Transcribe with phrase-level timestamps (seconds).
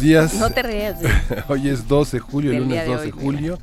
[0.00, 0.40] Buenos días.
[0.40, 0.96] No te rías.
[1.48, 3.58] Hoy es 12 de julio, el Del lunes día de 12 de hoy, julio.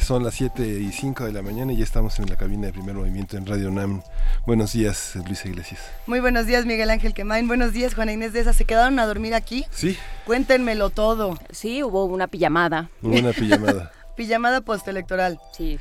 [0.00, 2.72] Son las 7 y 5 de la mañana y ya estamos en la cabina de
[2.72, 4.02] primer movimiento en Radio NAM.
[4.48, 5.80] Buenos días, Luisa Iglesias.
[6.08, 7.46] Muy buenos días, Miguel Ángel Quemain.
[7.46, 8.52] Buenos días, Juana Inés de esa.
[8.52, 9.64] ¿Se quedaron a dormir aquí?
[9.70, 11.38] Sí, Cuéntenmelo todo.
[11.50, 12.90] Sí, hubo una pijamada.
[13.00, 13.92] hubo una pijamada.
[14.16, 15.38] Pijamada postelectoral.
[15.52, 15.78] Sí.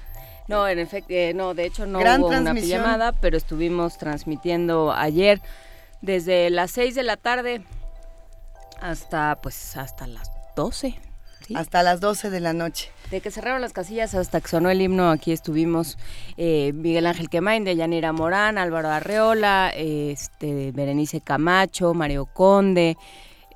[0.47, 2.81] No, en efecto, eh, no, de hecho no Gran hubo una transmisión.
[2.81, 5.41] pijamada, pero estuvimos transmitiendo ayer
[6.01, 7.63] desde las 6 de la tarde
[8.81, 10.95] hasta pues hasta las 12.
[11.45, 11.55] ¿sí?
[11.55, 12.91] Hasta las 12 de la noche.
[13.11, 15.97] De que cerraron las casillas hasta que sonó el himno, aquí estuvimos
[16.37, 22.97] eh, Miguel Ángel Quemain, de Yanira Morán, Álvaro Arreola, eh, este, Berenice Camacho, Mario Conde,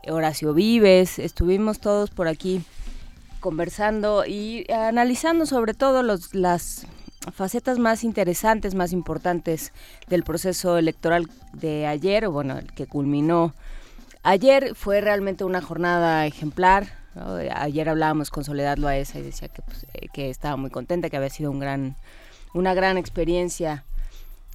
[0.08, 2.62] Horacio Vives, estuvimos todos por aquí
[3.40, 6.86] conversando y analizando sobre todo los, las
[7.34, 9.74] facetas más interesantes, más importantes
[10.08, 13.54] del proceso electoral de ayer, bueno, el que culminó
[14.24, 16.88] ayer, fue realmente una jornada ejemplar.
[17.56, 21.18] Ayer hablábamos con Soledad Loaesa y decía que, pues, eh, que estaba muy contenta, que
[21.18, 21.96] había sido un gran,
[22.54, 23.84] una gran experiencia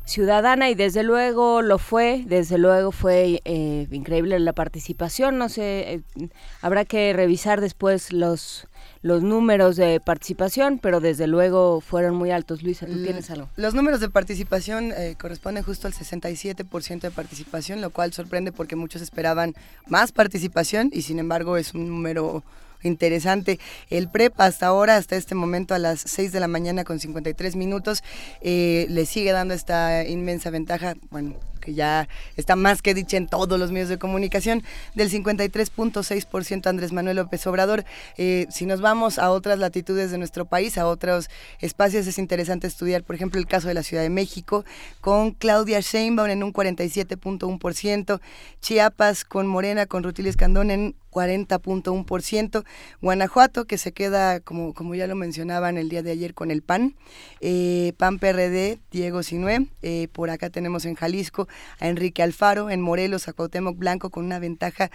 [0.05, 5.95] ciudadana y desde luego lo fue, desde luego fue eh, increíble la participación, no sé,
[5.95, 6.29] eh,
[6.61, 8.69] habrá que revisar después los
[9.05, 12.63] los números de participación, pero desde luego fueron muy altos.
[12.63, 13.51] Luisa, ¿tú tienes algo?
[13.55, 18.77] Los números de participación eh, corresponden justo al 67% de participación, lo cual sorprende porque
[18.77, 19.53] muchos esperaban
[19.87, 22.43] más participación y sin embargo es un número
[22.83, 23.61] interesante.
[23.91, 27.57] El PREP hasta ahora, hasta este momento a las 6 de la mañana con 53
[27.57, 28.03] minutos,
[28.41, 33.27] eh, le sigue dando esta inmensa ventaja, bueno, que ya está más que dicha en
[33.27, 34.63] todos los medios de comunicación,
[34.95, 37.85] del 53.6% Andrés Manuel López Obrador.
[38.17, 41.29] Eh, si nos vamos a otras latitudes de nuestro país, a otros
[41.61, 44.65] espacios, es interesante estudiar, por ejemplo, el caso de la Ciudad de México,
[45.01, 48.21] con Claudia Sheinbaum en un 47.1%,
[48.61, 52.65] Chiapas con Morena, con Rutilio Escandón en 40.1%,
[53.01, 56.63] Guanajuato, que se queda, como, como ya lo mencionaban el día de ayer, con el
[56.63, 56.97] PAN,
[57.41, 61.47] eh, PAN PRD, Diego Sinué, eh, por acá tenemos en Jalisco
[61.79, 64.91] a Enrique Alfaro, en Morelos a Cuauhtémoc Blanco con una ventaja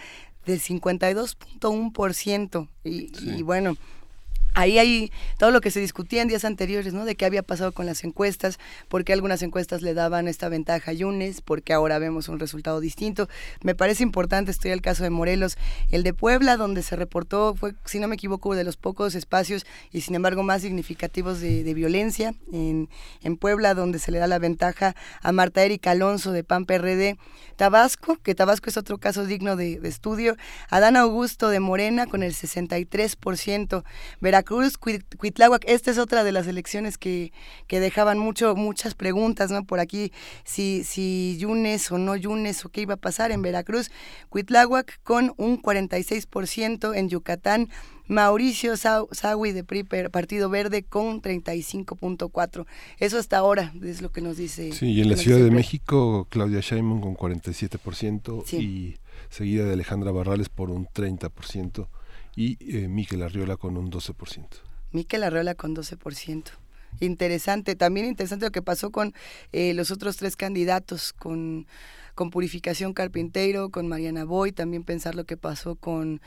[0.46, 3.36] del 52.1%, y, Sí.
[3.38, 3.78] y bueno,
[4.54, 7.06] Ahí hay todo lo que se discutía en días anteriores, ¿no?
[7.06, 10.92] De qué había pasado con las encuestas, por qué algunas encuestas le daban esta ventaja
[10.92, 13.30] a Yunes, por qué ahora vemos un resultado distinto.
[13.62, 15.58] Me parece importante estudiar el caso de Morelos,
[15.92, 19.66] el de Puebla, donde se reportó, fue, si no me equivoco, de los pocos espacios
[19.92, 22.90] y sin embargo más significativos de, violencia en,
[23.22, 27.18] en Puebla, donde se le da la ventaja a Marta Erika Alonso de PAN PRD.
[27.56, 30.38] Tabasco, que Tabasco es otro caso digno de, de estudio.
[30.70, 33.84] Adán Augusto de Morena con el 63%.
[34.22, 37.32] Veracruz, Cuit- Cuitláhuac, esta es otra de las elecciones que,
[37.68, 39.64] que dejaban mucho, muchas preguntas, ¿no?
[39.66, 40.12] Por aquí,
[40.44, 43.92] si, si Yunes o no Yunes o qué iba a pasar en Veracruz.
[44.30, 47.70] Cuitláhuac con un 46%, en Yucatán
[48.08, 52.66] Mauricio Sawi de PRI, Partido Verde con 35.4.
[52.98, 54.72] Eso hasta ahora es lo que nos dice.
[54.72, 55.52] Sí, y en la Ciudad de.
[55.52, 58.58] México, Claudia Sheinbaum con 47% Sí.
[58.58, 58.98] y
[59.30, 61.88] seguida de Alejandra Barrales por un 30%
[62.40, 64.48] y eh, Miquel Arriola con un 12%.
[64.94, 66.44] Miquel Arreola con 12%.
[67.02, 69.14] Interesante, también interesante lo que pasó con
[69.52, 71.68] eh, los otros tres candidatos, con,
[72.16, 76.22] con Purificación Carpinteiro, con Mariana Boy, también pensar lo que pasó con,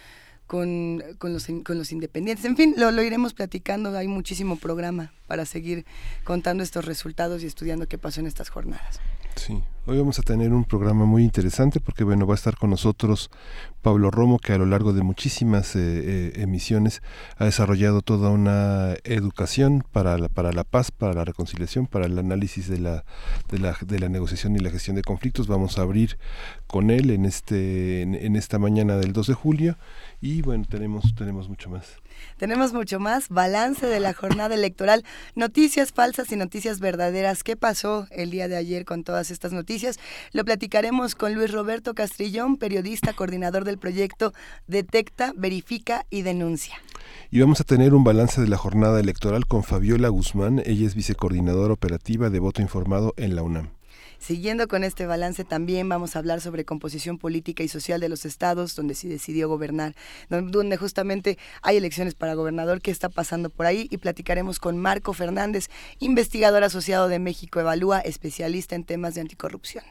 [0.46, 2.44] con, con los, con los independientes.
[2.44, 5.86] En fin, lo, lo iremos platicando, hay muchísimo programa para seguir
[6.24, 9.00] contando estos resultados y estudiando qué pasó en estas jornadas.
[9.84, 13.30] Hoy vamos a tener un programa muy interesante porque bueno, va a estar con nosotros
[13.80, 17.02] Pablo Romo que a lo largo de muchísimas eh, eh, emisiones
[17.36, 22.16] ha desarrollado toda una educación para la, para la paz, para la reconciliación, para el
[22.18, 23.04] análisis de la,
[23.48, 25.48] de la de la negociación y la gestión de conflictos.
[25.48, 26.18] Vamos a abrir
[26.66, 29.78] con él en este en, en esta mañana del 2 de julio
[30.22, 31.96] y bueno, tenemos tenemos mucho más.
[32.36, 35.04] Tenemos mucho más, balance de la jornada electoral,
[35.34, 37.42] noticias falsas y noticias verdaderas.
[37.42, 39.98] ¿Qué pasó el día de ayer con todas estas noticias?
[40.32, 44.32] Lo platicaremos con Luis Roberto Castrillón, periodista, coordinador del proyecto
[44.68, 46.76] Detecta, Verifica y Denuncia.
[47.32, 50.94] Y vamos a tener un balance de la jornada electoral con Fabiola Guzmán, ella es
[50.94, 53.70] vicecoordinadora operativa de voto informado en la UNAM.
[54.22, 58.24] Siguiendo con este balance también vamos a hablar sobre composición política y social de los
[58.24, 59.96] estados donde se decidió gobernar,
[60.28, 65.12] donde justamente hay elecciones para gobernador, qué está pasando por ahí y platicaremos con Marco
[65.12, 69.82] Fernández, investigador asociado de México Evalúa, especialista en temas de anticorrupción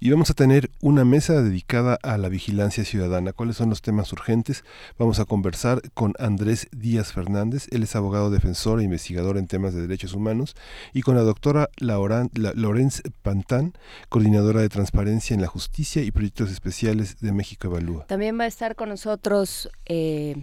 [0.00, 3.32] y vamos a tener una mesa dedicada a la vigilancia ciudadana.
[3.32, 4.64] ¿Cuáles son los temas urgentes?
[4.98, 9.74] Vamos a conversar con Andrés Díaz Fernández, él es abogado defensor e investigador en temas
[9.74, 10.56] de derechos humanos,
[10.92, 13.74] y con la doctora Lorenz Pantán,
[14.08, 18.06] coordinadora de transparencia en la justicia y proyectos especiales de México Evalúa.
[18.06, 19.70] También va a estar con nosotros...
[19.86, 20.36] Eh,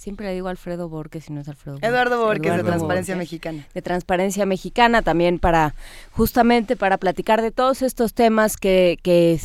[0.00, 1.90] Siempre le digo Alfredo Borges si no es Alfredo Borges.
[1.90, 3.66] Eduardo Borges de Transparencia Mexicana.
[3.74, 5.74] De Transparencia Mexicana también para
[6.12, 9.38] justamente para platicar de todos estos temas que, que,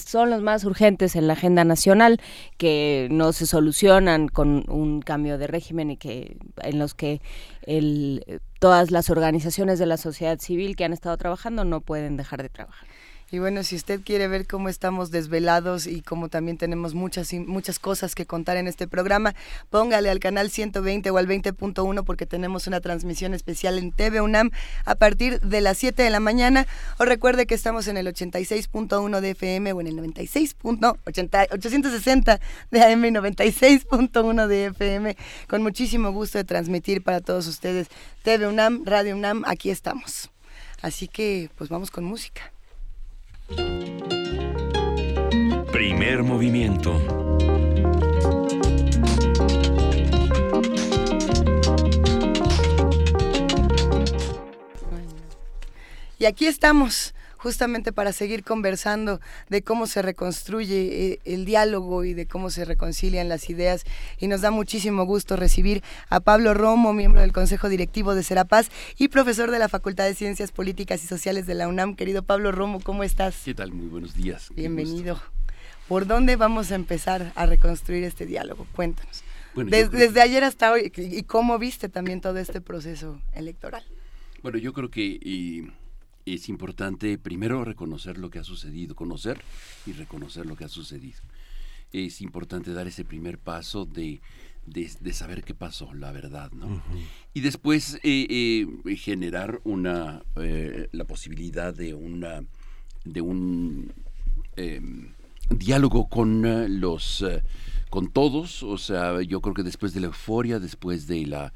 [0.00, 2.20] son los más urgentes en la agenda nacional,
[2.56, 7.20] que no se solucionan con un cambio de régimen y que en los que
[7.62, 12.42] el, todas las organizaciones de la sociedad civil que han estado trabajando no pueden dejar
[12.42, 12.88] de trabajar.
[13.32, 17.80] Y bueno, si usted quiere ver cómo estamos desvelados y cómo también tenemos muchas muchas
[17.80, 19.34] cosas que contar en este programa,
[19.68, 24.52] póngale al canal 120 o al 20.1 porque tenemos una transmisión especial en TV UNAM
[24.84, 26.68] a partir de las 7 de la mañana.
[26.98, 30.56] O recuerde que estamos en el 86.1 de FM o en el 96.
[30.62, 32.40] 860
[32.70, 35.16] de AM y 96.1 de FM.
[35.48, 37.88] Con muchísimo gusto de transmitir para todos ustedes
[38.22, 40.30] TV UNAM, Radio UNAM, aquí estamos.
[40.80, 42.55] Así que pues vamos con música.
[45.72, 47.00] Primer movimiento.
[56.18, 57.14] Y aquí estamos
[57.46, 62.64] justamente para seguir conversando de cómo se reconstruye eh, el diálogo y de cómo se
[62.64, 63.84] reconcilian las ideas.
[64.18, 68.68] Y nos da muchísimo gusto recibir a Pablo Romo, miembro del Consejo Directivo de Serapaz
[68.98, 71.94] y profesor de la Facultad de Ciencias Políticas y Sociales de la UNAM.
[71.94, 73.36] Querido Pablo Romo, ¿cómo estás?
[73.44, 73.70] ¿Qué tal?
[73.70, 74.48] Muy buenos días.
[74.56, 75.22] Bienvenido.
[75.86, 78.66] ¿Por dónde vamos a empezar a reconstruir este diálogo?
[78.74, 79.22] Cuéntanos.
[79.54, 83.84] desde ayer hasta hoy, ¿y cómo viste también todo este proceso electoral?
[84.42, 85.20] Bueno, yo creo que
[86.26, 89.40] es importante primero reconocer lo que ha sucedido, conocer
[89.86, 91.20] y reconocer lo que ha sucedido.
[91.92, 94.20] Es importante dar ese primer paso de,
[94.66, 96.82] de, saber qué pasó, la verdad, ¿no?
[97.32, 98.26] Y después eh,
[98.84, 102.44] eh, generar una eh, la posibilidad de una
[103.04, 103.92] de un
[104.56, 105.12] em,
[105.48, 107.24] diálogo con los
[107.88, 111.52] con todos, o sea, yo creo que después de la euforia, después de la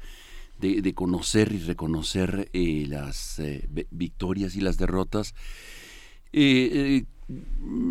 [0.61, 5.33] de, conocer y reconocer eh, las eh, victorias y las derrotas.
[6.31, 7.03] Eh,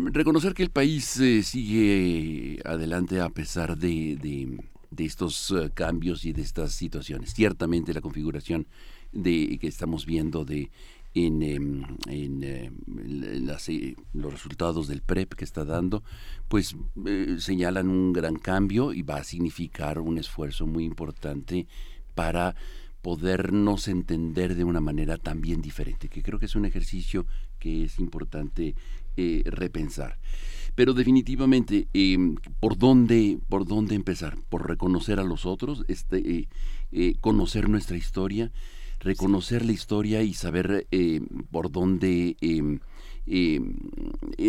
[0.05, 1.05] reconocer que el país
[1.43, 4.57] sigue adelante a pesar de,
[4.97, 7.33] estos cambios y de estas situaciones.
[7.33, 8.67] Ciertamente la configuración
[9.11, 10.71] de, que estamos viendo de
[11.13, 13.47] en, em, en,
[14.13, 16.03] los resultados del PREP que está dando,
[16.47, 16.75] pues
[17.37, 21.67] señalan un gran cambio y va a significar un esfuerzo muy importante
[22.13, 22.55] para
[23.01, 27.25] podernos entender de una manera también diferente, que creo que es un ejercicio
[27.59, 28.75] que es importante
[29.17, 30.17] eh, repensar.
[30.75, 34.37] Pero definitivamente, em, ¿por, dónde, ¿por dónde empezar?
[34.49, 36.47] Por reconocer a los otros, este, eh,
[36.91, 38.51] eh, conocer nuestra historia,
[38.99, 40.87] reconocer la historia y saber
[41.49, 42.79] por dónde em,
[43.25, 43.75] em,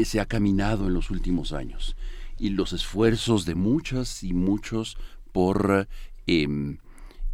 [0.04, 1.96] se ha caminado en los últimos años.
[2.38, 4.98] Y los esfuerzos de muchas y muchos
[5.32, 5.88] por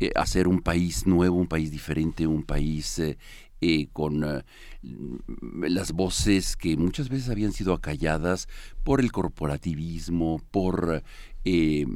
[0.00, 3.19] eh, hacer un país nuevo, un país diferente, un país eh,
[3.61, 4.45] eh, con
[4.83, 8.47] las voces que muchas veces habían sido acalladas
[8.85, 11.02] por el corporativismo, por
[11.45, 11.87] y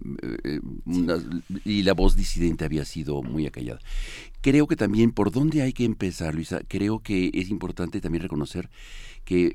[1.83, 3.79] la voz disidente había sido muy acallada.
[4.41, 8.71] Creo que también por dónde hay que empezar, Luisa, creo que es importante también reconocer
[9.25, 9.55] que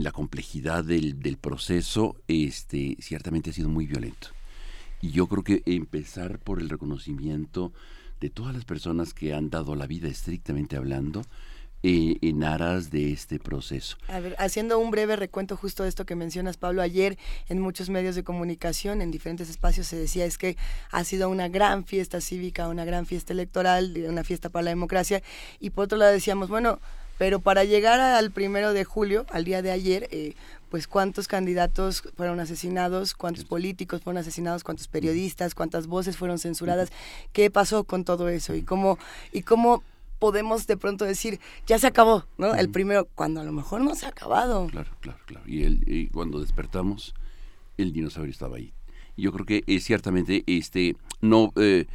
[0.00, 4.30] la complejidad del, del proceso este, ciertamente ha sido muy violento.
[5.00, 7.72] Y yo creo que empezar por el reconocimiento
[8.20, 11.22] de todas las personas que han dado la vida estrictamente hablando
[11.86, 13.98] eh, en aras de este proceso.
[14.08, 17.18] A ver, haciendo un breve recuento justo de esto que mencionas, Pablo, ayer
[17.50, 20.56] en muchos medios de comunicación, en diferentes espacios, se decía es que
[20.90, 25.22] ha sido una gran fiesta cívica, una gran fiesta electoral, una fiesta para la democracia,
[25.60, 26.78] y por otro lado decíamos, bueno,
[27.18, 30.34] pero para llegar al primero de julio, al día de ayer, eh,
[30.70, 36.90] pues cuántos candidatos fueron asesinados, cuántos políticos fueron asesinados, cuántos periodistas, cuántas voces fueron censuradas,
[37.32, 38.98] qué pasó con todo eso y cómo
[39.32, 39.82] y cómo
[40.18, 42.54] podemos de pronto decir, ya se acabó, ¿no?
[42.54, 44.68] El primero, cuando a lo mejor no se ha acabado.
[44.68, 45.46] Claro, claro, claro.
[45.46, 47.14] Y, el, cuando despertamos,
[47.76, 48.72] el dinosaurio estaba ahí.
[49.16, 51.86] Yo creo que ciertamente, este, no, eh,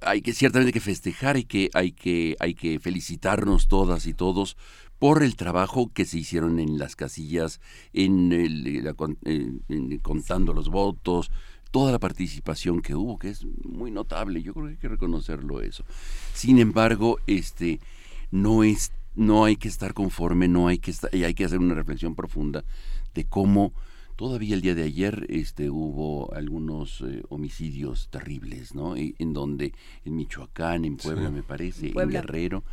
[0.00, 4.56] hay que ciertamente que festejar y que hay que, hay que felicitarnos todas y todos
[5.00, 7.60] por el trabajo que se hicieron en las casillas,
[7.94, 8.86] en, el,
[9.24, 11.32] en contando los votos,
[11.70, 15.62] toda la participación que hubo, que es muy notable, yo creo que hay que reconocerlo
[15.62, 15.84] eso.
[16.34, 17.80] Sin embargo, este
[18.30, 21.74] no es no hay que estar conforme, no hay que estar, hay que hacer una
[21.74, 22.62] reflexión profunda
[23.14, 23.72] de cómo
[24.16, 28.94] todavía el día de ayer este hubo algunos eh, homicidios terribles, ¿no?
[28.96, 29.72] En donde
[30.04, 32.64] en Michoacán, en Puebla me parece, en Guerrero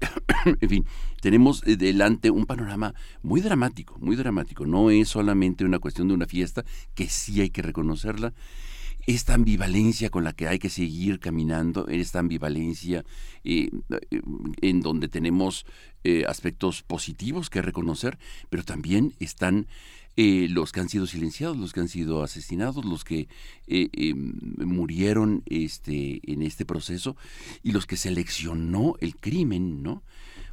[0.60, 0.86] en fin,
[1.20, 4.66] tenemos eh, delante un panorama muy dramático, muy dramático.
[4.66, 6.64] No es solamente una cuestión de una fiesta,
[6.94, 8.32] que sí hay que reconocerla.
[9.06, 13.04] Esta ambivalencia con la que hay que seguir caminando, esta ambivalencia
[13.42, 13.70] eh,
[14.10, 14.20] eh,
[14.60, 15.64] en donde tenemos
[16.26, 19.66] aspectos positivos que reconocer, pero también están
[20.20, 23.28] eh, los que han sido silenciados, los que han sido asesinados, los que
[23.68, 27.16] eh, eh, murieron este, en este proceso
[27.62, 30.02] y los que seleccionó el crimen, ¿no?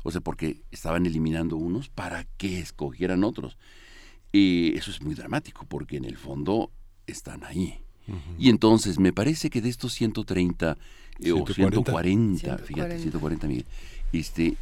[0.03, 3.57] O sea, porque estaban eliminando unos para que escogieran otros.
[4.31, 6.69] eso es muy dramático, porque en el fondo
[7.07, 7.79] están ahí.
[8.37, 10.77] Y entonces me parece que de estos 130
[11.33, 13.65] o 140, fíjate, 140 mil,
[14.13, 14.57] este,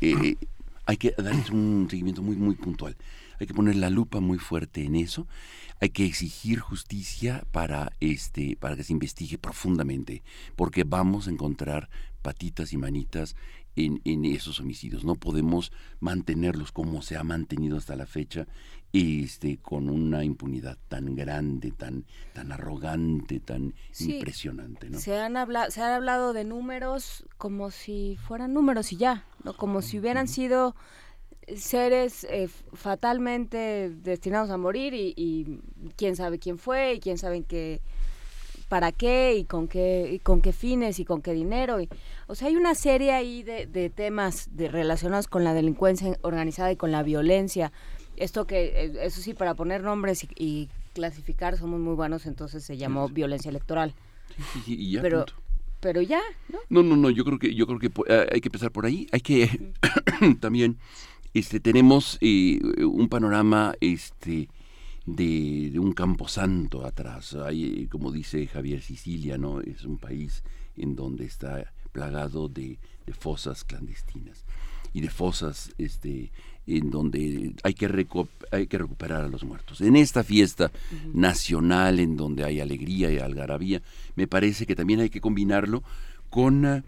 [0.85, 2.95] hay que darles un seguimiento muy, muy puntual.
[3.43, 5.27] Hay que poner la lupa muy fuerte en eso.
[5.81, 10.23] Hay que exigir justicia para, este, para que se investigue profundamente,
[10.55, 11.89] porque vamos a encontrar
[12.21, 13.35] patitas y manitas
[13.75, 15.03] en, en, esos homicidios.
[15.03, 18.47] No podemos mantenerlos como se ha mantenido hasta la fecha,
[18.93, 24.89] este, con una impunidad tan grande, tan, tan arrogante, tan impresionante.
[24.89, 24.99] ¿no?
[24.99, 29.57] Se, han hablado, se han hablado de números como si fueran números y ya, ¿no?
[29.57, 30.77] como si hubieran sido
[31.55, 35.59] seres eh, fatalmente destinados a morir y,
[35.95, 37.81] quién sabe quién fue y quién sabe qué
[38.69, 41.79] para qué y con qué y con qué fines y con qué dinero.
[41.79, 41.89] Y,
[42.27, 46.71] o sea hay una serie ahí de, de temas de, relacionados con la delincuencia organizada
[46.71, 47.71] y con la violencia.
[48.15, 52.77] Esto que eh, eso sí para poner nombres y, clasificar somos muy buenos entonces se
[52.77, 53.95] llamó violencia electoral.
[55.01, 55.25] Pero
[55.79, 58.47] pero ya no no no no yo creo que yo creo que eh, hay que
[58.47, 59.73] empezar por ahí hay que
[60.39, 60.77] también
[61.33, 64.49] este, tenemos eh, un panorama este,
[65.05, 67.33] de, un campo santo atrás.
[67.35, 69.61] Hay, como dice Javier Sicilia, ¿no?
[69.61, 70.43] es un país
[70.77, 72.77] en donde está plagado de,
[73.19, 74.45] fosas clandestinas
[74.93, 76.31] y de fosas este,
[76.67, 78.07] en donde hay que,
[78.51, 79.81] hay que recuperar a los muertos.
[79.81, 80.71] En esta fiesta
[81.13, 83.81] nacional, en donde hay alegría y algarabía,
[84.15, 85.83] me parece que también hay que combinarlo
[86.29, 86.85] con,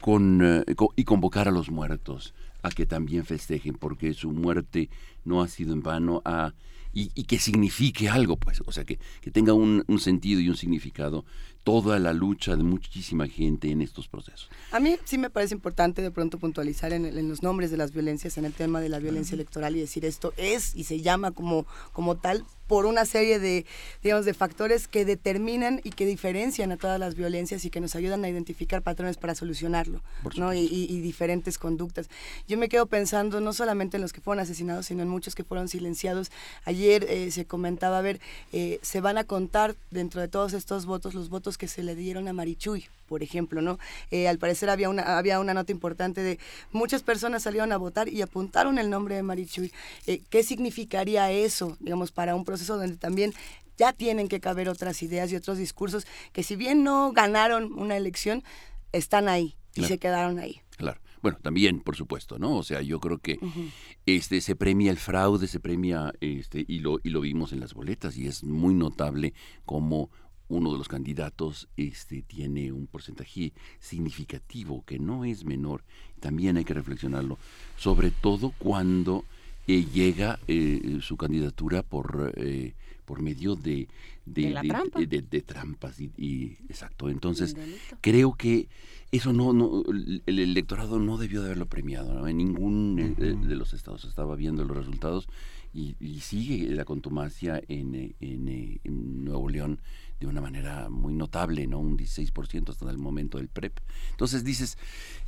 [0.00, 2.32] con, eh, y convocar a los muertos
[2.62, 4.88] a que también festejen, porque su muerte
[5.24, 6.54] no ha sido en vano, a,
[6.92, 10.56] y, que signifique algo, pues, o sea, que, que tenga un, un, sentido y un
[10.56, 11.26] significado
[11.62, 14.48] toda la lucha de muchísima gente en estos procesos.
[14.70, 18.38] A mí sí me parece importante de pronto puntualizar en, los nombres de las violencias,
[18.38, 21.66] en el tema de la violencia electoral y decir esto es y se llama como,
[21.92, 23.66] como tal por una serie de,
[24.02, 27.94] digamos, de factores que determinan y que diferencian a todas las violencias y que nos
[27.94, 30.02] ayudan a identificar patrones para solucionarlo,
[30.36, 30.52] ¿no?
[30.54, 32.08] Y, diferentes conductas.
[32.48, 35.44] Yo me quedo pensando no solamente en los que fueron asesinados, sino en muchos que
[35.44, 36.30] fueron silenciados.
[36.64, 38.20] Ayer eh, se comentaba, a ver,
[38.52, 41.94] eh, se van a contar dentro de todos estos votos los votos que se le
[41.94, 43.78] dieron a Marichuy, por ejemplo, ¿no?
[44.10, 46.38] Eh, al parecer había una, había una nota importante de
[46.72, 49.72] muchas personas salieron a votar y apuntaron el nombre de Marichuy.
[50.30, 53.32] ¿Qué significaría eso, digamos, para un proceso donde también
[53.76, 57.96] ya tienen que caber otras ideas y otros discursos que si bien no ganaron una
[57.96, 58.42] elección,
[58.92, 60.60] están ahí y se quedaron ahí.
[60.76, 61.00] Claro.
[61.22, 62.56] Bueno, también, por supuesto, ¿no?
[62.56, 63.38] O sea, yo creo que
[64.04, 67.74] este se premia el fraude, se premia este y lo y lo vimos en las
[67.74, 69.34] boletas y es muy notable
[69.64, 70.10] cómo
[70.48, 75.84] uno de los candidatos este tiene un porcentaje significativo que no es menor.
[76.20, 77.38] También hay que reflexionarlo,
[77.76, 79.24] sobre todo cuando
[79.66, 83.88] eh, llega eh, su candidatura por eh, por medio de
[84.24, 84.52] de,
[85.06, 87.56] de, de, trampas y, exacto entonces
[88.00, 88.68] creo que
[89.12, 89.84] eso no, no
[90.26, 94.64] el electorado no debió de haberlo premiado, en ningún eh, de, los estados estaba viendo
[94.64, 95.28] los resultados
[95.72, 99.80] y, sigue la contumacia en, eh, en, en Nuevo León
[100.20, 101.78] de una manera muy notable, ¿no?
[101.78, 103.78] Un 16% hasta el momento del PREP.
[104.10, 104.78] Entonces dices,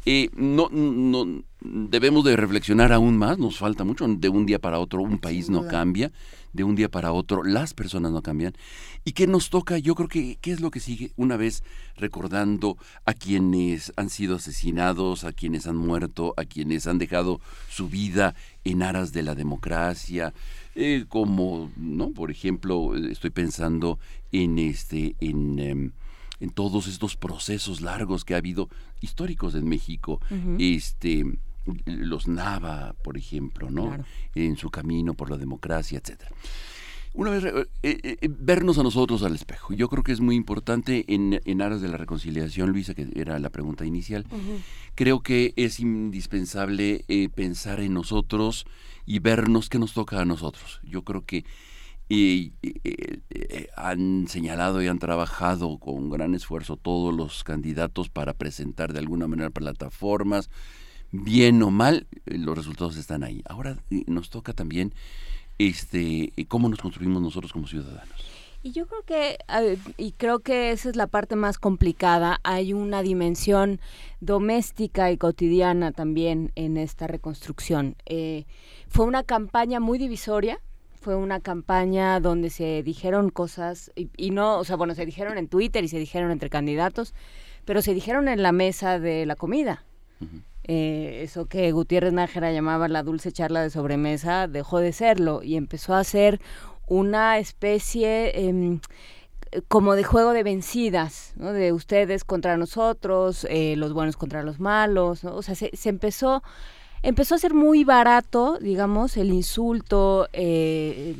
[0.07, 4.79] eh, no, no, debemos de reflexionar aún más, nos falta mucho, de un día para
[4.79, 6.11] otro un país no cambia,
[6.53, 8.55] de un día para otro las personas no cambian.
[9.05, 9.79] ¿Y qué nos toca?
[9.79, 11.13] Yo creo que, ¿qué es lo que sigue?
[11.17, 11.63] Una vez
[11.97, 17.89] recordando a quienes han sido asesinados, a quienes han muerto, a quienes han dejado su
[17.89, 20.33] vida en aras de la democracia,
[20.81, 22.13] eh, como, ¿no?
[22.13, 23.99] Por ejemplo, estoy pensando
[24.31, 25.93] en este, en, em,
[26.39, 28.69] en todos estos procesos largos que ha habido
[29.01, 30.21] históricos en México,
[30.59, 31.25] este
[31.85, 34.05] los Nava, por ejemplo, ¿no?
[34.35, 36.31] En su camino por la democracia, etcétera.
[37.19, 39.75] Una vez, eh, eh, vernos a nosotros al espejo.
[39.75, 43.41] Yo creo que es muy importante en, en aras de la reconciliación, Luisa, que era
[43.41, 44.25] la pregunta inicial.
[44.95, 48.67] Creo que es indispensable pensar en nosotros
[49.05, 50.81] y vernos qué nos toca a nosotros.
[50.85, 51.45] Yo creo que
[52.09, 52.53] eh,
[53.77, 59.27] han señalado y han trabajado con gran esfuerzo todos los candidatos para presentar de alguna
[59.27, 60.51] manera plataformas,
[61.11, 63.43] bien o mal, eh, los resultados están ahí.
[63.49, 64.95] Ahora eh, nos toca también
[65.59, 68.19] este cómo nos construimos nosotros como ciudadanos.
[68.63, 69.39] Y yo creo que,
[69.97, 73.81] y creo que esa es la parte más complicada, hay una dimensión
[74.21, 77.95] doméstica y cotidiana también en esta reconstrucción.
[78.07, 78.47] Eh,
[78.89, 80.61] fue una campaña muy divisoria,
[81.01, 85.47] fue una campaña donde se dijeron cosas, y, no, o sea, bueno, se dijeron en
[85.47, 87.15] Twitter y se dijeron entre candidatos,
[87.65, 89.85] pero se dijeron en la mesa de la comida.
[90.69, 95.57] Eh, eso que Gutiérrez Nájera llamaba la dulce charla de sobremesa dejó de serlo y
[95.57, 96.41] empezó a ser
[96.87, 98.81] una especie em,
[99.69, 101.53] como de juego de vencidas, ¿no?
[101.53, 106.43] de ustedes contra nosotros, eh, los buenos contra los malos, o sea, se, empezó,
[107.03, 111.15] empezó a ser muy barato, digamos, el insulto, eh,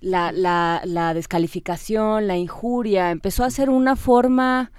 [0.00, 4.72] la, la, la, descalificación, la injuria, empezó a ser una forma,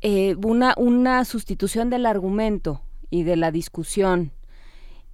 [0.00, 2.80] eh, una, una sustitución del argumento
[3.14, 4.32] y de la discusión.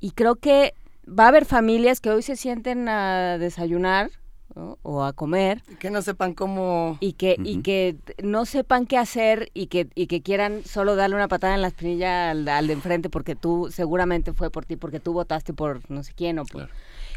[0.00, 0.73] Y creo que
[1.07, 4.11] va a haber familias que hoy se sienten a desayunar
[4.54, 5.62] o a comer.
[5.78, 6.97] Que no sepan cómo...
[7.00, 11.16] Y que, y que no sepan qué hacer y que, y que quieran solo darle
[11.16, 14.99] una patada en la espinilla al, de enfrente porque tú seguramente fue por ti, porque
[14.99, 16.71] tú votaste por no sé quién o por...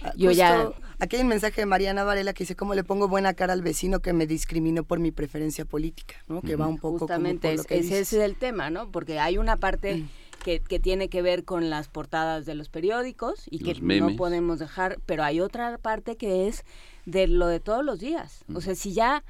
[0.03, 0.67] Ah, yo ya...
[0.99, 3.61] Aquí hay un mensaje de Mariana Varela que dice cómo le pongo buena cara al
[3.61, 6.41] vecino que me discriminó por mi preferencia política, ¿no?
[6.41, 8.91] Que va un poco Justamente, ese es el tema, ¿no?
[8.91, 9.95] Porque hay una parte...
[9.95, 10.09] Mm.
[10.43, 14.59] Que, que, tiene que ver con las portadas de los periódicos y que no podemos
[14.59, 16.65] dejar, pero hay otra parte que es
[17.05, 18.43] de lo de todos los días.
[18.53, 19.23] O sea, si ya,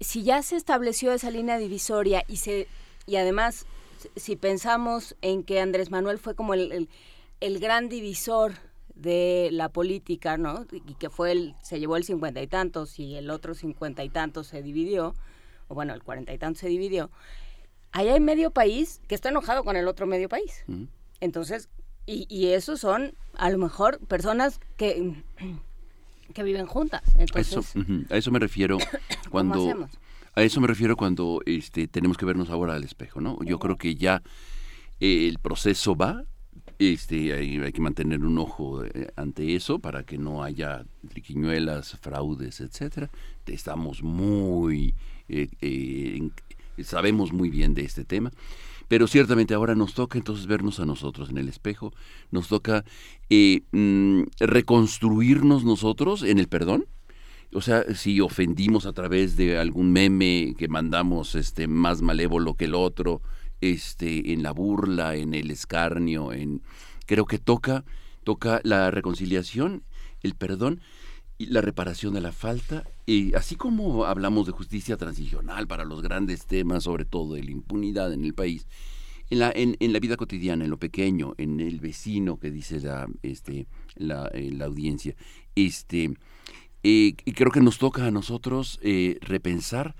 [0.00, 2.66] si ya se estableció esa línea divisoria y se
[3.06, 3.66] y además
[4.16, 6.88] si pensamos en que Andrés Manuel fue como el,
[7.40, 8.54] el, gran divisor
[8.94, 10.66] de la política, ¿no?
[10.72, 14.08] Y que fue el, se llevó el cincuenta y tantos y el otro cincuenta y
[14.08, 15.14] tantos se dividió,
[15.68, 17.10] o bueno, el cuarenta y tantos se dividió.
[17.92, 20.64] Ahí hay medio país que está enojado con el otro medio país.
[21.20, 21.68] Entonces,
[22.06, 25.14] y, y esos son a lo mejor personas que
[26.32, 27.02] que viven juntas.
[27.18, 27.74] Entonces,
[28.10, 28.78] a, eso, me refiero
[29.30, 29.88] cuando...
[30.34, 33.38] A eso me refiero cuando este, tenemos que vernos ahora al espejo, ¿no?
[33.44, 34.22] Yo creo que ya
[34.98, 36.24] eh, el proceso va,
[36.78, 42.62] este, hay, que mantener un ojo eh, ante eso para que no haya triquiñuelas, fraudes,
[42.62, 43.10] etcétera.
[43.44, 44.94] Estamos muy,
[45.28, 46.30] eh,
[46.82, 48.32] sabemos muy bien de este tema.
[48.88, 51.94] Pero ciertamente ahora nos toca entonces vernos a nosotros en el espejo,
[52.30, 52.84] nos toca
[53.30, 56.86] eh, mm, reconstruirnos nosotros en el perdón.
[57.54, 62.66] O sea, si ofendimos a través de algún meme que mandamos este más malévolo que
[62.66, 63.22] el otro,
[63.60, 66.62] este en la burla, en el escarnio, en
[67.06, 67.84] creo que toca
[68.24, 69.84] toca la reconciliación,
[70.22, 70.80] el perdón
[71.38, 76.02] y la reparación de la falta, y así como hablamos de justicia transicional para los
[76.02, 78.66] grandes temas, sobre todo de la impunidad en el país,
[79.30, 83.08] en la, en, la vida cotidiana, en lo pequeño, en el vecino que dice la,
[83.22, 85.16] este, la, eh, la audiencia,
[85.56, 86.14] este,
[86.82, 89.94] eh, creo que nos toca a nosotros eh, repensar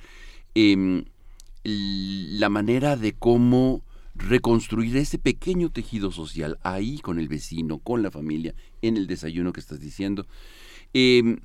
[0.55, 1.05] em,
[1.65, 3.83] la manera de cómo
[4.15, 9.53] reconstruir ese pequeño tejido social ahí con el vecino, con la familia, en el desayuno
[9.53, 10.27] que estás diciendo.
[10.93, 11.39] Em,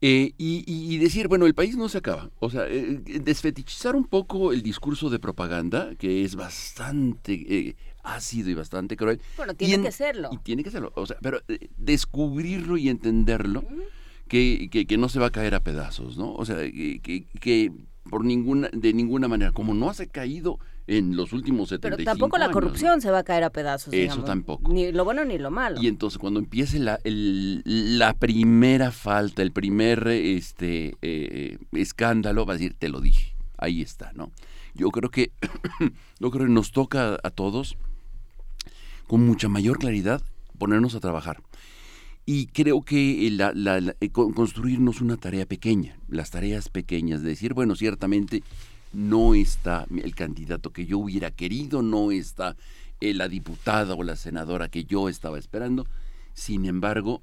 [0.00, 2.30] eh, y, decir, bueno, el país no se acaba.
[2.38, 8.50] O sea, eh, desfetichizar un poco el discurso de propaganda, que es bastante eh, ácido
[8.50, 9.20] y bastante cruel.
[9.36, 10.28] Bueno, tiene que serlo.
[10.32, 10.92] Y tiene que serlo.
[10.94, 11.40] O sea, pero
[11.76, 13.64] descubrirlo y entenderlo,
[14.28, 16.32] que, que, no se va a caer a pedazos, ¿no?
[16.34, 17.72] O sea, que, que
[18.08, 22.04] por ninguna, de ninguna manera, como no se ha caído en los últimos 75 Pero
[22.04, 23.00] tampoco la años, corrupción ¿no?
[23.00, 23.94] se va a caer a pedazos.
[23.94, 24.24] Eso digamos.
[24.24, 24.72] tampoco.
[24.72, 25.80] Ni lo bueno ni lo malo.
[25.80, 32.54] Y entonces cuando empiece la, el- la primera falta, el primer este, eh, escándalo, va
[32.54, 34.32] a decir, te lo dije, ahí está, ¿no?
[34.74, 35.30] Yo creo que,
[36.20, 37.76] yo creo que nos toca a todos,
[39.06, 40.22] con mucha mayor claridad,
[40.58, 41.42] ponernos a trabajar.
[42.26, 47.22] Y creo que la- la- la- eh, con- construirnos una tarea pequeña, las tareas pequeñas,
[47.22, 48.42] de decir, bueno, ciertamente
[48.92, 52.56] no está el candidato que yo hubiera querido, no está
[53.00, 55.86] eh, la diputada o la senadora que yo estaba esperando,
[56.34, 57.22] sin embargo,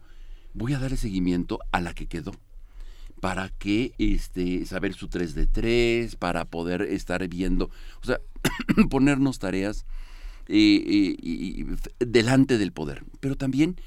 [0.53, 2.33] voy a darle seguimiento a la que quedó
[3.19, 7.69] para que este saber su 3 de 3, para poder estar viendo,
[8.01, 8.19] o sea,
[8.89, 9.85] ponernos tareas
[10.47, 11.65] eh, eh,
[11.99, 13.77] delante del poder, pero también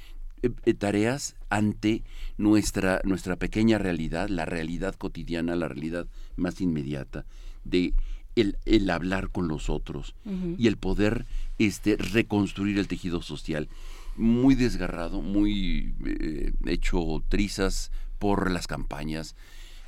[0.77, 2.03] tareas ante
[2.37, 7.25] nuestra, nuestra pequeña realidad, la realidad cotidiana, la realidad más inmediata,
[7.63, 7.93] de
[8.35, 10.15] el, el hablar con los otros
[10.57, 11.25] y el poder
[11.57, 13.67] este, reconstruir el tejido social.
[14.15, 19.35] Muy desgarrado, muy eh, hecho trizas por las campañas.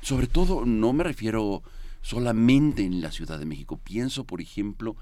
[0.00, 1.62] Sobre todo, no me refiero
[2.00, 3.78] solamente en la Ciudad de México.
[3.82, 4.96] Pienso, por ejemplo,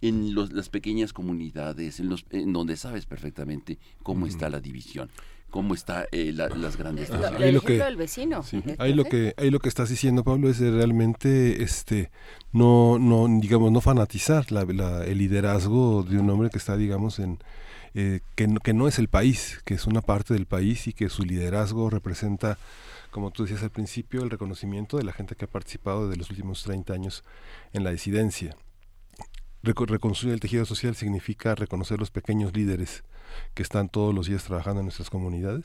[0.00, 5.10] en los- las pequeñas comunidades, en, los, en donde sabes perfectamente cómo está la división,
[5.50, 7.40] cómo está eh, la- las grandes Lo- ciudades.
[7.40, 8.40] ahí el lo que- del vecino.
[8.40, 12.10] Este, Ahí lo que ahí lo que estás diciendo Pablo es realmente este
[12.52, 17.18] no no digamos no fanatizar la- la- el liderazgo de un hombre que está digamos
[17.18, 17.38] en
[17.98, 20.92] eh, que, no, que no es el país, que es una parte del país y
[20.92, 22.58] que su liderazgo representa,
[23.10, 26.28] como tú decías al principio, el reconocimiento de la gente que ha participado desde los
[26.28, 27.24] últimos 30 años
[27.72, 28.54] en la disidencia.
[29.62, 33.02] Reco- reconstruir el tejido social significa reconocer los pequeños líderes
[33.54, 35.64] que están todos los días trabajando en nuestras comunidades.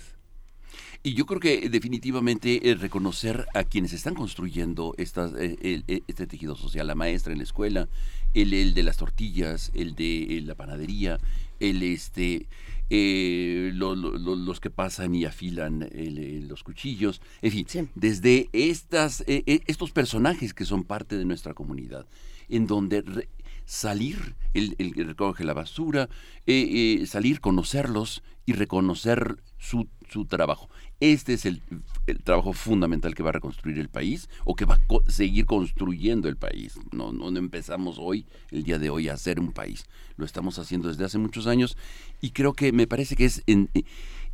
[1.04, 6.02] Y yo creo que definitivamente eh, reconocer a quienes están construyendo estas, eh, el- eh,
[6.08, 7.90] este tejido social, la maestra en la escuela,
[8.34, 11.20] el, el de las tortillas, el de eh, la panadería,
[11.60, 12.48] el este
[12.94, 17.66] eh, lo- lo- lo- los que pasan y afilan el- el- los cuchillos, en fin,
[17.68, 17.88] Sí.
[17.96, 22.06] desde estas, estos personajes que son parte de nuestra comunidad,
[22.50, 23.30] en donde re-
[23.72, 26.10] salir, el, el que recoge la basura,
[26.46, 30.70] eh, eh, salir, conocerlos y reconocer su, su trabajo.
[31.00, 31.62] Este es el,
[32.06, 36.28] el trabajo fundamental que va a reconstruir el país o que va a seguir construyendo
[36.28, 36.78] el país.
[36.92, 39.86] No, no empezamos hoy, el día de hoy, a hacer un país.
[40.18, 41.78] Lo estamos haciendo desde hace muchos años
[42.20, 43.70] y creo que me parece que es en,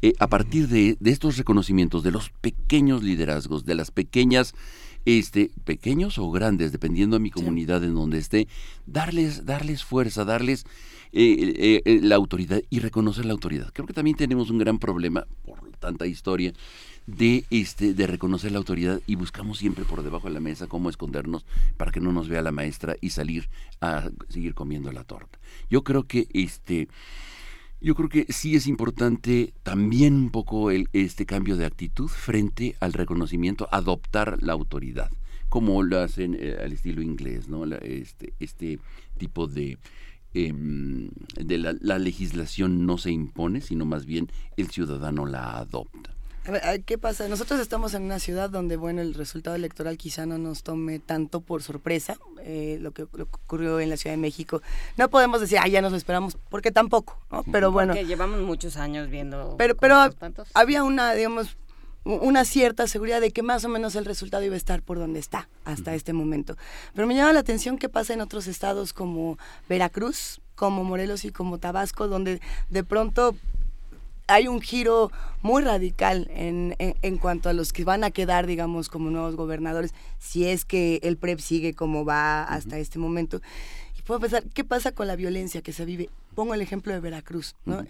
[0.02, 4.56] eh, a partir de, de estos reconocimientos, de los pequeños liderazgos, de las pequeñas,
[5.08, 8.50] este, pequeños o grandes, dependiendo de mi comunidad en donde esté,
[8.86, 10.65] darles, darles fuerza, darles
[11.13, 13.72] eh, eh, eh, la autoridad y reconocer la autoridad.
[13.72, 16.52] Creo que también tenemos un gran problema, por tanta historia,
[17.06, 20.89] de este de reconocer la autoridad y buscamos siempre por debajo de la mesa cómo
[20.89, 21.46] escondernos
[21.78, 23.48] para que no nos vea la maestra y salir
[23.80, 25.39] a seguir comiendo la torta.
[25.70, 26.89] Yo creo que este
[27.80, 32.76] yo creo que sí es importante también un poco el, este cambio de actitud frente
[32.80, 35.12] al reconocimiento, adoptar la autoridad,
[35.50, 37.66] como lo hacen eh, al estilo inglés, ¿no?
[37.66, 38.80] Este, este
[39.18, 39.78] tipo de,
[40.34, 46.17] em, de la legislación no se impone, sino más bien el ciudadano la adopta.
[46.48, 47.28] A ver, a- ¿qué pasa?
[47.28, 51.42] Nosotros estamos en una ciudad donde, bueno, el resultado electoral quizá no nos tome tanto
[51.42, 54.62] por sorpresa, eh, lo, que, lo que ocurrió en la Ciudad de México.
[54.96, 57.44] No podemos decir, ah, ya nos lo esperamos, porque tampoco, ¿no?
[57.52, 59.56] Pero bueno, Porque llevamos muchos años viendo.
[59.58, 59.98] pero, pero
[60.54, 61.58] había una, digamos,
[62.06, 65.20] una cierta seguridad de que más o menos el resultado iba a estar por donde
[65.20, 66.56] está hasta este momento.
[66.94, 71.32] Pero me llama la atención qué pasa en otros estados como Veracruz, como Morelos y
[71.32, 73.36] como Tabasco, donde de pronto
[74.28, 75.12] hay un giro
[75.42, 79.36] muy radical en, en, en cuanto a los que van a quedar, digamos, como nuevos
[79.36, 83.42] gobernadores, si es que el PREP sigue como va hasta este momento.
[83.98, 86.10] Y puedo pensar, ¿qué pasa con la violencia que se vive?
[86.36, 87.86] Pongo el ejemplo de Veracruz, ¿no?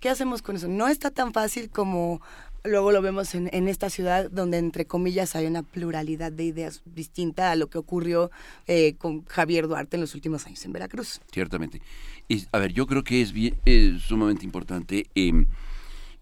[0.00, 0.68] ¿Qué hacemos con eso?
[0.68, 2.20] No está tan fácil como
[2.64, 6.82] luego lo vemos en, en esta ciudad donde, entre comillas, hay una pluralidad de ideas
[6.86, 8.30] distinta a lo que ocurrió
[8.66, 11.20] eh, con Javier Duarte en los últimos años en Veracruz.
[11.32, 11.82] Ciertamente.
[12.28, 15.46] Es- a ver, yo creo que es bien, es sumamente importante, em,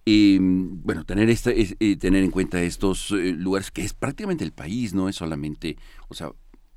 [0.04, 4.42] em, bueno, tener esta, es- eh, tener en cuenta estos eh, lugares que es prácticamente
[4.44, 5.76] el país, no es solamente,
[6.08, 6.32] o sea,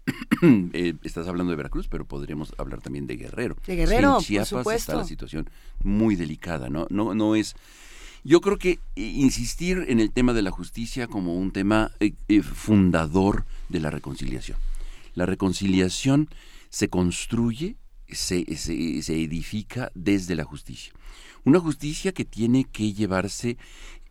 [0.74, 3.56] eh, estás hablando de Veracruz, pero podríamos hablar también de Guerrero.
[3.66, 5.50] De Guerrero, en por Chiapas está la situación
[5.84, 6.86] muy delicada, ¿no?
[6.92, 7.56] No, no es.
[8.28, 12.14] Yo creo que eh, insistir en el tema de la justicia como un tema eh,
[12.28, 14.58] eh, fundador de la reconciliación.
[15.14, 16.28] La reconciliación
[16.70, 17.76] se construye,
[18.10, 20.92] se, se- se edifica desde la justicia.
[21.44, 23.58] Una justicia que tiene que llevarse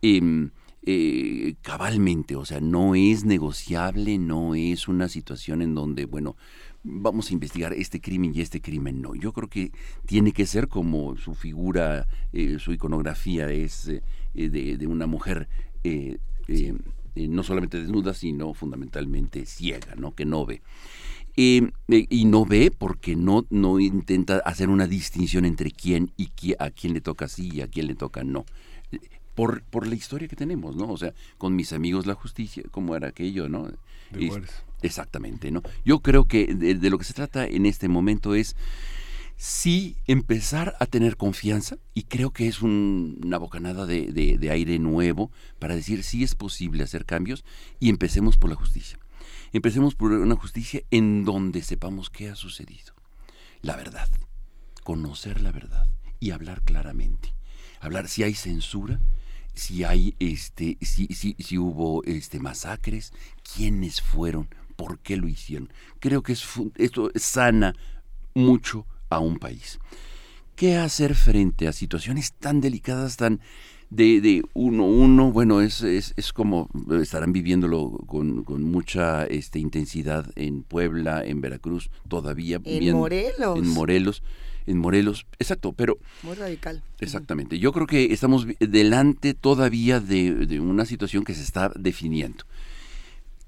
[0.01, 0.51] em,
[0.83, 6.37] eh, cabalmente, o sea, no es negociable, no es una situación en donde, bueno,
[6.85, 9.15] vamos a investigar este crimen y este crimen no.
[9.15, 9.71] Yo creo que
[10.05, 13.85] tiene que ser como su figura, eh, su iconografía es
[14.33, 15.47] de, de, una mujer
[17.15, 20.13] no solamente desnuda, sino fundamentalmente ciega, ¿no?
[20.13, 20.61] que no ve.
[21.37, 26.69] Eh, y no ve porque no, no intenta hacer una distinción entre quién y a
[26.69, 28.45] quién le toca sí y a quién le toca no.
[29.33, 30.89] Por, por la historia que tenemos, ¿no?
[30.89, 33.69] O sea, con mis amigos la justicia, como era aquello, ¿no?
[34.81, 35.61] Exactamente, ¿no?
[35.83, 38.55] Yo creo que de, lo que se trata en este momento es
[39.37, 45.75] sí empezar a tener confianza y creo que es una bocanada de, aire nuevo para
[45.75, 47.43] decir si es posible hacer cambios
[47.79, 48.99] y empecemos por la justicia.
[49.51, 52.93] Empecemos por una justicia en donde sepamos qué ha sucedido.
[53.61, 54.09] La verdad,
[54.83, 55.87] conocer la verdad
[56.19, 57.33] y hablar claramente.
[57.79, 58.99] Hablar si hay censura,
[59.53, 63.13] si hay este si, si, si hubo este masacres,
[63.55, 65.71] quiénes fueron, por qué lo hicieron.
[65.99, 67.75] Creo que esto sana
[68.33, 69.79] mucho a un país.
[70.55, 73.41] ¿Qué hacer frente a situaciones tan delicadas, tan
[73.89, 79.59] de, de uno uno, bueno, es, es, es como estarán viviéndolo con, con, mucha este,
[79.59, 82.59] intensidad en Puebla, en Veracruz, todavía.
[82.63, 83.59] En Morelos.
[83.59, 84.23] En Morelos.
[84.67, 85.99] En Morelos, exacto, pero...
[86.23, 86.81] Muy radical.
[86.99, 87.59] Exactamente.
[87.59, 92.45] Yo creo que estamos delante todavía de, de una situación que se está definiendo.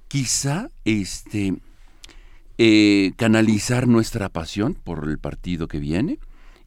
[0.08, 1.56] Quizá este,
[2.58, 6.20] eh, canalizar nuestra pasión por el partido que viene,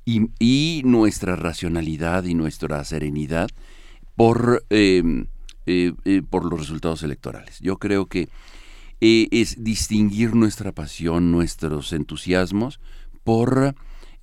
[0.04, 3.48] y, nuestra racionalidad y nuestra serenidad
[4.16, 5.26] por, em,
[5.66, 7.58] eh, eh, por los resultados electorales.
[7.60, 8.28] Yo creo que
[9.00, 12.80] eh, es distinguir nuestra pasión, nuestros entusiasmos
[13.24, 13.74] por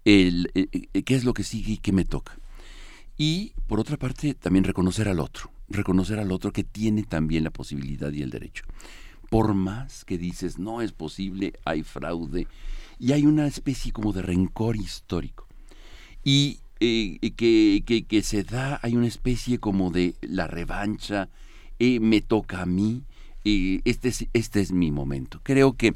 [0.06, 2.38] el, qué es lo que sigue y qué me toca.
[3.18, 7.50] Y por otra parte, también reconocer al otro, reconocer al otro que tiene también la
[7.50, 8.64] posibilidad y el derecho.
[9.30, 12.48] Por más que dices, no es posible, hay fraude,
[13.00, 15.48] y hay una especie como de rencor histórico
[16.28, 21.30] y eh, que, que, se da, hay una especie como de la revancha,
[21.80, 23.04] eh, me toca a mí,
[23.46, 25.40] eh, este, es, este es mi momento.
[25.44, 25.96] Creo que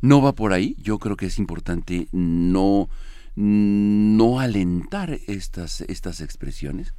[0.00, 2.88] no va por ahí, yo creo que es importante no,
[3.36, 6.92] no alentar estas, estas expresiones.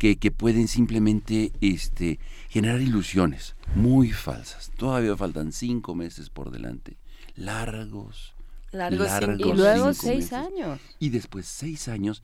[0.00, 4.72] Que, que, pueden simplemente este, generar ilusiones muy falsas.
[4.78, 6.96] Todavía faltan cinco meses por delante,
[7.36, 8.32] largos,
[8.72, 9.08] Largos,
[9.38, 10.80] y luego seis años.
[11.00, 12.22] Y después seis años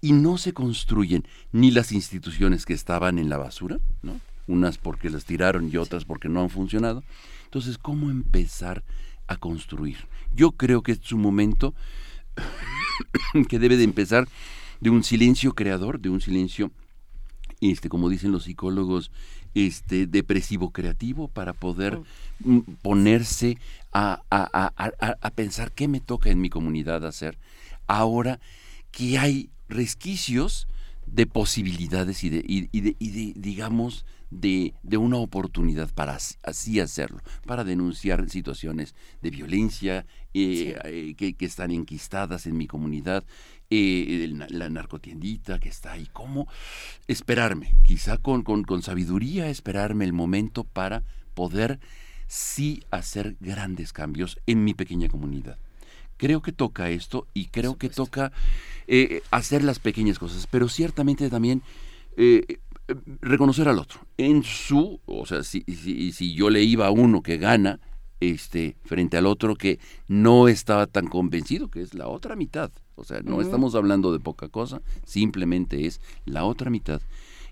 [0.00, 4.20] y no se construyen ni las instituciones que estaban en la basura, ¿no?
[4.46, 7.02] Unas porque las tiraron y otras porque no han funcionado.
[7.44, 8.84] Entonces, ¿cómo empezar
[9.26, 9.96] a construir?
[10.34, 11.74] Yo creo que es un momento
[13.48, 14.28] que debe de empezar
[14.80, 16.70] de un silencio creador, de un silencio,
[17.60, 19.10] este, como dicen los psicólogos,
[19.54, 22.00] este, depresivo creativo para poder
[22.40, 23.58] mm, ponerse
[23.92, 24.22] a,
[25.34, 27.38] pensar qué me toca en mi comunidad hacer.
[27.86, 28.40] Ahora
[28.90, 30.68] que hay resquicios
[31.06, 38.94] de posibilidades y de, y digamos, de, una oportunidad para así hacerlo, para denunciar situaciones
[39.22, 43.24] de violencia eh, eh, que, que, están enquistadas en mi comunidad
[43.70, 46.48] eh, la narcotiendita que está ahí, cómo
[47.06, 51.02] esperarme, quizá con, con, con sabiduría esperarme el momento para
[51.34, 51.78] poder
[52.26, 55.58] sí hacer grandes cambios en mi pequeña comunidad.
[56.16, 58.32] Creo que toca esto y creo que toca
[58.86, 61.62] eh, hacer las pequeñas cosas, pero ciertamente también
[62.16, 62.58] eh,
[63.20, 64.00] reconocer al otro.
[64.16, 67.80] En su, o sea, si, si, si yo le iba a uno que gana,
[68.20, 72.70] este, frente al otro que no estaba tan convencido, que es la otra mitad.
[72.94, 77.00] O sea, no estamos hablando de poca cosa, simplemente es la otra mitad.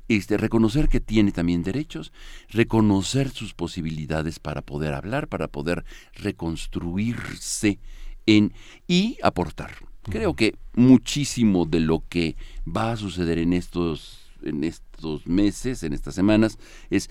[0.09, 2.12] Este, reconocer que tiene también derechos,
[2.48, 7.79] reconocer sus posibilidades para poder hablar, para poder reconstruirse
[8.26, 8.52] en,
[8.87, 9.72] y aportar.
[10.02, 15.92] Creo que muchísimo de lo que va a suceder en estos, en estos meses, en
[15.92, 16.59] estas semanas,
[16.90, 17.11] es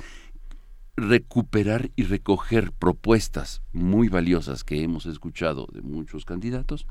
[0.98, 6.88] recuperar y recoger propuestas muy valiosas que hemos escuchado de muchos candidatos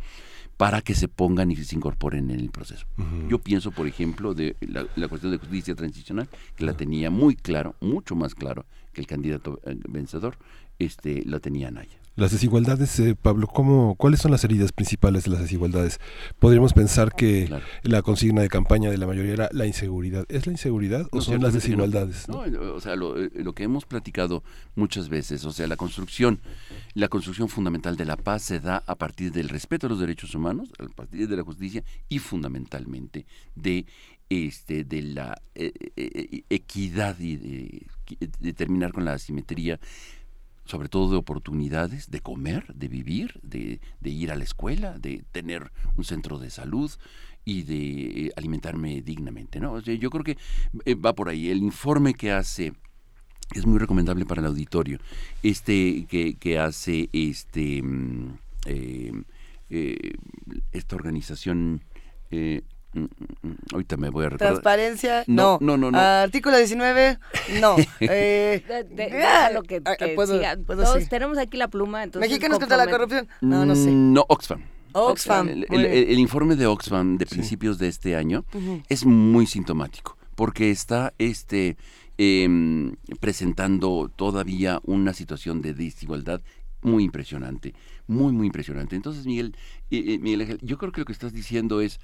[0.56, 2.86] para que se pongan y se incorporen en el proceso.
[3.28, 7.74] Yo pienso, por ejemplo, de la, cuestión de justicia transicional, que la tenía muy claro,
[7.80, 10.36] mucho más claro que el candidato eh, vencedor,
[10.78, 11.98] este, la tenía Naya.
[12.16, 15.98] Las desigualdades, eh, Pablo, ¿cómo, ¿cuáles son las heridas principales de las desigualdades?
[16.38, 17.50] Podríamos pensar que
[17.82, 20.24] la consigna de campaña de la mayoría era la inseguridad.
[20.28, 22.28] ¿Es la inseguridad o son las desigualdades?
[22.28, 24.44] No, o sea, eh, lo, que hemos platicado
[24.76, 26.40] muchas veces, o sea, la construcción,
[26.94, 30.36] la construcción fundamental de la paz se da a partir del respeto a los derechos
[30.36, 33.86] humanos, a partir de la justicia y fundamentalmente de
[34.30, 37.86] este, de la eh, eh, equidad y de,
[38.38, 39.80] de terminar con la asimetría
[40.64, 45.24] sobre todo de oportunidades, de comer, de vivir, de, de, ir a la escuela, de
[45.32, 46.90] tener un centro de salud
[47.44, 49.60] y de alimentarme dignamente.
[49.60, 49.80] ¿no?
[49.80, 50.38] yo creo que
[50.94, 51.50] va por ahí.
[51.50, 52.72] El informe que hace
[53.52, 54.98] es muy recomendable para el auditorio.
[55.42, 59.12] Este que, que hace este mm, eh,
[59.70, 60.12] eh,
[60.72, 61.82] esta organización
[62.30, 62.62] eh,
[63.72, 64.52] ahorita me voy a recordar.
[64.52, 65.58] Transparencia, no.
[65.60, 65.98] No, no, no.
[65.98, 67.18] Artículo 19,
[67.60, 67.76] no.
[68.00, 70.56] Eh, de, de, ah, lo que, ah, que puedo- siga.
[70.56, 71.08] puedo, Todos sí.
[71.08, 73.28] tenemos aquí la pluma, entonces Mexicanos contra la corrupción.
[73.40, 73.90] No, no sé.
[73.90, 74.62] No, Oxfam.
[74.92, 75.48] Oxfam.
[75.48, 78.44] El, informe de Oxfam de principios de este año
[78.88, 81.76] es muy sintomático porque está este
[82.18, 86.40] em, presentando todavía una situación de desigualdad
[86.82, 87.74] muy impresionante,
[88.06, 88.94] muy muy impresionante.
[88.94, 89.56] Entonces Miguel,
[89.90, 91.98] eh, eh, Miguel Ángel, yo creo que lo que estás diciendo es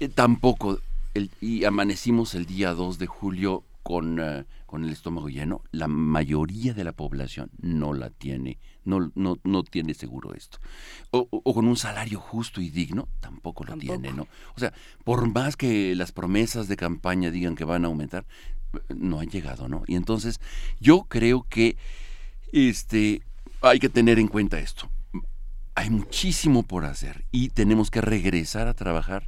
[0.00, 0.78] eh, tampoco
[1.14, 5.88] el, y amanecimos el día 2 de julio con, eh, con el estómago lleno, la
[5.88, 10.58] mayoría de la población no la tiene, no, no, no tiene seguro esto.
[11.10, 14.00] O, o- o con un salario justo y digno, tampoco lo Tampoco.
[14.00, 14.26] tiene, ¿no?
[14.56, 14.72] O sea,
[15.04, 18.24] por más que las promesas de campaña digan que van a aumentar,
[18.88, 19.84] no han llegado, ¿no?
[19.86, 20.40] Y entonces
[20.80, 21.76] yo creo que
[22.52, 23.22] este,
[23.60, 24.90] hay que tener en cuenta esto.
[25.76, 29.26] Hay muchísimo por hacer y tenemos que regresar a trabajar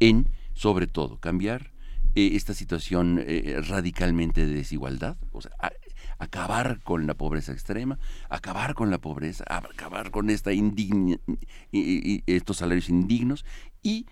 [0.00, 1.70] en, sobre todo, cambiar
[2.14, 5.70] eh, esta situación eh, radicalmente de desigualdad, o sea, a-
[6.18, 11.16] acabar con la pobreza extrema, acabar con la pobreza, acabar con esta indigna,
[11.70, 13.44] y- y- y estos salarios indignos
[13.82, 14.06] y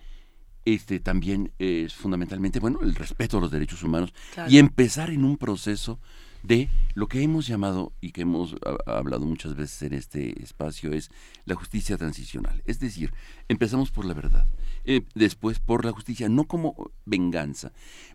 [0.64, 4.50] este también es fundamentalmente bueno el respeto a los derechos humanos Claro.
[4.50, 5.98] y empezar en un proceso
[6.42, 8.54] de lo que hemos llamado y que hemos
[8.86, 11.10] ha- hablado muchas veces en este espacio es
[11.46, 12.62] la justicia transicional.
[12.64, 13.12] Es decir,
[13.48, 14.46] empezamos por la verdad,
[14.90, 17.72] eh, después por la justicia, no como venganza,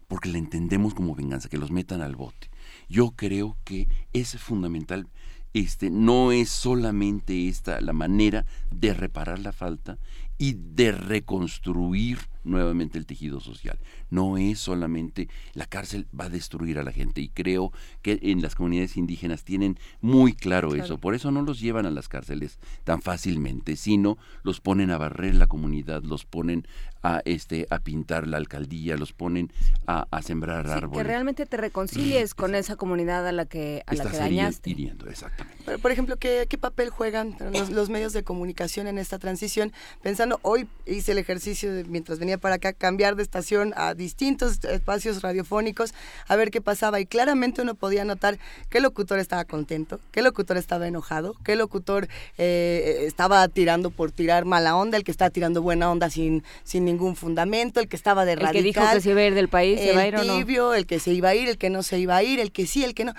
[0.07, 2.49] porque la entendemos como venganza, que los metan al bote.
[2.89, 5.07] Yo creo que es fundamental,
[5.53, 9.99] este, no es solamente esta la manera de reparar la falta
[10.39, 13.77] y de reconstruir nuevamente el tejido social.
[14.09, 18.41] No es solamente la cárcel va a destruir a la gente y creo que en
[18.41, 20.97] las comunidades indígenas tienen muy claro, eso.
[20.97, 25.35] Por eso no los llevan a las cárceles tan fácilmente, sino los ponen a barrer
[25.35, 26.67] la comunidad, los ponen
[27.05, 29.51] a este a pintar la alcaldía, los ponen
[29.87, 30.97] a, a sembrar Sí, árboles.
[30.97, 34.21] que realmente te reconcilies con esa comunidad a la que a la Estás que hiri-
[34.37, 34.69] dañaste.
[34.69, 35.61] hiriendo, exactamente.
[35.65, 39.73] Pero, por ejemplo, ¿qué, qué papel juegan los, los medios de comunicación en esta transición?
[40.01, 44.63] Pensando, hoy hice el ejercicio de, mientras venía para acá, cambiar de estación a distintos
[44.65, 45.93] espacios radiofónicos,
[46.27, 46.99] a ver qué pasaba.
[46.99, 48.37] Y claramente uno podía notar
[48.69, 54.45] qué locutor estaba contento, qué locutor estaba enojado, qué locutor eh, estaba tirando por tirar
[54.45, 58.25] mala onda, el que estaba tirando buena onda sin, sin ningún fundamento, el que estaba
[58.25, 60.01] de El radical que dijo que se iba a ir del país, ¿se el va
[60.01, 60.37] a ir o no?
[60.37, 62.51] tibio, el que se iba a ir, el que no se iba a ir, el
[62.51, 63.13] que sí, el que no.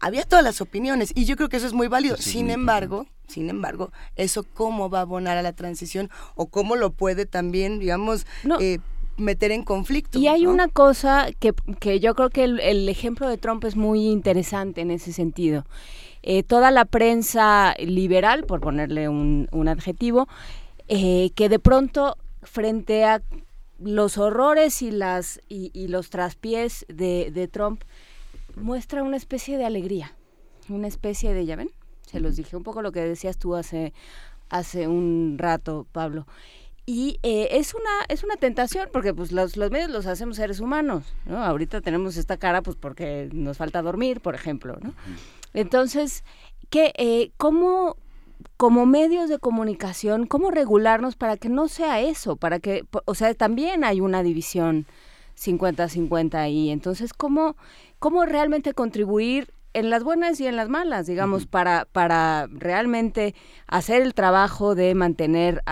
[0.00, 2.16] Había todas las opiniones y yo creo que eso es muy válido.
[2.16, 6.74] Sin muy embargo, sin embargo, eso cómo va a abonar a la transición o cómo
[6.76, 8.58] lo puede también, digamos, No.
[8.60, 8.78] eh,
[9.16, 10.18] meter en conflicto.
[10.18, 10.50] Y hay ¿no?
[10.50, 14.80] una cosa que, que yo creo que el, el ejemplo de Trump es muy interesante
[14.80, 15.64] en ese sentido.
[16.22, 20.28] Eh, toda la prensa liberal, por ponerle un, un adjetivo,
[20.88, 23.22] eh, que de pronto frente a
[23.78, 27.82] los horrores y las y, y los traspiés de, de Trump
[28.56, 30.14] muestra una especie de alegría,
[30.68, 31.70] una especie de, ya ven,
[32.08, 33.92] se los dije un poco lo que decías tú hace
[34.48, 36.26] hace un rato, Pablo.
[36.86, 40.60] Y eh, es una es una tentación porque pues los, los medios los hacemos seres
[40.60, 41.44] humanos, ¿no?
[41.44, 44.94] Ahorita tenemos esta cara pues porque nos falta dormir, por ejemplo, ¿no?
[45.52, 46.24] Entonces,
[46.70, 47.96] ¿qué, eh, ¿cómo
[48.56, 52.36] como medios de comunicación, cómo regularnos para que no sea eso?
[52.36, 54.86] Para que, o sea, también hay una división
[55.38, 56.70] 50-50 ahí.
[56.70, 57.56] Entonces, ¿cómo,
[57.98, 63.34] ¿cómo realmente contribuir en las buenas y en las malas, digamos, para, para realmente
[63.66, 65.62] hacer el trabajo de mantener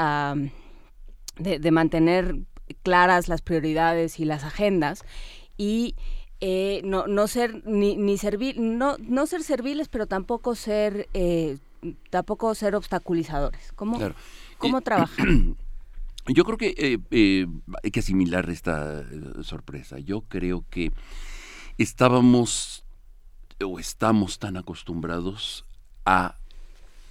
[1.38, 2.36] de, de mantener
[2.82, 5.04] claras las prioridades y las agendas
[5.56, 5.94] y
[6.40, 11.58] eh, no, no ser ni, ni servil, no, no ser serviles, pero tampoco ser eh,
[12.10, 13.72] tampoco ser obstaculizadores.
[13.72, 14.14] ¿Cómo, Claro.
[14.58, 15.26] cómo Eh, trabajar?
[16.28, 16.74] Yo creo que
[17.10, 17.46] eh,
[17.82, 19.04] hay que asimilar esta
[19.42, 19.98] sorpresa.
[19.98, 20.90] Yo creo que
[21.78, 22.85] estábamos
[23.62, 25.64] o estamos tan acostumbrados
[26.04, 26.34] a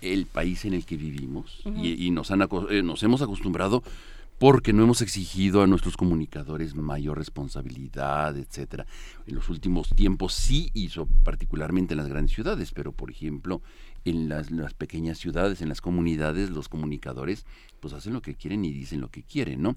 [0.01, 3.83] el país en el que vivimos y, y nos, han, eh, nos hemos acostumbrado
[4.37, 8.85] porque no hemos exigido a nuestros comunicadores mayor responsabilidad, etcétera.
[9.25, 13.61] En los últimos tiempos sí hizo, particularmente en las grandes ciudades, pero por ejemplo
[14.05, 17.45] en las, pequeñas ciudades, en las comunidades, los comunicadores
[17.79, 19.75] pues hacen lo que quieren y dicen lo que quieren, ¿no?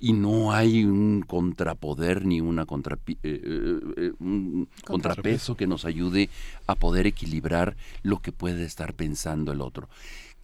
[0.00, 5.84] Y no hay un contrapoder ni una contra, eh, eh, eh, un contrapeso que nos
[5.84, 6.28] ayude
[6.66, 9.88] a poder equilibrar lo que puede estar pensando el otro.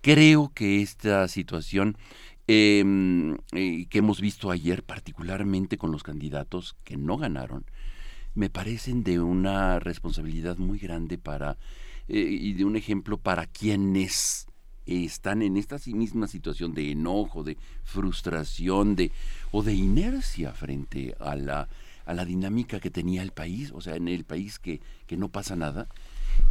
[0.00, 1.96] Creo que esta situación
[2.48, 7.64] Em, eh, que hemos visto ayer, particularmente con los candidatos que no ganaron,
[8.34, 11.56] me parecen de una responsabilidad muy grande para
[12.08, 14.46] eh, y de un ejemplo para quienes
[14.86, 19.12] están en esta misma situación de enojo, de frustración, de
[19.52, 21.68] o de inercia frente a la
[22.04, 25.28] a la dinámica que tenía el país, o sea, en el país que, que no
[25.28, 25.88] pasa nada,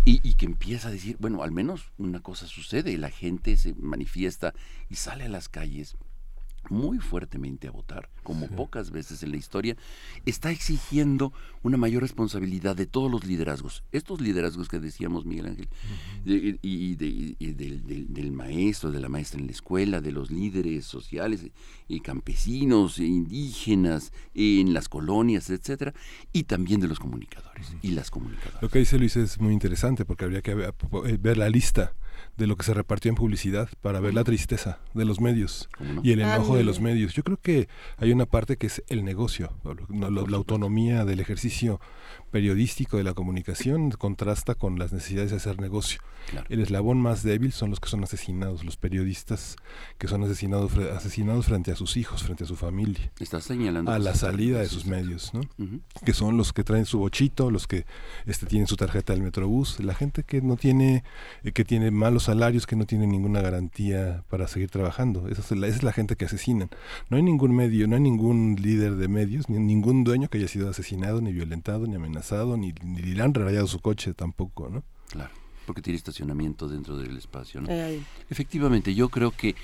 [0.06, 4.54] y, que empieza a decir, bueno, al menos una cosa sucede, la gente se manifiesta
[4.89, 5.95] y sale a las calles
[6.70, 9.76] muy fuertemente a votar, como pocas veces en la historia,
[10.26, 11.34] está exigiendo
[11.64, 13.84] una mayor responsabilidad de todos los liderazgos.
[13.91, 15.68] Estos liderazgos que decíamos, Miguel Ángel,
[16.62, 21.45] y, del, maestro, de la maestra en la escuela, de los líderes sociales
[21.88, 25.93] y campesinos, e indígenas, en las colonias, etcétera,
[26.32, 28.62] y también de los comunicadores y las comunicadoras.
[28.62, 31.93] Lo que dice Luis es muy interesante porque habría que ver la lista
[32.38, 35.70] de lo que se repartió en publicidad para ver la tristeza de los medios
[36.04, 37.14] y el enojo de los medios.
[37.14, 37.68] Yo creo que
[37.98, 39.54] hay una parte que es el negocio,
[39.90, 41.80] la, autonomía del ejercicio
[42.32, 46.00] periodístico de la comunicación contrasta con las necesidades de hacer negocio.
[46.50, 49.58] El eslabón más débil son los que son asesinados, los periodistas
[49.98, 53.12] que son asesinados, asesinados frente a sus hijos, frente a su familia.
[53.20, 55.42] Está señalando a la salida de sus medios, ¿no?
[56.06, 57.86] Que son los que traen su bochito, los que
[58.26, 61.04] este, tienen su tarjeta del Metrobús, la gente que no tiene,
[61.44, 65.28] eh, que tiene malos salarios, que no tiene ninguna garantía para seguir trabajando.
[65.28, 66.70] Esa es, la, esa es la gente que asesinan.
[67.10, 70.48] No hay ningún medio, no hay ningún líder de medios, ni ningún dueño que haya
[70.48, 72.21] sido asesinado, ni violentado, ni amenazado
[72.58, 74.84] ni, ni le han rayado su coche tampoco, ¿no?
[75.10, 75.32] Claro,
[75.66, 77.70] porque tiene estacionamiento dentro del espacio, ¿no?
[78.30, 79.56] Efectivamente, yo creo que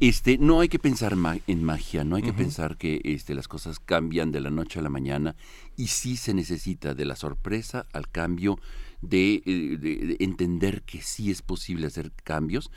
[0.00, 3.80] este, no hay que pensar en magia, no hay que pensar que este, las cosas
[3.80, 5.34] cambian de la noche a la mañana
[5.76, 8.60] y sí se necesita de la sorpresa al cambio,
[9.00, 12.70] de eh, entender que sí es posible hacer cambios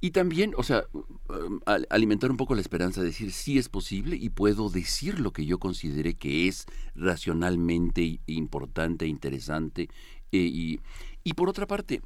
[0.00, 4.16] y también, o sea, um, alimentar un poco la esperanza de decir sí es posible
[4.16, 9.88] y puedo decir lo que yo considere que es racionalmente importante, interesante.
[10.32, 10.80] Eh, y,
[11.24, 12.02] y, por otra parte,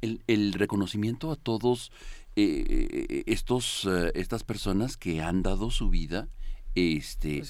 [0.00, 1.92] el, reconocimiento a todos
[2.34, 6.28] eh, estos, eh, estas personas que han dado su vida
[6.74, 7.44] este,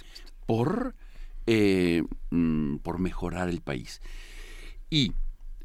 [0.45, 0.95] por,
[1.47, 4.03] mm, por mejorar el país.
[4.91, 5.13] Y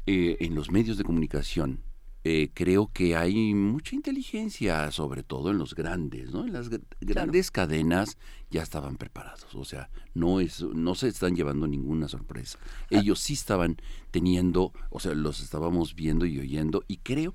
[0.06, 1.78] en los medios de comunicación,
[2.24, 6.46] eh, creo que hay mucha inteligencia, sobre todo en los grandes, ¿no?
[6.46, 6.70] En las
[7.00, 8.16] grandes cadenas
[8.50, 12.58] ya estaban preparados, o sea, no es, no se están llevando ninguna sorpresa.
[12.62, 12.86] Ah.
[12.90, 13.76] Ellos sí estaban
[14.10, 17.34] teniendo, o sea, los estábamos viendo y oyendo, y creo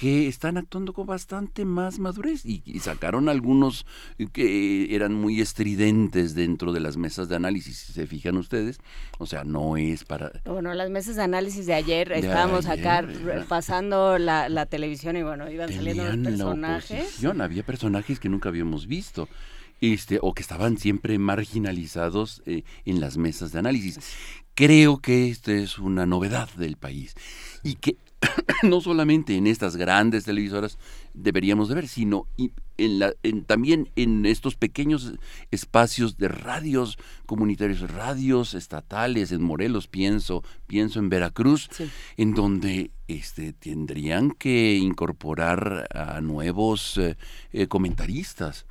[0.00, 3.84] que están actuando con bastante más madurez y, sacaron algunos
[4.32, 8.78] que eran muy estridentes dentro de las mesas de análisis, si se fijan ustedes,
[9.18, 10.32] o sea, no es para...
[10.46, 13.06] Bueno, las mesas de análisis de ayer, estábamos acá
[13.46, 17.22] pasando la, televisión y bueno, iban saliendo los personajes.
[17.38, 19.28] había personajes que nunca habíamos visto.
[19.82, 23.98] Este, o que estaban siempre marginalizados eh, en las mesas de análisis.
[24.54, 27.14] Creo que esto es una novedad del país
[27.62, 27.96] y que
[28.62, 30.78] no solamente en estas grandes televisoras
[31.14, 32.26] deberíamos de ver, sino
[32.76, 35.14] en la, en, también en estos pequeños
[35.50, 41.68] espacios de radios comunitarios, radios estatales, en Morelos pienso, pienso en Veracruz,
[42.16, 47.16] en donde este, tendrían que incorporar a nuevos eh,
[47.52, 48.66] eh, comentaristas.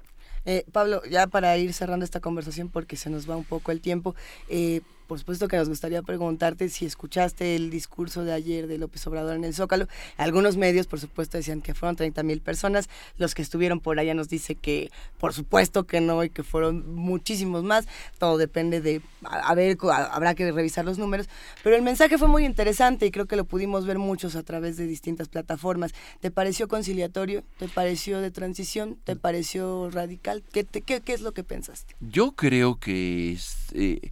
[0.45, 3.81] Eh, Pablo, ya para ir cerrando esta conversación porque se nos va un poco el
[3.81, 4.15] tiempo,
[4.47, 9.07] eh, por supuesto que nos gustaría preguntarte si escuchaste el discurso de ayer de López
[9.07, 9.87] Obrador en el Zócalo.
[10.17, 12.89] Algunos medios, por supuesto, decían que fueron 30 mil personas.
[13.17, 16.93] Los que estuvieron por allá nos dice que, por supuesto que no y que fueron
[16.93, 17.87] muchísimos más.
[18.19, 19.79] Todo depende de, a, ver,
[20.11, 21.27] habrá que revisar los números.
[21.63, 24.77] Pero el mensaje fue muy interesante y creo que lo pudimos ver muchos a través
[24.77, 25.91] de distintas plataformas.
[26.19, 27.43] ¿Te pareció conciliatorio?
[27.57, 28.99] ¿Te pareció de transición?
[29.05, 30.43] ¿Te pareció radical?
[30.51, 30.67] ¿Qué,
[31.07, 31.95] es lo que pensaste?
[31.99, 33.39] Yo creo que.
[33.73, 34.11] Eh,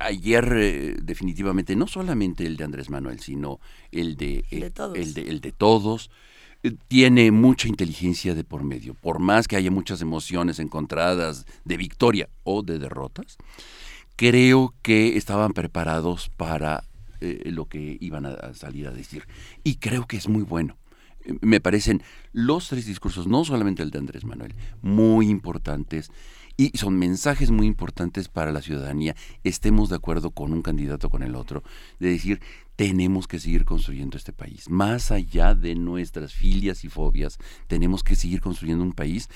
[0.00, 3.60] ayer eh, definitivamente no solamente el de Andrés Manuel, sino
[3.90, 6.10] el de, el de todos, el de, todos
[6.62, 8.94] eh, tiene mucha inteligencia de por medio.
[8.94, 13.38] Por más que haya muchas emociones encontradas de victoria o de derrotas,
[14.16, 16.84] creo que estaban preparados para
[17.20, 19.26] eh, lo que iban a salir a decir.
[19.64, 20.76] Y creo que es muy bueno.
[21.40, 22.02] me parecen
[22.32, 26.10] los tres discursos, no solamente el de Andrés Manuel, muy importantes
[26.56, 31.10] y son mensajes muy importantes para la ciudadanía, estemos de acuerdo con un candidato o
[31.10, 31.62] con el otro,
[31.98, 32.40] de decir,
[32.76, 38.16] tenemos que seguir construyendo este país, más allá de nuestras filias y fobias, tenemos que
[38.16, 39.28] seguir construyendo un país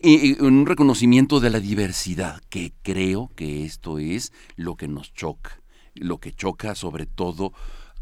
[0.00, 5.60] y, un reconocimiento de la diversidad, que creo que esto es lo que nos choca,
[5.94, 7.52] lo que choca sobre todo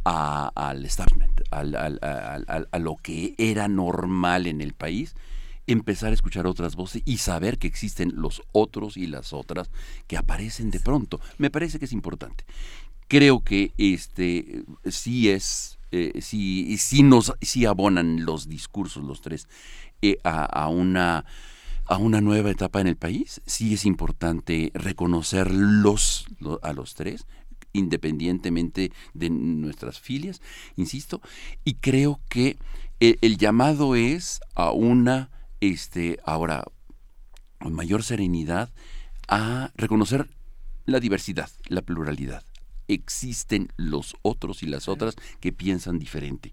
[0.05, 5.15] al establishment, a lo que era normal en el país,
[5.73, 9.71] empezar a escuchar otras voces y saber que existen los otros y las otras
[10.07, 11.21] que aparecen de pronto.
[11.39, 12.45] Me parece que es importante.
[13.09, 19.49] Creo que este sí es, eh, sí, sí, nos, sí abonan los discursos, los tres,
[20.01, 21.25] eh, a, una
[21.87, 23.41] a una nueva etapa en el país.
[23.45, 26.27] Sí es importante reconocerlos
[26.63, 27.27] a los tres,
[27.73, 30.41] independientemente de nuestras filias,
[30.77, 31.21] insisto,
[31.65, 32.57] y creo que
[33.01, 35.29] el llamado es a una
[35.63, 36.65] este, ahora,
[37.61, 38.73] con mayor serenidad,
[39.29, 40.29] a reconocer
[40.87, 42.43] la diversidad, la pluralidad.
[42.89, 46.53] Existen los otros y las otras que piensan diferente.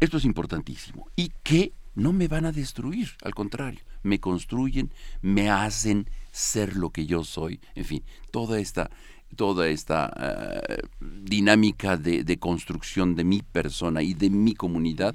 [0.00, 1.10] Esto es importantísimo.
[1.14, 6.88] Y que no me van a destruir, al contrario, me construyen, me hacen ser lo
[6.88, 7.60] que yo soy.
[7.74, 8.90] En fin, toda esta,
[9.36, 15.14] toda esta eh, dinámica de, de construcción de mi persona y de mi comunidad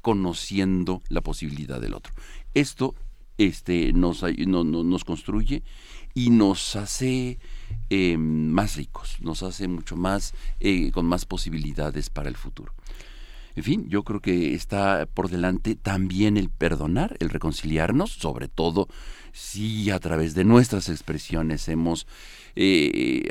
[0.00, 2.14] conociendo la posibilidad del otro.
[2.54, 2.94] Esto
[3.38, 5.62] este, nos, nos construye
[6.12, 7.38] y nos hace
[7.90, 12.74] eh, más ricos, nos hace mucho más, eh, con más posibilidades para el futuro.
[13.54, 18.88] En fin, yo creo que está por delante también el perdonar, el reconciliarnos, sobre todo
[19.32, 22.06] si a través de nuestras expresiones hemos,
[22.54, 23.28] eh,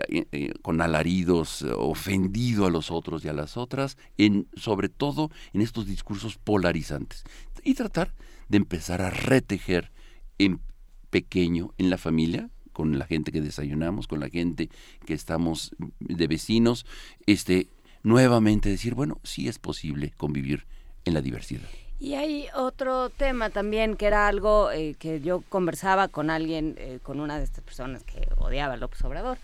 [0.62, 5.86] con alaridos, ofendido a los otros y a las otras, en, sobre todo en estos
[5.86, 7.24] discursos polarizantes.
[7.64, 8.14] Y tratar
[8.50, 9.92] de empezar a retejer
[10.38, 10.62] en
[11.10, 14.70] pequeño en la familia, con la gente que desayunamos, con la gente
[15.06, 16.86] que estamos de vecinos,
[17.26, 17.70] este,
[18.04, 20.68] nuevamente decir, bueno, sí es posible convivir
[21.06, 21.68] en la diversidad.
[22.00, 27.00] Y hay otro tema también que era algo eh, que yo conversaba con alguien, eh,
[27.02, 29.40] con una de estas personas que odiaba a López Obrador.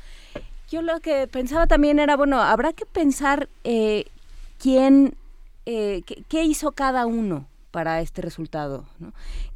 [0.69, 4.05] Yo lo que pensaba también era, bueno, habrá que pensar eh,
[4.59, 5.15] quién,
[5.65, 8.85] qué hizo cada uno para este resultado.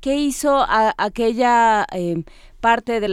[0.02, 2.24] ¿Qué hizo aquella em,
[2.60, 3.10] parte de,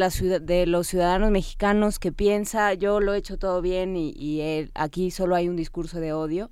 [0.67, 5.51] los ciudadanos mexicanos que piensa yo lo he hecho todo bien y, aquí solo hay
[5.51, 6.51] un discurso de odio?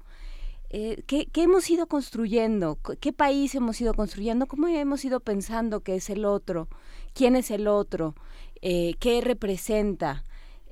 [0.68, 2.78] Eh, ¿qué, hemos ido construyendo?
[3.00, 4.46] ¿Qué país hemos ido construyendo?
[4.46, 6.68] ¿Cómo hemos ido pensando que es el otro?
[7.14, 8.14] ¿Quién es el otro?
[8.60, 10.24] Eh, ¿Qué representa?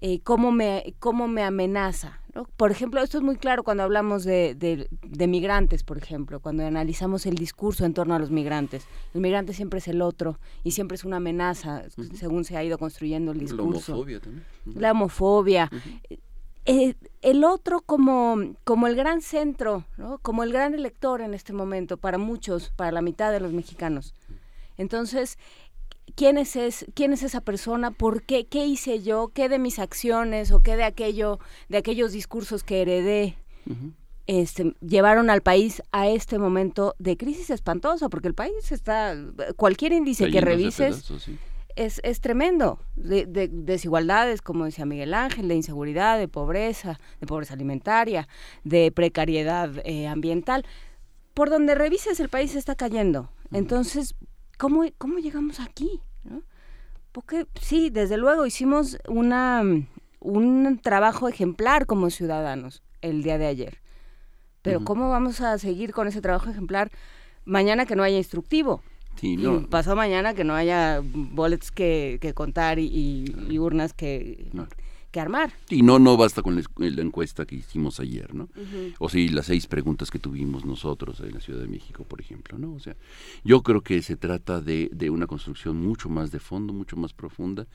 [0.02, 2.19] Eh, cómo me amenaza.
[2.56, 7.26] Por ejemplo, esto es muy claro cuando hablamos de, de, migrantes, por ejemplo, cuando analizamos
[7.26, 8.86] el discurso en torno a los migrantes.
[9.14, 12.78] El migrante siempre es el otro y siempre es una amenaza, según se ha ido
[12.78, 13.92] construyendo el discurso.
[13.92, 14.44] La homofobia también.
[14.74, 15.70] La homofobia.
[16.66, 19.84] Eh, el otro como, como el gran centro,
[20.22, 24.14] como el gran elector en este momento para muchos, para la mitad de los mexicanos.
[24.76, 25.38] Entonces,
[26.14, 29.78] quién es, es, quién es esa persona, por qué, qué hice yo, qué de mis
[29.78, 31.38] acciones o qué de aquello,
[31.68, 33.36] de aquellos discursos que heredé.
[34.26, 39.16] Este, llevaron al país a este momento de crisis espantosa, porque el país está,
[39.56, 41.10] cualquier índice que revises
[41.76, 47.54] es, es, tremendo, de, desigualdades, como decía Miguel Ángel, de inseguridad, de pobreza, de pobreza
[47.54, 48.28] alimentaria,
[48.64, 50.64] de precariedad eh, ambiental.
[51.34, 53.30] Por donde revises el país está cayendo.
[53.52, 54.14] Entonces,
[54.60, 56.00] ¿cómo, cómo llegamos aquí?
[57.12, 59.62] Porque sí, desde luego hicimos una,
[60.20, 63.78] un trabajo ejemplar como ciudadanos el día de ayer.
[64.62, 66.90] Pero ¿cómo vamos a seguir con ese trabajo ejemplar
[67.46, 68.82] mañana que no haya instructivo?
[69.16, 69.66] Sí, no.
[69.66, 74.50] pasó mañana que no haya boletos que, que contar y, urnas que,
[75.10, 75.52] que armar.
[75.68, 78.48] Y no, no basta con la, encuesta que hicimos ayer, ¿no?
[78.98, 82.58] O sí, las seis preguntas que tuvimos nosotros en la Ciudad de México, por ejemplo,
[82.58, 82.72] ¿no?
[82.72, 82.96] O sea,
[83.44, 87.12] yo creo que se trata de, de una construcción mucho más de fondo, mucho más
[87.12, 87.66] profunda,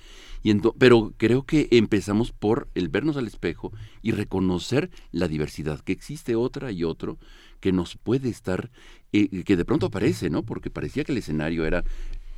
[0.43, 5.91] y pero creo que empezamos por el vernos al espejo y reconocer la diversidad, que
[5.93, 7.17] existe otra y otro
[7.59, 8.69] que nos puede estar,
[9.11, 10.43] eh, que de pronto aparece, ¿no?
[10.43, 11.83] Porque parecía que el escenario era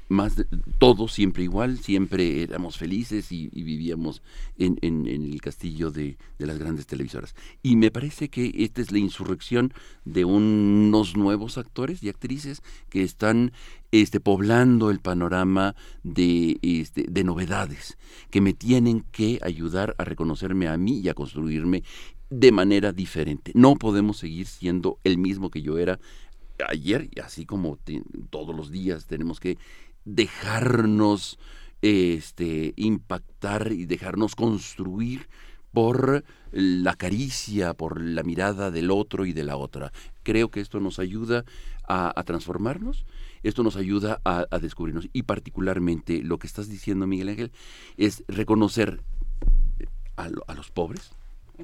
[0.09, 0.45] más
[0.77, 4.21] todo siempre igual, siempre éramos felices y, vivíamos
[4.57, 4.77] en,
[5.07, 7.35] el castillo de, las grandes televisoras.
[7.61, 9.73] Y me parece que esta es la insurrección
[10.05, 13.51] de unos nuevos actores y actrices que están
[13.91, 17.97] este, poblando el panorama de, este, de novedades,
[18.29, 21.83] que me tienen que ayudar a reconocerme a mí y a construirme
[22.29, 23.51] de manera diferente.
[23.55, 25.99] No podemos seguir siendo el mismo que yo era
[26.67, 27.77] ayer, y así como
[28.29, 29.57] todos los días, tenemos que
[30.07, 31.37] dejarnos
[31.81, 35.27] este, impactar y dejarnos construir
[35.71, 39.91] por la caricia, por la mirada del otro y de la otra.
[40.23, 41.43] Creo que esto nos ayuda
[41.87, 43.05] a, transformarnos,
[43.43, 47.51] esto nos ayuda a, descubrirnos y particularmente lo que estás diciendo, Miguel Ángel,
[47.97, 49.01] es reconocer
[50.15, 51.11] a, los pobres,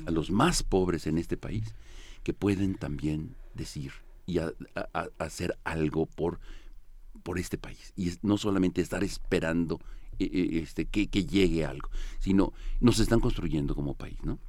[0.05, 1.73] a los más pobres en este país,
[2.23, 3.93] que pueden también decir
[4.25, 4.39] y
[5.17, 6.39] hacer algo por,
[7.23, 7.93] por este país.
[7.95, 9.79] Y no solamente estar esperando
[10.19, 14.39] eh, eh, este, que, llegue algo, sino nos están construyendo como país, ¿no?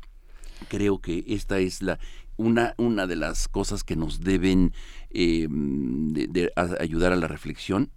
[0.69, 1.99] Creo que esta es la
[2.37, 4.73] una, una de las cosas que nos deben
[5.11, 5.49] eh,
[6.79, 7.91] ayudar a la reflexión,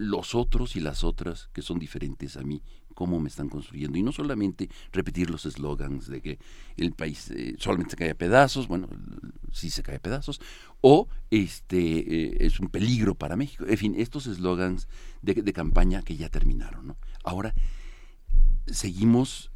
[0.00, 2.62] los otros y las otras que son diferentes a mí,
[2.94, 3.98] cómo me están construyendo.
[3.98, 6.38] Y no solamente repetir los eslogans de que
[6.78, 8.88] el país solamente se cae a pedazos, bueno,
[9.52, 10.40] sí se cae a pedazos,
[10.80, 13.66] o este es un peligro para México.
[13.68, 14.88] En fin, estos eslogans
[15.20, 16.86] de, campaña que ya terminaron.
[16.86, 16.96] ¿no?
[17.22, 17.54] Ahora
[18.66, 19.50] seguimos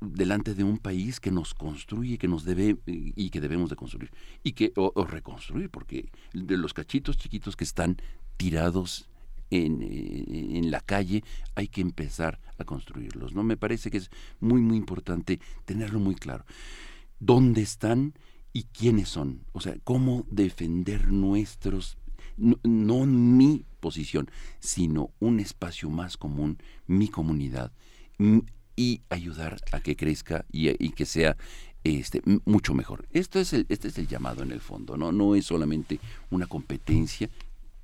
[0.00, 4.12] delante de un país que nos construye, que nos debe y que debemos de construir
[4.44, 7.96] y que o, reconstruir, porque de los cachitos chiquitos que están
[8.36, 9.08] tirados
[9.50, 11.24] en, en, la calle
[11.54, 13.34] hay que empezar a construirlos.
[13.34, 16.44] No me parece que es muy muy importante tenerlo muy claro.
[17.20, 18.14] ¿Dónde están
[18.52, 19.44] y quiénes son?
[19.52, 21.98] O sea, cómo defender nuestros
[22.38, 24.30] no, mi posición,
[24.60, 27.72] sino un espacio más común, mi comunidad,
[28.76, 31.36] y ayudar a que crezca y, que sea
[31.84, 33.06] este, mucho mejor.
[33.12, 35.12] Esto es el, este es el llamado en el fondo, ¿no?
[35.12, 35.98] No es solamente
[36.30, 37.28] una competencia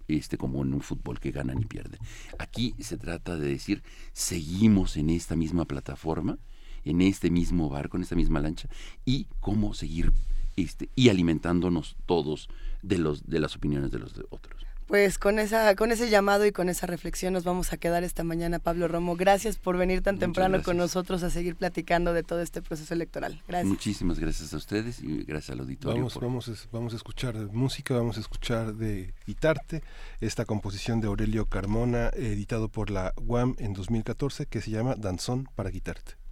[0.09, 2.01] este, como en un fútbol que ganan y pierden.
[2.39, 3.83] Aquí se trata de decir,
[4.13, 6.39] seguimos en esta misma plataforma,
[6.85, 8.69] en este mismo barco, en esta misma lancha,
[9.05, 10.13] y cómo seguir
[10.57, 12.49] este, y alimentándonos todos
[12.83, 14.65] de, los, de las opiniones de los otros.
[14.87, 18.23] Pues con esa, con ese llamado y con esa reflexión nos vamos a quedar esta
[18.23, 19.17] mañana, Pablo Romo.
[19.17, 23.43] Gracias por venir tan temprano con nosotros a seguir platicando de todo este proceso electoral.
[23.49, 23.69] Gracias.
[23.69, 25.97] Muchísimas gracias a ustedes y gracias al auditorio.
[25.97, 29.83] Vamos, vamos, vamos a escuchar música, vamos a escuchar de Guitarte,
[30.21, 35.49] esta composición de Aurelio Carmona, editado por la UAM en 2014, que se llama Danzón
[35.55, 36.24] para Guitarte.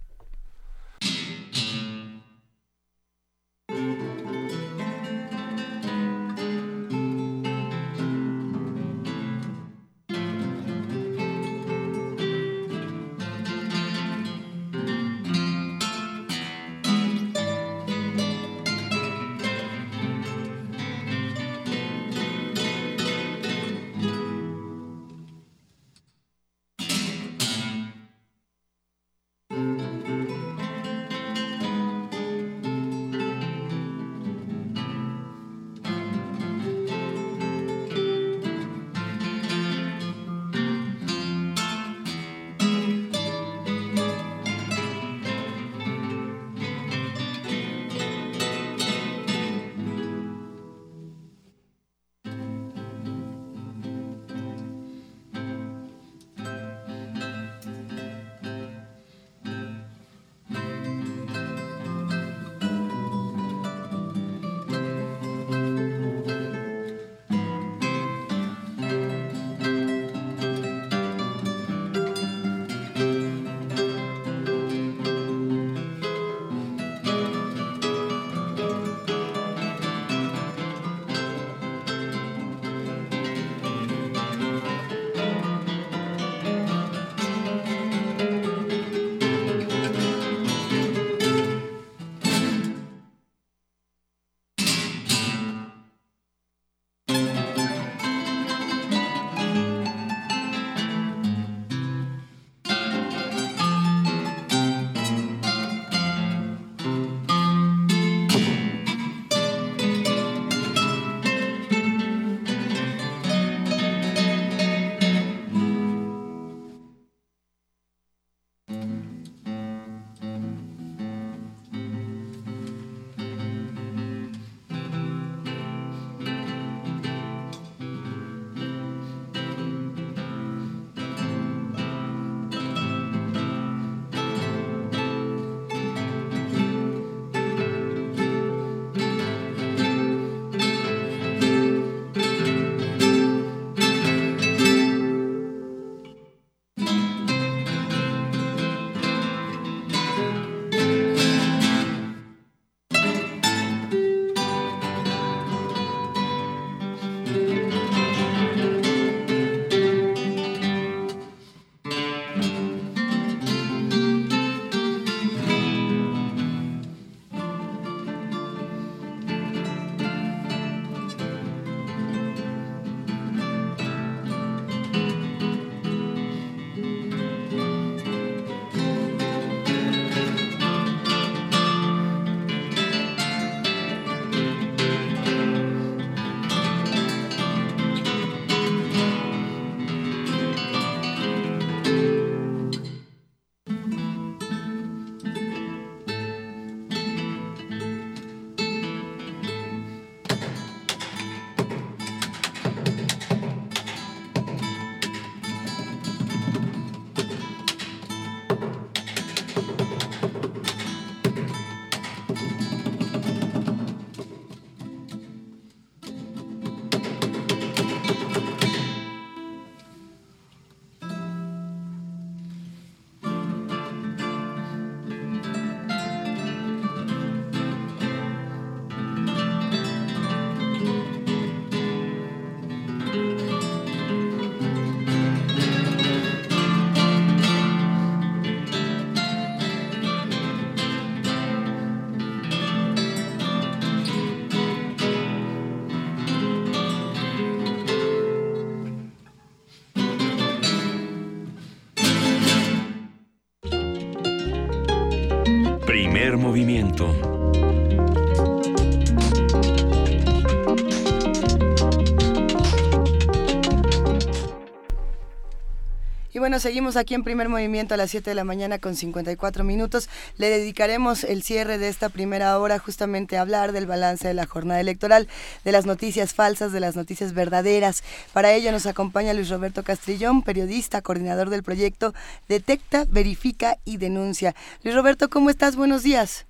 [266.33, 269.63] Y bueno, seguimos aquí en primer movimiento a las 7 de la mañana con 54
[269.63, 270.09] minutos.
[270.37, 274.47] Le dedicaremos el cierre de esta primera hora justamente a hablar del balance de la
[274.47, 275.27] jornada electoral,
[275.63, 278.03] de las noticias falsas, de las noticias verdaderas.
[278.33, 282.15] Para ello nos acompaña Luis Roberto Castrillón, periodista, coordinador del proyecto
[282.49, 284.55] Detecta, Verifica y Denuncia.
[284.83, 285.75] Luis Roberto, ¿cómo estás?
[285.75, 286.47] Buenos días.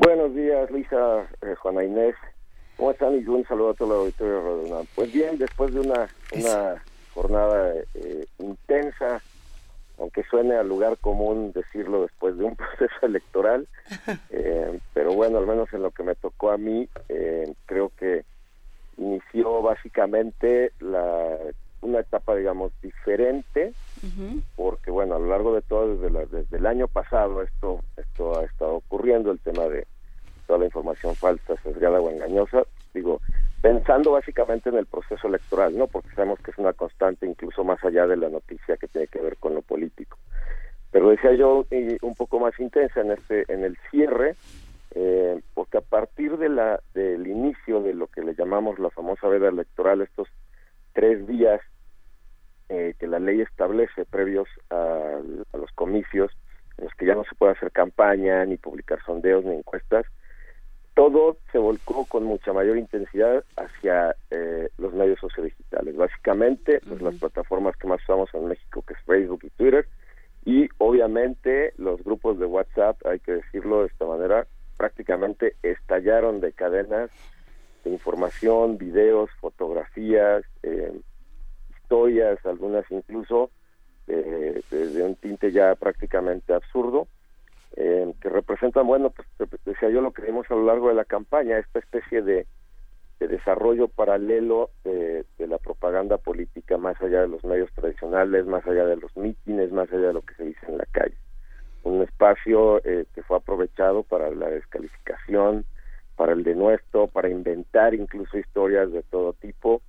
[0.00, 2.14] Buenos días, Luisa, eh, Juana Inés.
[2.78, 3.20] ¿Cómo están?
[3.20, 6.82] Y un saludo a todo el auditorio Pues bien, después de una, una
[7.12, 9.20] jornada eh, intensa,
[9.98, 13.68] aunque suene al lugar común decirlo después de un proceso electoral,
[14.30, 18.24] eh, pero bueno, al menos en lo que me tocó a mí, eh, creo que
[18.96, 21.36] inició básicamente la,
[21.82, 23.72] una etapa, digamos, diferente,
[24.56, 28.44] porque bueno, a lo largo de todo, desde, desde el año pasado, esto, esto ha
[28.44, 29.86] estado ocurriendo, el tema de
[30.46, 33.20] toda la información falsa, sesgada o engañosa, digo,
[33.60, 35.86] pensando básicamente en el proceso electoral, ¿no?
[35.86, 39.20] Porque sabemos que es una constante incluso más allá de la noticia que tiene que
[39.20, 40.18] ver con lo político.
[40.90, 41.66] Pero decía yo
[42.02, 44.34] un poco más intensa en este en el cierre,
[44.92, 49.28] eh, porque a partir de la del inicio de lo que le llamamos la famosa
[49.28, 50.28] veda electoral, estos
[50.92, 51.60] tres días
[52.70, 55.18] eh, que la ley establece previos a,
[55.52, 56.32] a los comicios,
[56.78, 60.06] en los que ya no se puede hacer campaña, ni publicar sondeos, ni encuestas,
[60.94, 65.96] todo se volcó con mucha mayor intensidad hacia eh, los medios sociodigitales.
[65.96, 69.86] Básicamente, pues, las plataformas que más usamos en México, que es Facebook y Twitter,
[70.44, 74.46] y obviamente los grupos de WhatsApp, hay que decirlo de esta manera,
[74.76, 77.10] prácticamente estallaron de cadenas
[77.84, 80.92] de información, videos, fotografías, eh,
[81.90, 83.50] historias, algunas incluso
[84.06, 87.08] eh, de un tinte ya prácticamente absurdo
[87.76, 89.26] eh, que representan, bueno, pues
[89.64, 92.46] decía yo lo que vimos a lo largo de la campaña, esta especie de,
[93.18, 98.96] desarrollo paralelo de, la propaganda política más allá de los medios tradicionales, más allá de
[98.96, 101.16] los mítines, más allá de lo que se dice en la calle.
[101.82, 105.64] Un espacio eh, que fue aprovechado para la descalificación,
[106.16, 109.82] para el denuesto, para inventar incluso historias de todo tipo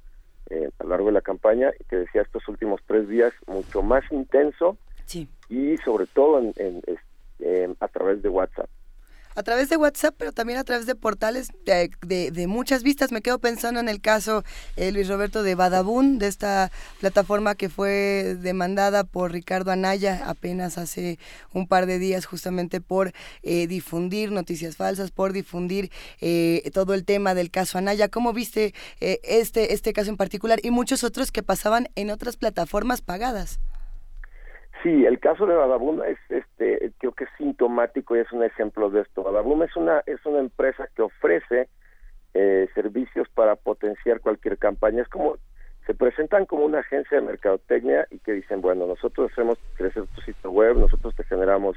[0.52, 3.82] eh, a lo largo de la campaña y que decía estos últimos tres días mucho
[3.82, 4.78] más intenso
[5.50, 6.82] y sobre todo en, en,
[7.40, 8.70] eh, a través de WhatsApp.
[9.34, 13.12] A través de WhatsApp, pero también a través de portales de, muchas vistas.
[13.12, 14.44] Me quedo pensando en el caso,
[14.76, 20.78] eh, Luis Roberto, de Badabun, de esta plataforma que fue demandada por Ricardo Anaya apenas
[20.78, 21.18] hace
[21.54, 23.14] un par de días, justamente por
[23.44, 25.92] eh, difundir noticias falsas, por difundir
[26.74, 28.10] todo el tema del caso Anaya.
[28.10, 33.02] ¿Cómo viste este, este caso en particular y muchos otros que pasaban en otras plataformas
[33.02, 33.60] pagadas?
[34.84, 38.90] Sí, el caso de Badabun es, este, creo que es sintomático y es un ejemplo
[38.90, 39.24] de esto.
[39.24, 41.70] Badabun es una es una empresa que ofrece
[42.34, 45.04] eh, servicios para potenciar cualquier campaña.
[45.04, 45.38] Es como
[45.86, 50.22] se presentan como una agencia de mercadotecnia y que dicen, bueno, nosotros hacemos crecer tu
[50.22, 51.76] sitio web, nosotros te generamos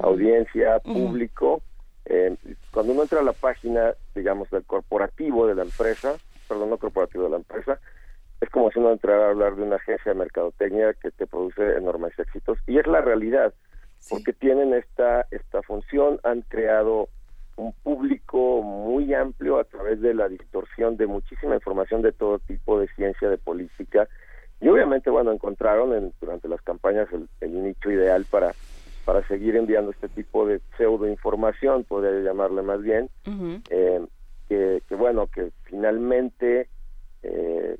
[0.00, 1.62] audiencia, público.
[2.06, 2.34] Eh,
[2.72, 6.14] cuando uno entra a la página, digamos, del corporativo de la empresa,
[6.48, 7.78] perdón, no corporativo de la empresa,
[8.42, 11.76] es como si uno entrara a hablar de una agencia de mercadotecnia que te produce
[11.76, 13.54] enormes éxitos y es la realidad
[14.10, 17.08] porque tienen esta esta función han creado
[17.54, 22.80] un público muy amplio a través de la distorsión de muchísima información de todo tipo
[22.80, 24.08] de ciencia de política
[24.60, 28.54] y obviamente bueno encontraron en, durante las campañas el, nicho ideal para
[29.04, 33.08] para seguir enviando este tipo de pseudo información podría llamarle más bien
[33.70, 34.04] eh,
[34.48, 36.68] que, que, bueno que finalmente
[37.22, 37.76] eh,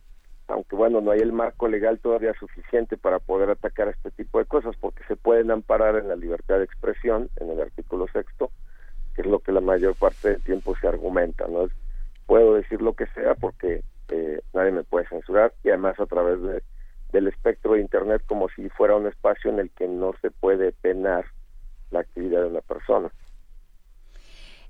[0.53, 4.44] aunque bueno, no hay el marco legal todavía suficiente para poder atacar este tipo de
[4.44, 8.50] cosas, porque se pueden amparar en la libertad de expresión, en el artículo sexto,
[9.14, 11.68] que es lo que la mayor parte del tiempo se argumenta, ¿no?
[12.26, 16.40] Puedo decir lo que sea porque eh, nadie me puede censurar y además a través
[16.42, 16.62] de,
[17.12, 20.72] del espectro de Internet como si fuera un espacio en el que no se puede
[20.72, 21.24] penar
[21.90, 23.11] la actividad de una persona.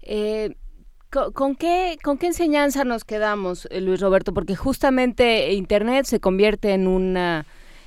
[0.02, 0.54] Eh,
[1.34, 4.32] ¿Con, qué, ¿Con qué enseñanza nos quedamos, eh, Luis Roberto?
[4.32, 7.44] Porque justamente Internet se convierte en una,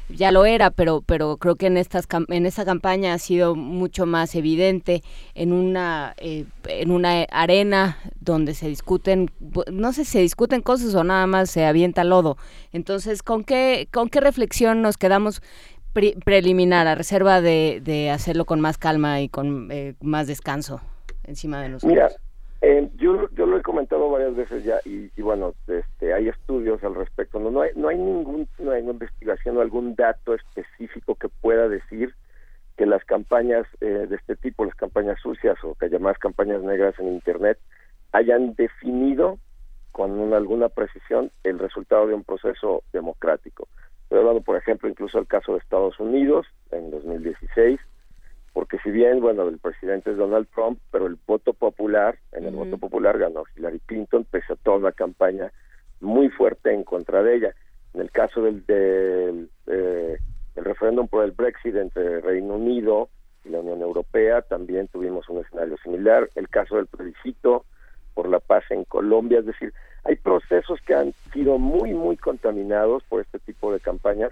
[0.09, 4.05] ya lo era, pero, pero creo que en, estas, en esta campaña ha sido mucho
[4.05, 5.01] más evidente,
[5.33, 9.31] en una, eh, en una arena donde se discuten,
[9.71, 12.37] no sé si se discuten cosas o nada más se avienta lodo.
[12.73, 15.41] Entonces, ¿con qué, con qué reflexión nos quedamos
[15.93, 20.79] preliminar, a reserva de, de, hacerlo con más calma y con eh, más descanso
[21.23, 22.19] encima de nosotros?
[22.67, 26.95] Eh, yo, yo lo he comentado varias veces ya y, bueno, este, hay estudios al
[26.95, 27.39] respecto.
[27.39, 31.69] No, no, hay, no hay ningún, no hay investigación o algún dato específico que pueda
[31.69, 32.15] decir
[32.75, 36.97] que las campañas eh, de este tipo, las campañas sucias o que llamadas campañas negras
[36.97, 37.59] en Internet,
[38.13, 39.37] hayan definido
[39.91, 43.67] con alguna precisión el resultado de un proceso democrático.
[44.01, 47.79] Estoy hablando, por ejemplo, incluso el caso de Estados Unidos en 2016,
[48.55, 52.55] porque si bien, bueno, el presidente es Donald Trump, pero el voto popular, en el
[52.55, 55.51] voto popular ganó Hillary Clinton, pese a toda la campaña
[55.99, 57.55] muy fuerte en contra de ella.
[57.93, 60.17] En el caso del, del eh,
[60.55, 63.09] el referéndum por el Brexit entre Reino Unido
[63.43, 66.29] y la Unión Europea, también tuvimos un escenario similar.
[66.35, 67.65] El caso del plebiscito
[68.13, 69.73] por la paz en Colombia, es decir,
[70.05, 74.31] hay procesos que han sido muy, muy contaminados por este tipo de campañas,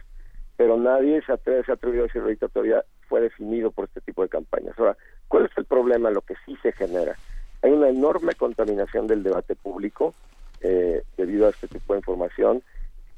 [0.55, 4.01] pero nadie se, atreve, se ha atrevido a decir ahorita todavía fue definido por este
[4.01, 4.73] tipo de campañas.
[4.79, 4.97] Ahora,
[5.27, 6.09] ¿cuál es el problema?
[6.09, 7.15] Lo que sí se genera.
[7.61, 10.15] Hay una enorme contaminación del debate público
[10.61, 12.63] eh, debido a este tipo de información.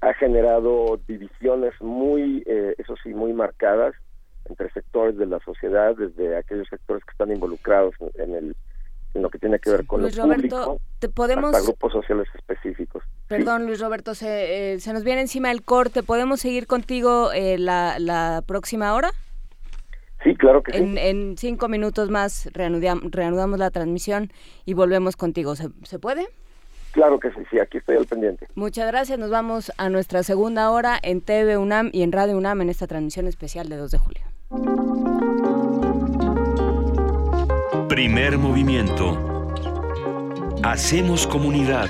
[0.01, 3.95] Ha generado divisiones muy, eh, eso sí, muy marcadas
[4.49, 8.55] entre sectores de la sociedad, desde aquellos sectores que están involucrados en el
[9.13, 11.55] en lo que tiene que ver con Luis lo Roberto, te podemos...
[11.55, 13.01] hasta grupos sociales específicos.
[13.29, 16.03] Perdón, Luis Roberto, se, eh, se, nos viene encima el corte.
[16.03, 19.13] ¿Podemos seguir contigo eh, la, la próxima hora?
[20.24, 20.99] Sí, claro que en, sí.
[20.99, 24.32] En cinco minutos más reanudamos, reanudamos la transmisión
[24.66, 25.55] y volvemos contigo.
[25.55, 26.28] ¿Se, ¿Se puede?
[26.95, 28.47] Claro que sí, sí, aquí estoy al pendiente.
[28.55, 29.20] Muchas gracias.
[29.20, 32.88] Nos vamos a nuestra segunda hora en TV UNAM y en Radio UNAM en esta
[32.88, 34.24] transmisión especial de 2 de julio.
[37.89, 39.51] Primer movimiento.
[40.63, 41.89] Hacemos comunidad.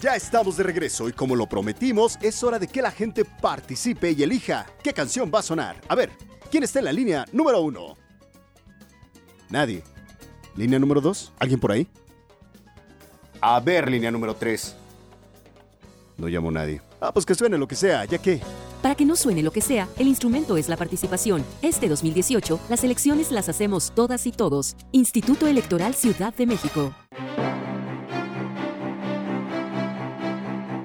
[0.00, 4.12] Ya estamos de regreso y como lo prometimos, es hora de que la gente participe
[4.12, 5.80] y elija qué canción va a sonar.
[5.88, 6.10] A ver,
[6.52, 7.96] ¿quién está en la línea número uno?
[9.50, 9.82] Nadie.
[10.54, 11.32] ¿Línea número dos?
[11.40, 11.88] ¿Alguien por ahí?
[13.40, 14.76] A ver, línea número tres.
[16.16, 16.80] No llamo a nadie.
[17.00, 18.40] Ah, pues que suene lo que sea, ya que...
[18.82, 21.44] Para que no suene lo que sea, el instrumento es la participación.
[21.60, 24.76] Este 2018, las elecciones las hacemos todas y todos.
[24.92, 26.94] Instituto Electoral Ciudad de México.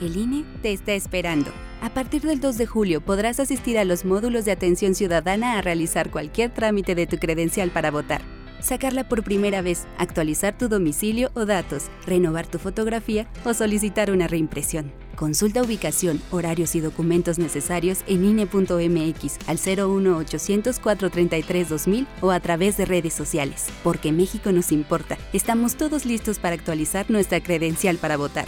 [0.00, 1.50] El INE te está esperando.
[1.82, 5.62] A partir del 2 de julio podrás asistir a los módulos de atención ciudadana a
[5.62, 8.22] realizar cualquier trámite de tu credencial para votar.
[8.60, 14.26] Sacarla por primera vez, actualizar tu domicilio o datos, renovar tu fotografía o solicitar una
[14.26, 14.92] reimpresión.
[15.16, 22.78] Consulta ubicación, horarios y documentos necesarios en INE.mx al 01800 433 2000 o a través
[22.78, 23.66] de redes sociales.
[23.82, 25.18] Porque México nos importa.
[25.34, 28.46] Estamos todos listos para actualizar nuestra credencial para votar.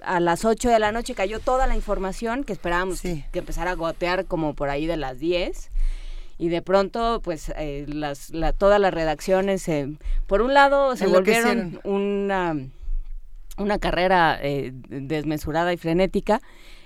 [0.02, 3.76] a las 8 de la noche cayó toda la información que esperábamos que empezara a
[3.76, 5.70] gotear como por ahí de las 10
[6.38, 9.70] y de pronto pues eh, las todas las redacciones
[10.28, 12.56] por un lado se volvieron una
[13.58, 16.42] una carrera eh, desmesurada y frenética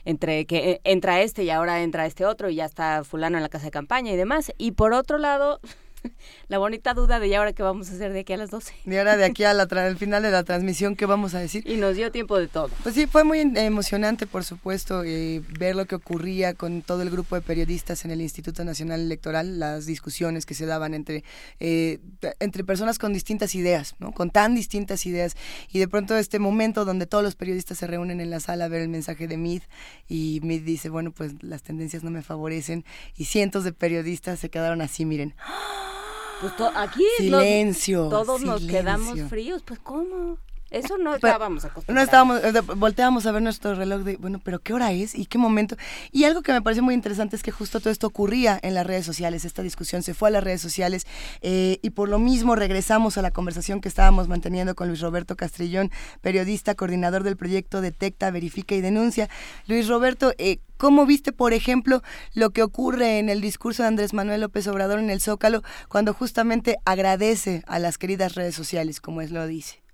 [0.05, 3.43] entre que eh, entra este y ahora entra este otro y ya está fulano en
[3.43, 5.59] la casa de campaña y demás y por otro lado
[6.47, 8.73] la bonita duda de ya ahora qué vamos a hacer de aquí a las 12.
[8.85, 11.63] De ahora de aquí al final de la transmisión, ¿qué vamos a decir?
[11.67, 12.69] Y nos dio tiempo de todo.
[12.83, 17.09] Pues sí, fue muy emocionante, por supuesto, eh, ver lo que ocurría con todo el
[17.09, 21.23] grupo de periodistas en el Instituto Nacional Electoral, las discusiones que se daban entre,
[21.59, 21.99] eh,
[22.39, 24.11] entre personas con distintas ideas, ¿no?
[24.11, 25.35] Con tan distintas ideas.
[25.71, 28.67] Y de pronto este momento donde todos los periodistas se reúnen en la sala a
[28.67, 29.61] ver el mensaje de Mid
[30.07, 32.85] y Mid dice, bueno, pues las tendencias no me favorecen
[33.15, 35.35] y cientos de periodistas se quedaron así, miren.
[35.39, 35.96] ¡Ah!
[36.39, 40.37] Pues aquí silencio, todos nos quedamos fríos, pues ¿cómo?
[40.69, 41.95] Eso no estábamos acostumbrados.
[41.95, 45.25] No estábamos, eh, volteamos a ver nuestro reloj de, bueno, pero ¿qué hora es y
[45.25, 45.77] qué momento?
[46.11, 48.85] Y algo que me pareció muy interesante es que justo todo esto ocurría en las
[48.85, 51.07] redes sociales, esta discusión se fue a las redes sociales
[51.41, 55.37] eh, y por lo mismo regresamos a la conversación que estábamos manteniendo con Luis Roberto
[55.37, 55.89] Castrillón,
[56.21, 59.29] periodista, coordinador del proyecto Detecta, Verifica y Denuncia.
[59.67, 62.03] Luis Roberto, eh, ¿cómo viste, por ejemplo,
[62.33, 66.13] lo que ocurre en el discurso de Andrés Manuel López Obrador en el Zócalo cuando
[66.13, 69.86] justamente agradece a las queridas redes sociales, como es lo dice?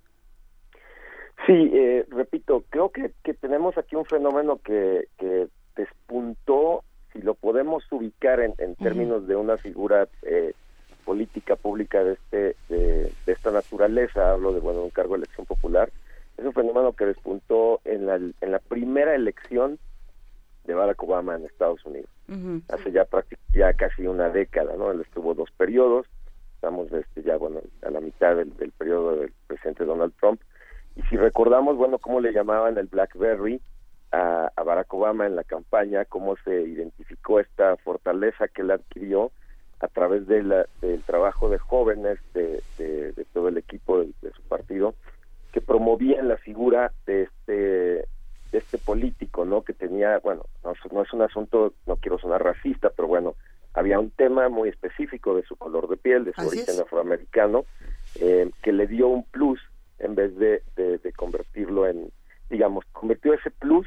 [1.46, 7.34] Sí, eh, repito, creo que, que tenemos aquí un fenómeno que, que despuntó, si lo
[7.34, 10.54] podemos ubicar en, en términos de una figura eh,
[11.04, 15.90] política pública de este de, esta naturaleza, hablo de bueno un cargo de elección popular,
[16.38, 19.78] es un fenómeno que despuntó en la, en la primera elección
[20.64, 22.08] de Barack Obama en Estados Unidos,
[22.70, 23.06] hace ya
[23.52, 24.90] ya casi una década, ¿no?
[24.90, 26.06] Él estuvo dos periodos,
[26.54, 30.40] estamos este, ya bueno a la mitad del, del periodo del presidente Donald Trump,
[30.96, 33.60] y si recordamos, bueno, cómo le llamaban el BlackBerry
[34.12, 39.32] a, Barack Obama en la campaña, cómo se identificó esta fortaleza que él adquirió
[39.80, 44.42] a través de la, del trabajo de jóvenes de, de, todo el equipo de, su
[44.42, 44.94] partido
[45.52, 48.08] que promovían la figura de este
[48.52, 49.62] de este político, ¿no?
[49.62, 53.34] Que tenía, bueno, no, es un asunto, no quiero sonar racista, pero bueno,
[53.72, 57.64] había un tema muy específico de su color de piel, de su origen afroamericano,
[58.20, 59.60] eh, que le dio un plus
[59.98, 62.10] en vez de, de, convertirlo en,
[62.50, 63.86] digamos, convirtió ese plus,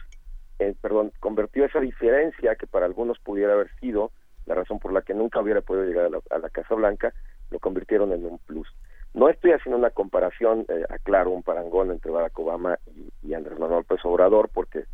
[0.59, 4.11] en, perdón, convirtió esa diferencia que para algunos pudiera haber sido
[4.45, 7.13] la razón por la que nunca hubiera podido llegar a la, Casa Blanca,
[7.51, 8.67] lo convirtieron en un plus.
[9.13, 12.77] No estoy haciendo una comparación, eh, aclaro, un parangón entre Barack Obama
[13.23, 14.85] y, Andrés Manuel López Obrador, porque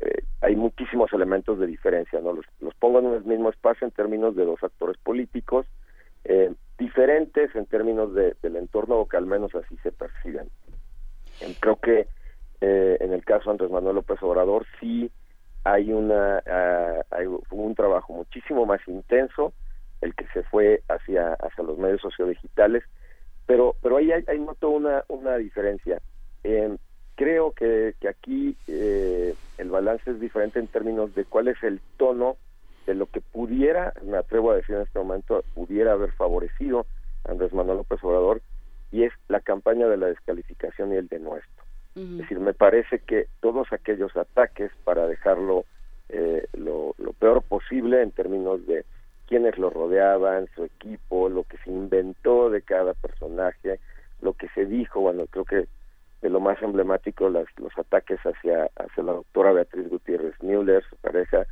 [0.00, 2.32] eh, hay muchísimos elementos de diferencia, ¿no?
[2.34, 5.66] Los, los, pongo en el mismo espacio en términos de dos actores políticos,
[6.24, 10.48] eh, diferentes en términos de, del entorno o que al menos así se perciben.
[11.60, 12.08] Creo que
[12.60, 15.10] eh, en el caso de Andrés Manuel López Obrador sí
[15.64, 19.52] hay una uh, hay un trabajo muchísimo más intenso
[20.00, 22.84] el que se fue hacia hacia los medios sociodigitales
[23.46, 26.00] pero pero ahí hay, hay noto una una diferencia
[26.44, 26.76] eh,
[27.18, 31.80] creo que, que aquí eh, el balance es diferente en términos de cuál es el
[31.96, 32.36] tono
[32.88, 36.86] de lo que pudiera, me atrevo a decir en este momento, pudiera haber favorecido
[37.26, 38.40] a Andrés Manuel López Obrador,
[38.90, 41.64] y es la campaña de la descalificación y el denuestro.
[41.94, 45.64] Es decir, me parece que todos aquellos ataques para dejarlo
[46.08, 48.84] eh, lo, peor posible en términos de
[49.26, 53.80] quienes lo rodeaban, su equipo, lo que se inventó de cada personaje,
[54.22, 55.66] lo que se dijo, bueno, creo que
[56.22, 60.96] de lo más emblemático las, los ataques hacia, hacia la doctora Beatriz Gutiérrez Müller, su
[60.96, 61.46] pareja,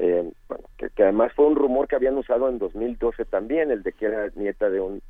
[0.00, 3.92] eh, bueno, que, además fue un rumor que habían usado en 2012 también, el de
[3.92, 5.02] que era nieta de un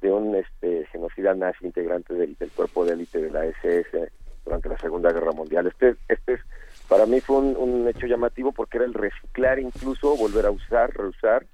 [0.00, 4.12] de un este genocida nazi integrante del, cuerpo de élite de la SS
[4.44, 5.66] durante la Segunda Guerra Mundial.
[5.66, 6.40] Este, este es,
[6.88, 11.46] para mí fue un, hecho llamativo porque era el reciclar incluso, volver a usar, reusar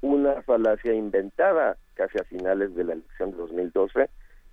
[0.00, 4.08] una falacia inventada casi a finales de la elección de 2012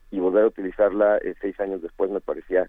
[0.10, 2.68] y volver a utilizarla eh, seis años después me parecía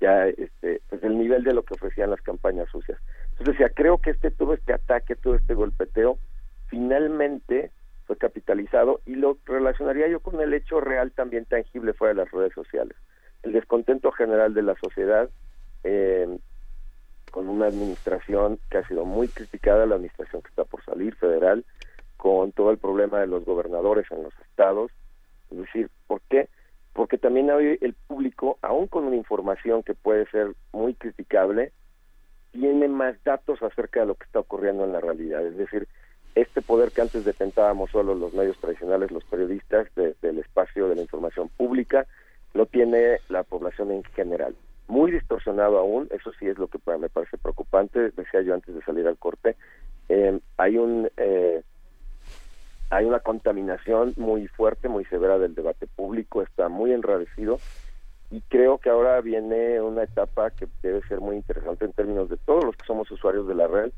[0.00, 2.98] ya este pues el nivel de lo que ofrecían las campañas sucias.
[3.32, 6.18] Entonces decía, creo que este todo este ataque, todo este golpeteo
[6.68, 7.70] finalmente
[8.06, 12.30] fue capitalizado y lo relacionaría yo con el hecho real también tangible fuera de las
[12.30, 12.96] redes sociales.
[13.42, 15.28] El descontento general de la sociedad
[15.84, 16.38] eh,
[17.30, 21.64] con una administración que ha sido muy criticada, la administración que está por salir federal,
[22.16, 24.92] con todo el problema de los gobernadores en los estados.
[25.50, 26.48] Es decir, ¿por qué?
[26.94, 31.72] Porque también hoy el público, aún con una información que puede ser muy criticable,
[32.52, 35.44] tiene más datos acerca de lo que está ocurriendo en la realidad.
[35.44, 35.88] Es decir,
[36.34, 41.02] este poder que antes detentábamos solo los medios tradicionales, los periodistas del espacio de la
[41.02, 42.06] información pública,
[42.54, 44.54] lo tiene la población en general.
[44.86, 48.82] Muy distorsionado aún, eso sí es lo que me parece preocupante, decía yo antes de
[48.82, 49.56] salir al corte,
[50.08, 51.62] eh, hay un eh,
[52.94, 57.58] hay una contaminación muy fuerte, muy severa del debate público, está muy enrarecido
[58.30, 62.36] y creo que ahora viene una etapa que debe ser muy interesante en términos de
[62.36, 63.92] todos los que somos usuarios de la red,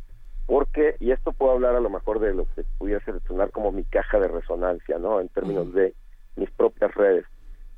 [0.46, 3.70] porque, y esto puedo hablar a lo mejor de lo que pudiera ser sonar como
[3.70, 5.20] mi caja de resonancia, ¿no?
[5.20, 5.94] En términos de
[6.36, 7.24] mis propias redes.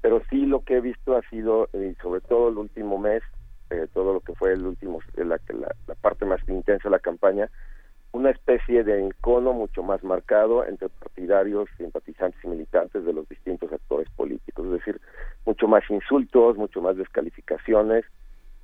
[0.00, 3.22] Pero sí lo que he visto ha sido, y sobre todo el último mes,
[3.70, 6.98] eh, todo lo que fue el último, la, la, la parte más intensa de la
[6.98, 7.48] campaña,
[8.12, 13.72] una especie de encono mucho más marcado entre partidarios, simpatizantes y militantes de los distintos
[13.72, 15.00] actores políticos, es decir,
[15.44, 18.04] mucho más insultos, mucho más descalificaciones,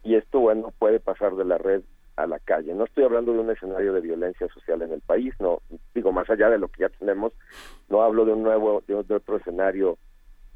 [0.02, 1.82] y esto, bueno, puede pasar de la red
[2.16, 2.74] a la calle.
[2.74, 5.60] No estoy hablando de un escenario de violencia social en el país, no,
[5.94, 7.32] digo, más allá de lo que ya tenemos,
[7.88, 9.98] no hablo de un nuevo, de, otro escenario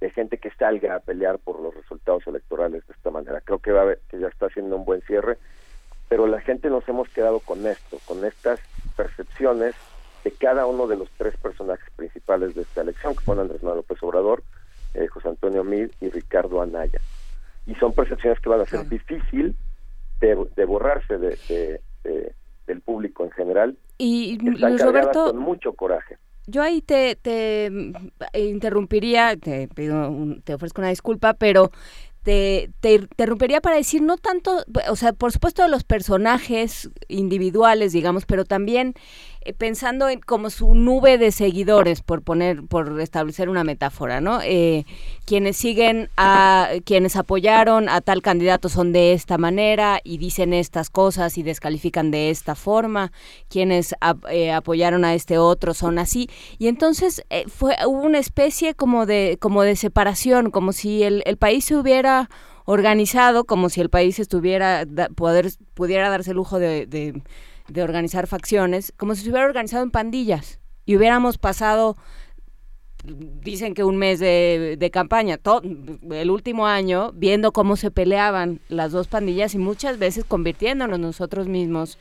[0.01, 3.41] de gente que salga a pelear por los resultados electorales de esta manera.
[3.41, 5.39] Creo que, va que ya está haciendo un buen cierre,
[6.09, 8.61] pero la gente nos hemos quedado con esto, con estas
[8.97, 9.75] percepciones
[10.25, 13.79] de cada uno de los tres personajes principales de esta elección, que fueron Andrés Manuel
[13.79, 14.43] López Obrador,
[14.95, 17.01] eh, José Antonio Mid y Ricardo Anaya.
[17.67, 19.55] Y son percepciones que van a ser difícil
[20.21, 21.81] de, borrarse de,
[22.67, 23.77] del público en general.
[23.99, 26.17] Y Luis Roberto, con mucho coraje.
[26.47, 27.71] Yo ahí te, te
[28.33, 30.11] interrumpiría, te pido,
[30.45, 31.71] te ofrezco una disculpa, pero
[32.23, 38.27] te, te, interrumpiría para decir no tanto, o sea, por supuesto los personajes individuales, digamos,
[38.27, 38.95] pero también
[39.57, 44.41] pensando en como su nube de seguidores, por poner, por establecer una metáfora, ¿no?
[44.43, 44.85] Eh,
[45.25, 50.91] quienes siguen a, quienes apoyaron a tal candidato son de esta manera y dicen estas
[50.91, 53.13] cosas y descalifican de esta forma,
[53.49, 53.95] quienes
[54.31, 56.29] eh, apoyaron a este otro son así,
[56.59, 61.37] y entonces fue, hubo una especie como de, como de separación, como si el, el
[61.37, 62.29] país se hubiera
[62.65, 64.85] organizado, como si el país estuviera,
[65.15, 66.87] poder, pudiera darse el lujo de
[67.77, 71.97] organizar facciones, como si se hubiera organizado en pandillas y hubiéramos pasado,
[73.05, 78.61] dicen que un mes de, de campaña, todo, el último año, viendo cómo se peleaban
[78.69, 81.99] las dos pandillas y muchas veces convirtiéndonos nosotros mismos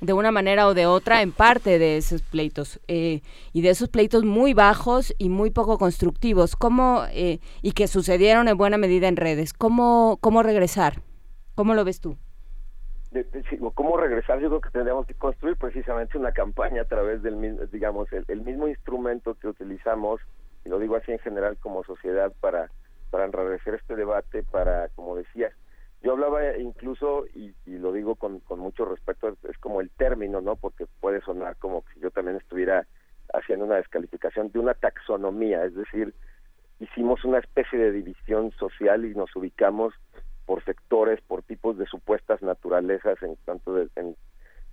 [0.00, 3.20] de una manera o de otra en parte de esos pleitos eh,
[3.52, 6.56] y de esos pleitos muy bajos y muy poco constructivos.
[6.56, 11.02] Cómo eh, y que sucedieron en buena medida en redes cómo cómo regresar
[11.54, 12.16] cómo lo ves tú
[13.10, 13.26] de,
[13.74, 17.66] cómo regresar, yo creo que tendríamos que construir precisamente una campaña a través del mismo,
[17.66, 20.20] digamos, el, mismo instrumento que utilizamos,
[20.64, 22.70] y lo digo así en general como sociedad, para,
[23.10, 25.52] para enrarecer este debate, para, como decías,
[26.02, 30.40] yo hablaba incluso, y, y lo digo con, con mucho respeto, es, como el término,
[30.40, 30.56] ¿no?
[30.56, 32.86] Porque puede sonar como si yo también estuviera
[33.34, 36.14] haciendo una descalificación de una taxonomía, es decir,
[36.78, 39.94] hicimos una especie de división social y nos ubicamos
[40.50, 44.16] por sectores, por tipos de supuestas naturalezas en tanto en,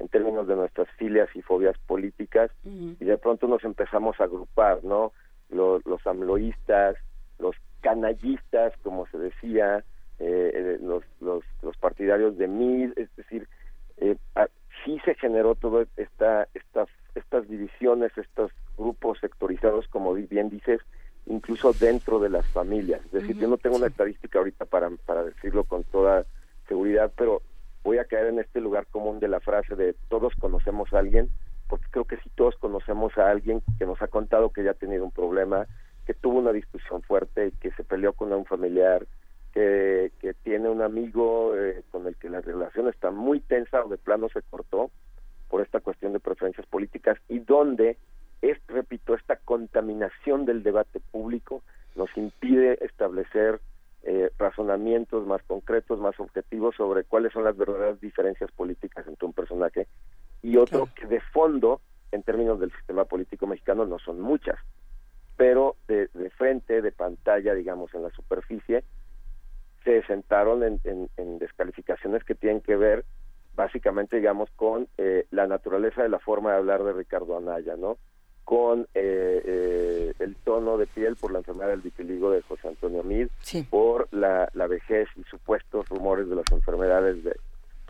[0.09, 5.11] términos de nuestras filias y fobias políticas y de pronto nos empezamos a agrupar, ¿no?
[5.51, 6.95] Los, los amloístas,
[7.37, 9.83] los canallistas, como se decía,
[10.17, 13.47] eh, eh, los, los, los, partidarios de MID, es decir,
[13.97, 14.17] eh,
[14.83, 18.49] sí se generó toda esta, esta, estas divisiones, estos
[18.79, 20.81] grupos sectorizados, como bien dices,
[21.29, 23.01] incluso dentro de las familias.
[23.05, 26.25] Es decir, yo no tengo una estadística ahorita para, para decirlo con toda
[26.67, 27.41] seguridad, pero
[27.83, 31.29] voy a caer en este lugar común de la frase de todos conocemos a alguien,
[31.67, 34.75] porque creo que si todos conocemos a alguien que nos ha contado que ya ha
[34.75, 35.67] tenido un problema,
[36.05, 39.05] que tuvo una discusión fuerte, que se peleó con un familiar,
[39.53, 43.89] que, que tiene un amigo eh, con el que la relación está muy tensa o
[43.89, 44.91] de plano se cortó
[45.49, 47.97] por esta cuestión de preferencias políticas y donde
[48.41, 51.63] es, repito, esta contaminación del debate público
[51.95, 53.59] nos impide establecer
[54.03, 59.33] eh, razonamientos más concretos, más objetivos sobre cuáles son las verdaderas diferencias políticas entre un
[59.33, 59.87] personaje
[60.41, 61.81] y otro que de fondo,
[62.11, 64.57] en términos del sistema político mexicano, no son muchas,
[65.35, 68.83] pero de, de frente, de pantalla, digamos, en la superficie,
[69.83, 73.05] se sentaron en, descalificaciones que tienen que ver
[73.55, 77.97] básicamente, digamos, con eh, la naturaleza de la forma de hablar de Ricardo Anaya, ¿no?
[78.47, 83.03] Con eh, eh, el tono de piel por la enfermedad del vitiligo de José Antonio
[83.03, 83.27] Mid,
[83.69, 87.35] por la, la vejez y supuestos rumores de las enfermedades de,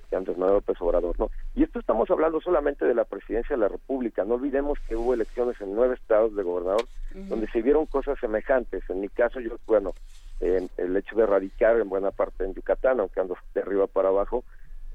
[0.10, 1.30] de Andrés Manuel López Obrador, ¿no?
[1.54, 4.26] Y esto estamos hablando solamente de la presidencia de la República.
[4.26, 8.84] No olvidemos que hubo elecciones en nueve estados de gobernador donde se vieron cosas semejantes.
[8.90, 9.92] En mi caso, yo, bueno,
[10.40, 14.44] el hecho de radicar en buena parte en Yucatán, aunque ando de arriba para abajo,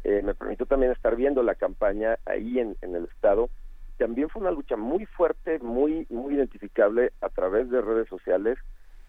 [0.02, 3.48] eh, me permitió también estar viendo la campaña ahí en, en el estado.
[4.02, 8.58] También fue una lucha muy fuerte, muy muy identificable a través de redes sociales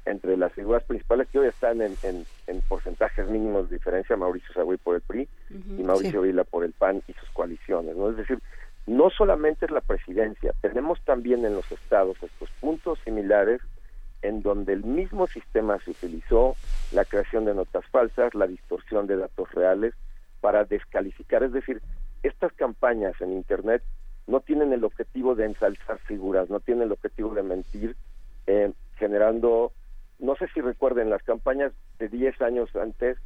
[0.06, 4.78] entre las figuras principales que hoy están en, en, porcentajes mínimos de diferencia, Mauricio Sagüey
[4.78, 7.96] por el PRI y Mauricio Vila por el PAN y sus coaliciones.
[7.96, 8.12] ¿no?
[8.12, 8.38] Es decir,
[8.86, 13.62] no solamente es la presidencia, tenemos también en los estados estos puntos similares
[14.22, 16.56] en donde el mismo sistema se utilizó,
[16.92, 19.96] la creación de notas falsas, la distorsión de datos reales
[20.40, 21.42] para descalificar.
[21.42, 21.82] Es decir,
[22.22, 23.82] estas campañas en Internet
[24.28, 27.96] no tienen el objetivo de ensalzar figuras, no tienen el objetivo de mentir,
[28.48, 29.72] eh, generando,
[30.20, 33.18] no sé si recuerden, las campañas de 10 años antes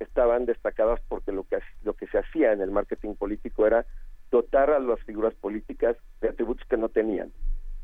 [0.00, 3.86] estaban destacadas porque lo que, lo que se hacía en el marketing político era
[4.30, 7.32] dotar a las figuras políticas de atributos que no tenían.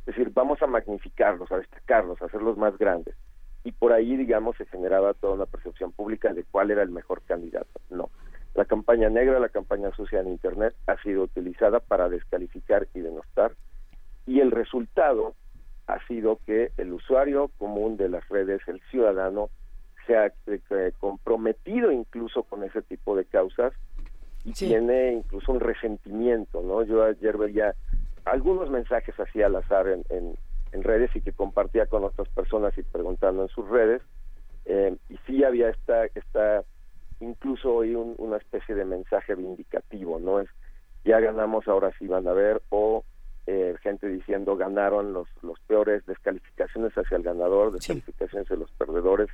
[0.01, 3.15] Es decir, vamos a magnificarlos, a destacarlos, a hacerlos más grandes.
[3.65, 7.23] Y por ahí, digamos, se generaba toda una percepción pública de cuál era el mejor
[7.23, 7.81] candidato.
[7.91, 8.11] No.
[8.59, 13.53] La campaña negra, la campaña sucia en Internet ha sido utilizada para descalificar y denostar.
[14.27, 15.35] Y el resultado
[15.87, 19.49] ha sido que el usuario común de las redes, el ciudadano,
[20.09, 23.73] se ha eh, comprometido incluso con ese tipo de causas
[24.45, 26.83] y tiene incluso un resentimiento, ¿no?
[26.83, 27.77] Yo ayer veía
[28.25, 30.05] algunos mensajes así al azar en,
[30.73, 34.03] en, redes y que compartía con otras personas y preguntando en sus redes.
[34.65, 36.28] Eh, y sí había esta, esta
[37.59, 40.41] incluso hoy una especie de mensaje vindicativo, ¿no?
[40.41, 40.49] Es,
[41.05, 43.05] ya ganamos, ahora sí van a ver, o
[43.47, 49.29] eh, gente diciendo ganaron los, los peores descalificaciones hacia el ganador, descalificaciones hacia los perdedores,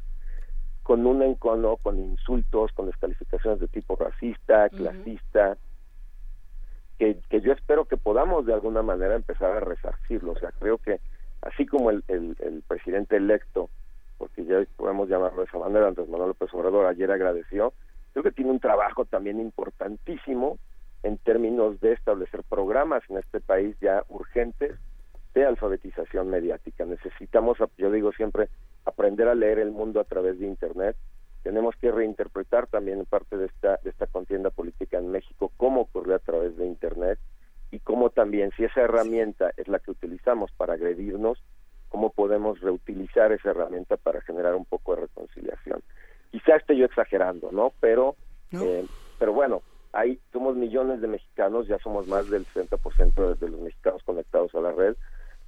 [0.82, 5.56] con un encono, con insultos, con descalificaciones de tipo racista, clasista,
[6.98, 10.32] que, que yo espero que podamos de alguna manera empezar a resarcirlo.
[10.32, 11.00] O sea, creo que
[11.42, 13.70] así como el, el, presidente electo,
[14.18, 17.72] porque ya podemos llamarlo de esa manera, Andrés Manuel López Obrador ayer agradeció,
[18.14, 20.58] creo que tiene un trabajo también importantísimo
[21.02, 24.76] en términos de establecer programas en este país ya urgentes
[25.34, 26.84] de alfabetización mediática.
[26.84, 28.48] Necesitamos, yo digo siempre,
[28.84, 30.96] aprender a leer el mundo a través de Internet,
[31.42, 36.14] tenemos que reinterpretar también parte de esta, de esta contienda política en México, cómo ocurrió
[36.14, 37.18] a través de Internet
[37.72, 41.42] y cómo también, si esa herramienta es la que utilizamos para agredirnos,
[41.88, 45.82] cómo podemos reutilizar esa herramienta para generar un poco de reconciliación.
[46.34, 47.72] Quizá esté yo exagerando, ¿no?
[47.78, 48.16] Pero,
[48.60, 48.84] Eh,
[49.20, 49.62] pero bueno,
[49.92, 54.60] hay, somos millones de mexicanos, ya somos más del 60% de los mexicanos conectados a
[54.60, 54.96] la red.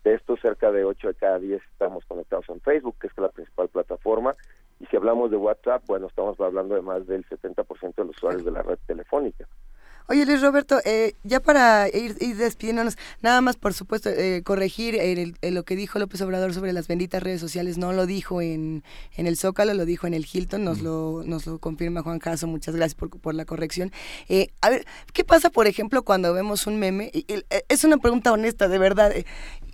[0.04, 3.30] De estos, cerca de 8 de cada 10 estamos conectados en Facebook, que es la
[3.30, 4.36] principal plataforma,
[4.78, 8.44] y si hablamos de WhatsApp, bueno, estamos hablando de más del 70% de los usuarios
[8.44, 9.48] de la red telefónica.
[10.08, 14.96] Oye, Luis Roberto, eh, ya para ir, despidiéndonos, nada más, por supuesto, eh, corregir
[15.42, 18.84] lo que dijo López Obrador sobre las benditas redes sociales, no lo dijo en,
[19.16, 22.46] en el Zócalo, lo dijo en el Hilton, nos, lo, nos lo confirma Juan Caso,
[22.46, 23.90] muchas gracias por, por la corrección.
[24.28, 27.10] Eh, a ver, ¿qué pasa, por ejemplo, cuando vemos un meme?
[27.68, 29.12] es una pregunta honesta, de verdad,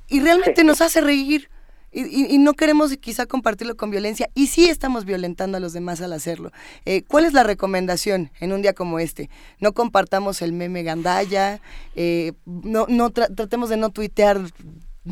[0.08, 1.50] y realmente nos hace reír.
[1.92, 6.14] Y, no queremos quizá compartirlo con violencia y sí estamos violentando a los demás al
[6.14, 6.50] hacerlo.
[6.86, 9.28] Eh, ¿Cuál es la recomendación en un día como este?
[9.60, 11.60] No compartamos el meme gandaya,
[11.94, 14.40] eh, no, no tratemos de no tuitear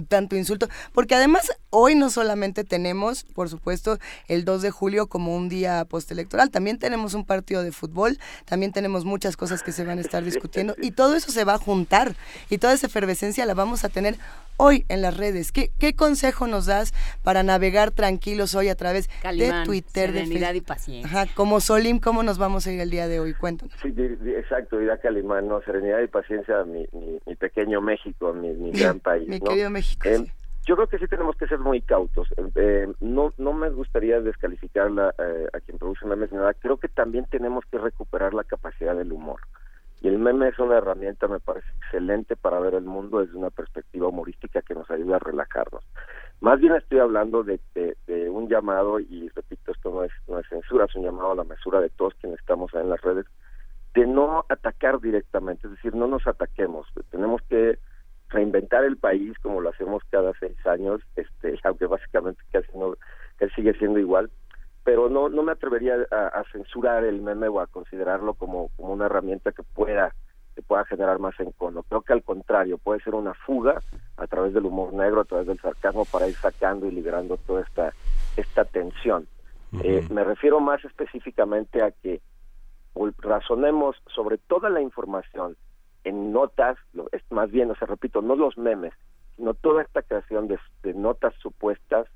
[0.08, 3.98] tanto insulto, porque además hoy no solamente tenemos, por supuesto,
[4.28, 8.72] el 2 de julio como un día postelectoral, también tenemos un partido de fútbol, también
[8.72, 11.58] tenemos muchas cosas que se van a estar discutiendo y todo eso se va a
[11.58, 12.14] juntar
[12.48, 14.16] y toda esa efervescencia la vamos a tener
[14.56, 15.52] hoy en las redes.
[15.52, 16.92] ¿Qué, qué consejo nos das
[17.22, 21.22] para navegar tranquilos hoy a través de Twitter, serenidad y paciencia?
[21.22, 23.32] Ajá, como Solim, ¿cómo nos vamos a ir el día de hoy?
[23.34, 23.74] Cuéntanos.
[23.82, 23.94] Sí,
[24.36, 26.86] exacto, Ida Calimán, no, serenidad y paciencia, mi,
[27.26, 29.26] mi, pequeño México, mi, mi gran país.
[29.28, 29.79] mi querido México.
[30.04, 30.24] Eh,
[30.66, 32.28] yo creo que sí tenemos que ser muy cautos.
[32.54, 36.54] Eh, no, no me gustaría descalificar eh, a quien produce memes, nada.
[36.54, 39.40] Creo que también tenemos que recuperar la capacidad del humor.
[40.02, 43.50] Y el meme es una herramienta, me parece excelente para ver el mundo desde una
[43.50, 45.84] perspectiva humorística que nos ayuda a relajarnos.
[46.40, 50.48] Más bien estoy hablando de, de, un llamado, y repito, esto no es, no es
[50.48, 53.26] censura, es un llamado a la mesura de todos quienes estamos en las redes,
[53.92, 56.86] de no atacar directamente, es decir, no nos ataquemos.
[57.10, 57.78] Tenemos que
[58.30, 62.94] reinventar el país como lo hacemos cada seis años, este, aunque básicamente casi no,
[63.54, 64.30] sigue siendo igual,
[64.84, 69.06] pero no, no me atrevería a, censurar el meme o a considerarlo como, como una
[69.06, 70.14] herramienta que pueda
[70.54, 71.84] que pueda generar más encono.
[71.84, 73.80] Creo que al contrario, puede ser una fuga
[74.16, 77.62] a través del humor negro, a través del sarcasmo, para ir sacando y liberando toda
[77.62, 77.92] esta,
[78.36, 79.28] esta tensión.
[79.84, 82.20] Eh, me refiero más específicamente a que
[83.18, 85.56] razonemos sobre toda la información
[86.04, 86.78] en notas,
[87.12, 88.94] es más bien, o sea, repito, no los memes,
[89.36, 90.58] sino toda esta creación de,
[90.94, 92.06] notas supuestas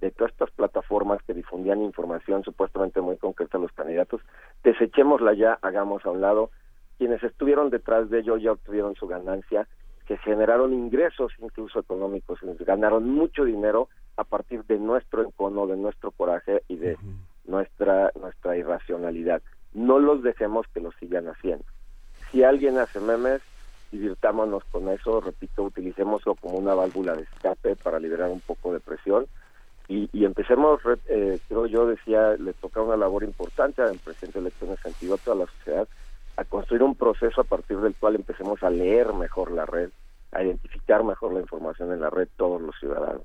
[0.00, 4.22] de todas estas plataformas que difundían información supuestamente muy concreta a los candidatos,
[4.64, 6.50] desechémosla ya, hagamos a un lado.
[6.96, 9.66] Quienes estuvieron detrás de ello ya obtuvieron su ganancia,
[10.06, 16.10] que generaron ingresos incluso económicos, ganaron mucho dinero a partir de nuestro encono, de nuestro
[16.10, 16.96] coraje y de
[17.44, 19.42] nuestra nuestra irracionalidad.
[19.72, 21.64] No los dejemos que lo sigan haciendo.
[22.30, 23.40] Si alguien hace memes,
[23.90, 28.80] divirtámonos con eso, repito, utilicémoslo como una válvula de escape para liberar un poco de
[28.80, 29.26] presión
[29.88, 34.46] y, y empecemos, eh, creo yo decía, le toca una labor importante al presidente de
[34.46, 35.88] elecciones sentido a toda la sociedad,
[36.36, 39.90] a construir un proceso a partir del cual empecemos a leer mejor la red,
[40.30, 43.22] a identificar mejor la información en la red todos los ciudadanos.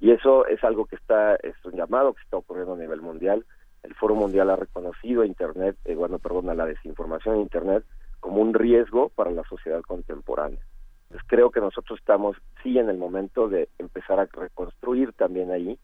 [0.00, 3.46] Y eso es algo que está, es un llamado que está ocurriendo a nivel mundial.
[3.84, 7.84] El Foro Mundial ha reconocido a Internet, eh, bueno, perdón, a la desinformación en Internet
[8.20, 10.60] como un riesgo para la sociedad contemporánea.
[11.04, 15.78] Entonces creo que nosotros estamos sí en el momento de empezar a reconstruir también ahí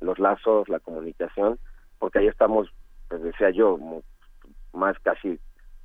[0.00, 1.58] los lazos, la comunicación,
[1.98, 2.68] porque ahí estamos,
[3.08, 3.78] pues decía yo,
[4.72, 5.38] más casi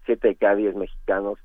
[0.06, 1.40] siete de cada diez mexicanos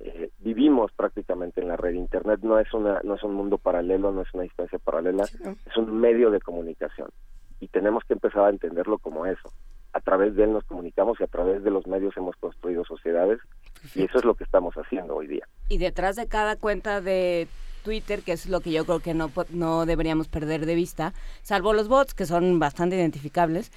[0.00, 1.94] eh, vivimos prácticamente en la red.
[1.94, 5.76] Internet no es una no es un mundo paralelo, no es una distancia paralela, es
[5.76, 7.10] un medio de comunicación
[7.60, 9.52] y tenemos que empezar a entenderlo como eso
[9.92, 13.40] a través de él nos comunicamos y a través de los medios hemos construido sociedades
[13.94, 15.46] y eso es lo que estamos haciendo hoy día.
[15.68, 17.48] Y detrás de cada cuenta de
[17.82, 21.12] Twitter, que es lo que yo creo que no, no deberíamos perder de vista,
[21.42, 23.72] salvo los bots, que son bastante identificables,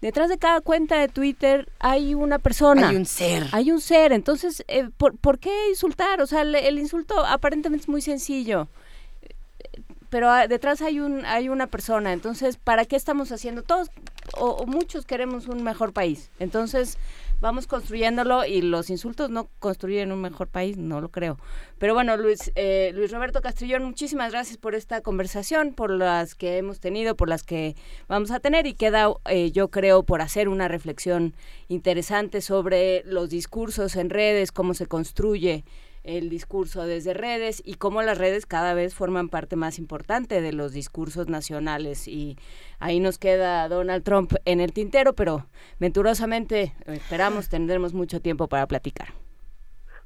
[0.00, 2.88] detrás de cada cuenta de Twitter hay una persona.
[2.88, 3.46] Hay un ser.
[3.52, 4.12] Hay un ser.
[4.12, 6.20] Entonces, eh, ¿por, qué insultar?
[6.20, 8.68] O sea, el, insulto aparentemente es muy sencillo
[10.10, 13.88] pero ah, detrás hay un hay una persona entonces para qué estamos haciendo todos
[14.36, 16.98] o, muchos queremos un mejor país entonces
[17.42, 21.38] vamos construyéndolo y los insultos no construyen un mejor país no lo creo.
[21.78, 26.56] Pero bueno Luis eh, Luis Roberto Castrillón muchísimas gracias por esta conversación por las que
[26.56, 27.74] hemos tenido por las que
[28.06, 31.34] vamos a tener y queda eh, yo creo por hacer una reflexión
[31.66, 35.64] interesante sobre los discursos en redes cómo se construye
[36.04, 40.52] el discurso desde redes y cómo las redes cada vez forman parte más importante de
[40.52, 42.08] los discursos nacionales.
[42.08, 42.36] Y
[42.78, 45.46] ahí nos queda Donald Trump en el tintero, pero
[45.78, 49.08] venturosamente esperamos tendremos mucho tiempo para platicar.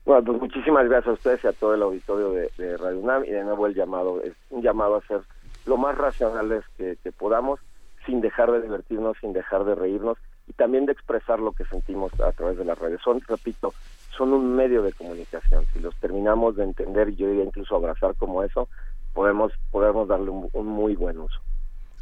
[0.05, 3.31] Bueno, pues muchísimas gracias a ustedes y a todo el auditorio de, Radio UNAM y
[3.31, 5.23] de nuevo el llamado, es un llamado a ser
[5.65, 7.59] lo más racionales que podamos
[8.07, 10.17] sin dejar de divertirnos, sin dejar de reírnos
[10.47, 13.01] y también de expresar lo que sentimos a través de las redes.
[13.03, 13.75] Son, repito,
[14.17, 15.65] son un medio de comunicación.
[15.73, 18.69] Si los terminamos de entender, y yo diría incluso abrazar como eso,
[19.13, 21.41] podemos, podemos darle un, muy buen uso.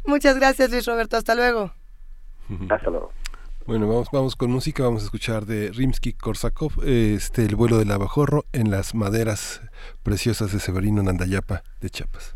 [0.05, 1.17] Muchas gracias, Luis Roberto.
[1.17, 1.71] Hasta luego.
[2.69, 3.11] Hasta luego.
[3.65, 8.45] Bueno, vamos, vamos con música, vamos a escuchar de Rimsky-Korsakov, este, el vuelo del abajorro
[8.53, 9.61] en las maderas
[10.03, 12.35] preciosas de Severino Nandayapa de Chiapas.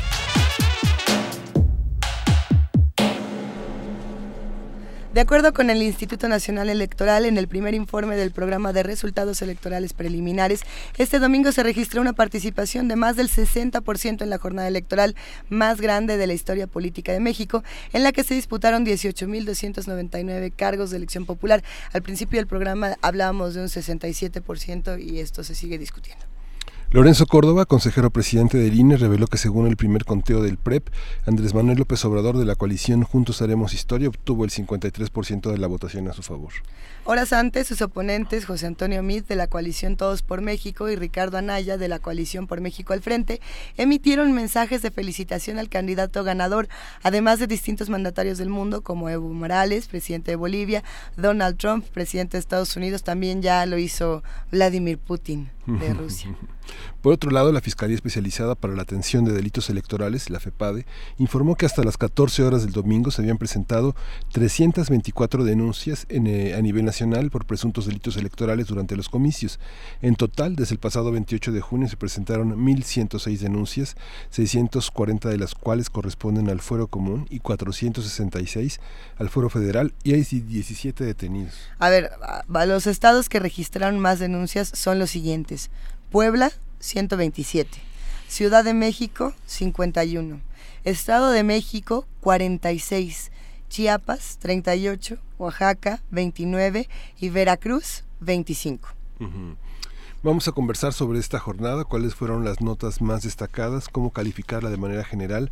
[5.13, 9.41] De acuerdo con el Instituto Nacional Electoral, en el primer informe del programa de resultados
[9.41, 10.61] electorales preliminares,
[10.97, 15.17] este domingo se registró una participación de más del 60% en la jornada electoral
[15.49, 17.61] más grande de la historia política de México,
[17.91, 21.61] en la que se disputaron 18.299 cargos de elección popular.
[21.91, 26.30] Al principio del programa hablábamos de un 67% y esto se sigue discutiendo.
[26.93, 30.89] Lorenzo Córdoba, consejero presidente del INE, reveló que según el primer conteo del PREP,
[31.25, 35.67] Andrés Manuel López Obrador de la coalición Juntos Haremos Historia obtuvo el 53% de la
[35.67, 36.51] votación a su favor.
[37.03, 41.39] Horas antes, sus oponentes, José Antonio Mid de la coalición Todos por México y Ricardo
[41.39, 43.41] Anaya de la coalición por México al Frente,
[43.75, 46.69] emitieron mensajes de felicitación al candidato ganador,
[47.01, 50.83] además de distintos mandatarios del mundo como Evo Morales, presidente de Bolivia,
[51.17, 56.35] Donald Trump, presidente de Estados Unidos, también ya lo hizo Vladimir Putin de Rusia.
[57.01, 60.85] Por otro lado, la Fiscalía Especializada para la Atención de Delitos Electorales, la FEPADE,
[61.17, 63.95] informó que hasta las 14 horas del domingo se habían presentado
[64.33, 69.59] 324 denuncias en, eh, a nivel nacional por presuntos delitos electorales durante los comicios.
[70.03, 73.95] En total, desde el pasado 28 de junio se presentaron 1.106 denuncias,
[74.29, 78.79] 640 de las cuales corresponden al fuero común y 466
[79.17, 81.55] al fuero federal y hay 17 detenidos.
[81.79, 82.11] A ver,
[82.47, 85.71] los estados que registraron más denuncias son los siguientes.
[86.11, 86.51] Puebla,
[86.81, 87.79] 127.
[88.27, 90.41] Ciudad de México, 51.
[90.83, 93.31] Estado de México, 46.
[93.69, 95.17] Chiapas, 38.
[95.37, 96.89] Oaxaca, 29.
[97.19, 98.89] Y Veracruz, 25.
[100.23, 104.77] Vamos a conversar sobre esta jornada, cuáles fueron las notas más destacadas, cómo calificarla de
[104.77, 105.51] manera general,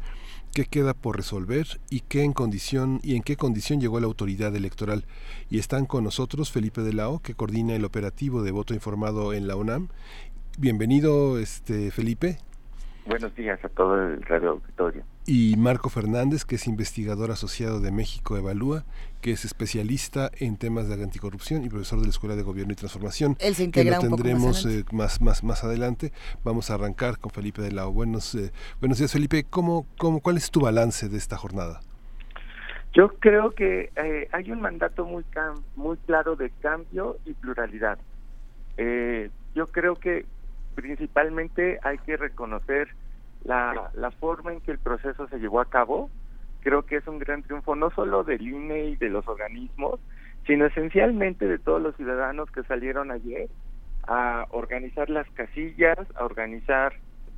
[0.53, 4.55] qué queda por resolver y qué en condición y en qué condición llegó la autoridad
[4.55, 5.05] electoral.
[5.49, 9.47] Y están con nosotros Felipe de Lao, que coordina el operativo de voto informado en
[9.47, 9.89] la UNAM,
[10.61, 12.37] Bienvenido, este Felipe.
[13.05, 15.03] Buenos días a todo el radio auditorio.
[15.25, 18.83] Y Marco Fernández, que es investigador asociado de México Evalúa,
[19.21, 22.75] que es especialista en temas de anticorrupción y profesor de la Escuela de Gobierno y
[22.75, 23.37] Transformación.
[23.39, 26.11] Él se integra que lo tendremos un poco más, más, más, adelante.
[26.43, 27.93] Vamos a arrancar con Felipe de Lao.
[27.93, 29.45] Buenos, eh, buenos días, Felipe.
[29.49, 31.79] ¿Cómo, cómo, ¿Cuál es tu balance de esta jornada?
[32.91, 35.23] Yo creo que eh, hay un mandato muy,
[35.77, 37.97] muy claro de cambio y pluralidad.
[38.75, 40.25] Eh, yo creo que
[40.81, 42.89] principalmente hay que reconocer
[43.43, 46.09] la, la forma en que el proceso se llevó a cabo.
[46.61, 49.99] Creo que es un gran triunfo no solo del INE y de los organismos,
[50.45, 53.49] sino esencialmente de todos los ciudadanos que salieron ayer
[54.07, 56.93] a organizar las casillas, a organizar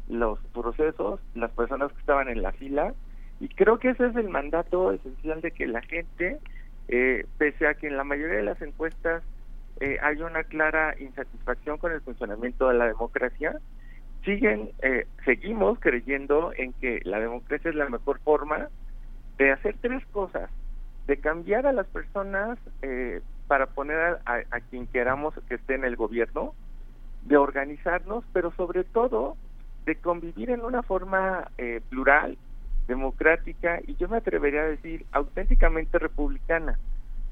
[0.07, 2.93] los procesos, las personas que estaban en la fila.
[3.39, 6.39] Y creo que ese es el mandato esencial de que la gente,
[6.88, 9.23] eh, pese a que en la mayoría de las encuestas
[9.81, 13.57] eh, hay una clara insatisfacción con el funcionamiento de la democracia,
[14.23, 18.69] siguen, eh, seguimos creyendo en que la democracia es la mejor forma
[19.39, 20.51] de hacer tres cosas,
[21.07, 25.95] de cambiar a las personas eh, para poner a, quien queramos que esté en el
[25.95, 26.53] gobierno,
[27.23, 29.35] de organizarnos, pero sobre todo
[29.85, 31.49] de convivir en una forma
[31.89, 32.37] plural,
[32.87, 36.77] democrática y yo me atrevería a decir auténticamente republicana.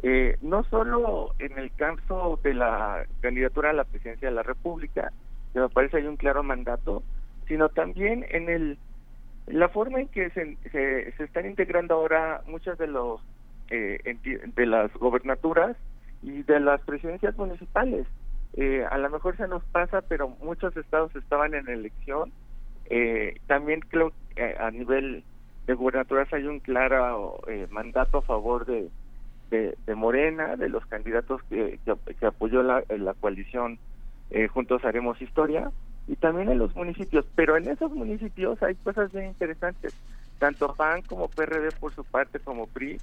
[0.01, 5.11] Eh, no solo en el caso de la candidatura a la presidencia de la República,
[5.51, 7.03] que me parece hay un claro mandato,
[7.47, 8.77] sino también en el
[9.47, 13.19] la forma en que se, se, están integrando ahora muchas de los
[13.71, 13.99] eh,
[14.55, 15.76] de las gobernaturas
[16.21, 18.05] y de las presidencias municipales.
[18.53, 22.31] Eh, a lo mejor se nos pasa, pero muchos estados estaban en elección.
[23.47, 25.23] también creo que a nivel
[25.67, 28.89] de gobernaturas hay un claro mandato a favor de
[29.49, 31.80] de, Morena, de los candidatos que,
[32.21, 33.80] apoyó la, la coalición
[34.30, 35.71] eh, Juntos Haremos Historia,
[36.07, 37.26] y también en los municipios.
[37.35, 39.93] Pero en esos municipios hay cosas bien interesantes.
[40.39, 42.99] Tanto PAN como PRD, por su parte, como PRI,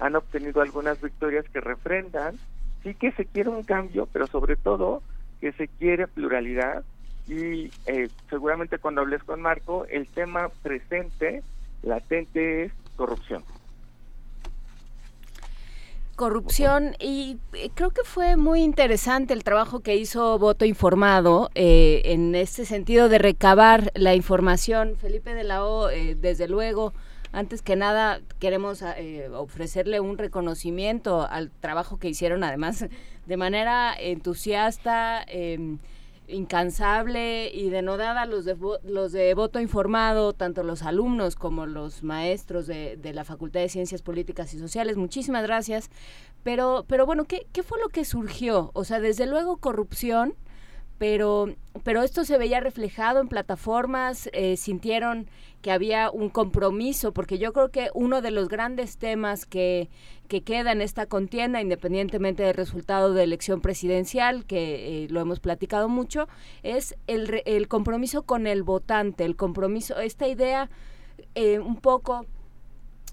[0.00, 2.36] han obtenido algunas victorias que refrendan.
[2.82, 5.02] Sí que se quiere un cambio, pero sobre todo
[5.40, 6.84] que se quiere pluralidad.
[7.28, 11.42] Y eh, seguramente cuando hables con Marco, el tema presente,
[11.82, 13.44] latente, es corrupción
[16.18, 22.02] corrupción y eh, creo que fue muy interesante el trabajo que hizo Voto Informado eh,
[22.06, 24.96] en este sentido de recabar la información.
[24.96, 26.92] Felipe de la O, eh, desde luego,
[27.30, 28.82] antes que nada queremos
[29.32, 32.86] ofrecerle un reconocimiento al trabajo que hicieron además
[33.26, 35.78] de manera entusiasta em,
[36.28, 42.66] incansable y denodada los de, los de voto informado, tanto los alumnos como los maestros
[42.66, 44.96] de, de, la Facultad de Ciencias Políticas y Sociales.
[44.96, 45.90] Muchísimas gracias.
[46.42, 48.70] Pero, pero bueno, ¿qué, ¿qué fue lo que surgió?
[48.74, 50.34] O sea, desde luego corrupción,
[50.98, 51.54] pero,
[51.84, 55.28] pero esto se veía reflejado en plataformas, eh, sintieron
[55.62, 59.88] que había un compromiso, porque yo creo que uno de los grandes temas que,
[60.28, 65.40] que queda en esta contienda, independientemente del resultado de elección presidencial, que eh, lo hemos
[65.40, 66.28] platicado mucho,
[66.62, 70.68] es el, el compromiso con el votante, el compromiso, esta idea
[71.34, 72.26] eh, un poco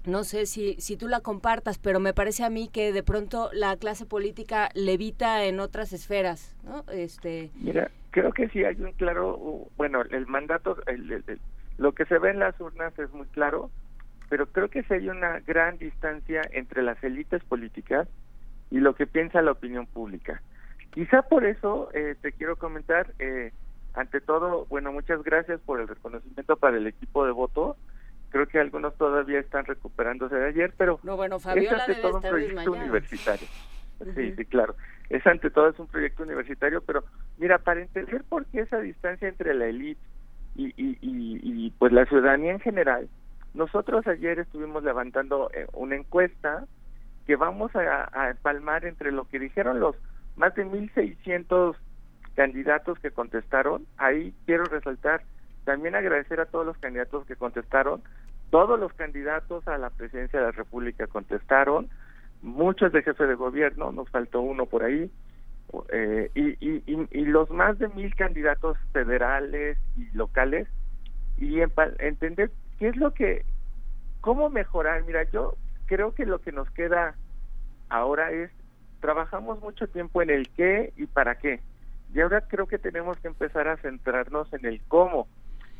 [0.06, 3.50] no sé si, si tú la compartas, pero me parece a mí que de pronto
[3.52, 6.84] la clase política levita en otras esferas, ¿no?
[6.92, 7.50] Este...
[7.56, 11.22] Mira, creo que sí hay un claro, bueno, el mandato, el,
[11.78, 13.70] lo que se ve en las urnas es muy claro,
[14.28, 18.08] pero creo que sí hay una gran distancia entre las élites políticas
[18.70, 20.42] y lo que piensa la opinión pública.
[20.92, 23.52] Quizá por eso eh, te quiero comentar, eh,
[23.94, 27.76] ante todo, bueno, muchas gracias por el reconocimiento para el equipo de voto
[28.30, 32.22] creo que algunos todavía están recuperándose de ayer, pero no, bueno, es ante todo un
[32.22, 33.46] proyecto universitario.
[34.14, 34.76] Sí, sí, claro.
[35.08, 37.04] Es ante todo es un proyecto universitario, pero
[37.38, 40.00] mira, para entender por qué esa distancia entre la élite
[40.54, 43.08] y, y, y, pues la ciudadanía en general,
[43.54, 46.66] nosotros ayer estuvimos levantando eh, una encuesta
[47.26, 49.96] que vamos a, a empalmar entre lo que dijeron los
[50.36, 51.76] más de 1.600
[52.34, 53.86] candidatos que contestaron.
[53.96, 55.22] Ahí quiero resaltar
[55.66, 58.00] también agradecer a todos los candidatos que contestaron.
[58.50, 61.90] Todos los candidatos a la presidencia de la República contestaron.
[62.40, 65.10] Muchos de jefe de gobierno, nos faltó uno por ahí.
[65.88, 70.68] Eh, y, y, y, los más de mil candidatos federales y locales.
[71.36, 71.60] Y
[71.98, 73.44] entender qué es lo que,
[74.20, 75.02] cómo mejorar.
[75.02, 75.56] Mira, yo
[75.86, 77.16] creo que lo que nos queda
[77.88, 78.52] ahora es,
[79.00, 81.60] trabajamos mucho tiempo en el qué y para qué.
[82.14, 85.26] Y ahora creo que tenemos que empezar a centrarnos en el cómo.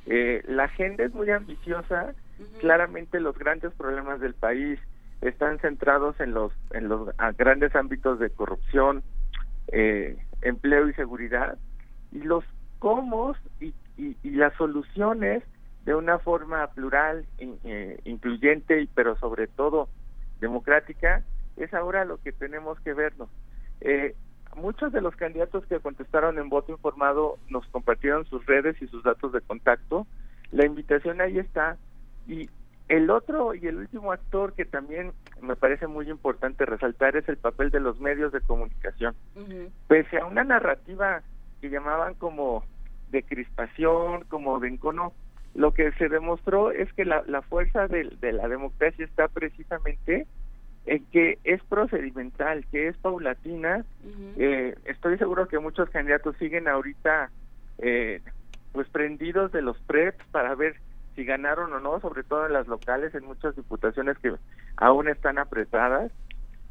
[0.06, 2.14] Eh, la agenda es muy ambiciosa,
[2.60, 4.78] claramente los grandes problemas del país
[5.20, 9.02] están centrados en los en los grandes ámbitos de corrupción,
[9.68, 11.58] eh, empleo y seguridad.
[12.12, 12.44] Y los
[12.78, 15.42] cómo y, y, las soluciones
[15.84, 19.88] de una forma plural, eh, incluyente, pero sobre todo
[20.40, 21.22] democrática,
[21.56, 23.28] es ahora lo que tenemos que vernos.
[23.80, 24.14] Eh,
[24.54, 29.02] muchos de los candidatos que contestaron en voto informado nos compartieron sus redes y sus
[29.02, 30.06] datos de contacto.
[30.52, 31.76] La invitación ahí está.
[32.26, 32.48] Y
[32.88, 37.36] el otro y el último actor que también me parece muy importante resaltar es el
[37.36, 39.14] papel de los medios de comunicación.
[39.88, 41.22] Pese a una narrativa
[41.60, 42.64] que llamaban como
[43.10, 45.12] de crispación, como de encono,
[45.54, 50.26] lo que se demostró es que la, la fuerza de, de la democracia está precisamente
[51.12, 53.84] que es procedimental, que es paulatina.
[54.36, 57.30] eh, estoy seguro que muchos candidatos siguen ahorita
[57.78, 58.22] eh,
[58.72, 60.76] pues prendidos de los preps para ver
[61.14, 64.34] si ganaron o no, sobre todo en las locales, en muchas diputaciones que
[64.76, 66.12] aún están apretadas,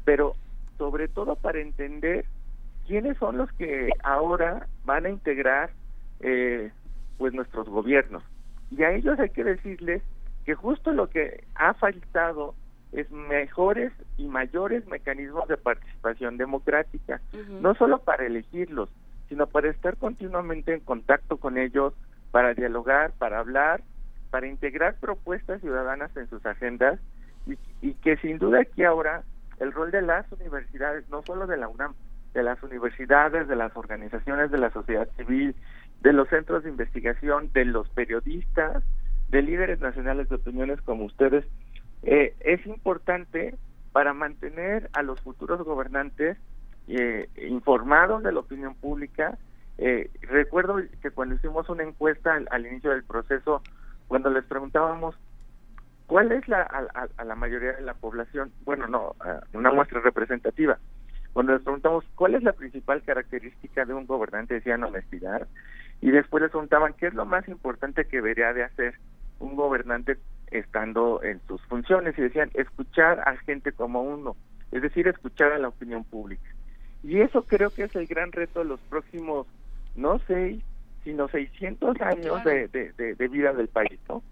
[0.04, 0.34] pero
[0.78, 2.24] sobre todo para entender
[2.86, 5.70] quiénes son los que ahora van a integrar
[6.20, 6.70] eh,
[7.18, 8.22] pues nuestros gobiernos.
[8.70, 10.02] Y a ellos hay que decirles
[10.44, 12.54] que justo lo que ha faltado
[12.96, 17.20] es mejores y mayores mecanismos de participación democrática,
[17.60, 18.88] no solo para elegirlos,
[19.28, 21.92] sino para estar continuamente en contacto con ellos,
[22.30, 23.82] para dialogar, para hablar,
[24.30, 26.98] para integrar propuestas ciudadanas en sus agendas
[27.46, 29.22] y, y que sin duda aquí ahora
[29.60, 31.94] el rol de las universidades, no solo de la UNAM,
[32.32, 35.54] de las universidades, de las organizaciones de la sociedad civil,
[36.00, 38.82] de los centros de investigación, de los periodistas,
[39.28, 41.44] de líderes nacionales de opiniones como ustedes,
[42.06, 43.56] eh, es importante
[43.90, 46.38] para mantener a los futuros gobernantes
[46.86, 49.36] eh, informados de la opinión pública.
[49.76, 53.60] Eh, recuerdo que cuando hicimos una encuesta al, inicio del proceso,
[54.06, 55.16] cuando les preguntábamos
[56.06, 59.16] cuál es la a, la mayoría de la población, bueno, no,
[59.52, 60.78] una muestra representativa,
[61.32, 65.48] cuando les preguntamos cuál es la principal característica de un gobernante, decían honestidad,
[66.00, 68.94] y después les preguntaban qué es lo más importante que debería de hacer
[69.40, 70.18] un gobernante
[70.50, 74.36] estando en sus funciones y decían escuchar a gente como uno,
[74.72, 76.48] es decir, escuchar a la opinión pública.
[77.02, 79.46] Y eso creo que es el gran reto de los próximos,
[79.94, 80.62] no seis,
[81.04, 84.22] sino 600 años de, de, vida del país, ¿no?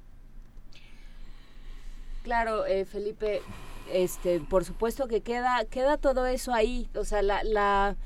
[2.24, 3.42] Claro, eh, Felipe,
[3.92, 7.96] este, por supuesto que queda, queda todo eso ahí, o sea, la, la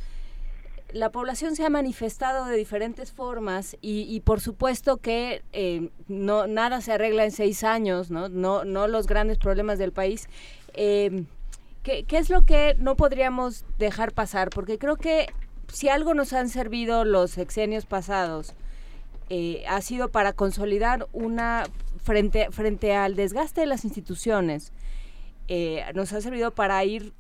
[0.93, 6.81] la población se ha manifestado de diferentes formas y, por supuesto que eh, no nada
[6.81, 10.29] se arregla en seis años, no, no, los grandes problemas del país.
[10.75, 11.25] Eh,
[11.83, 14.49] ¿qué, es lo que no podríamos dejar pasar?
[14.51, 15.27] Porque creo que
[15.73, 18.55] si algo nos han servido los sexenios pasados,
[19.29, 21.65] eh, ha sido para consolidar una
[22.03, 24.73] frente frente al desgaste de las instituciones.
[25.95, 27.13] nos ha servido para ir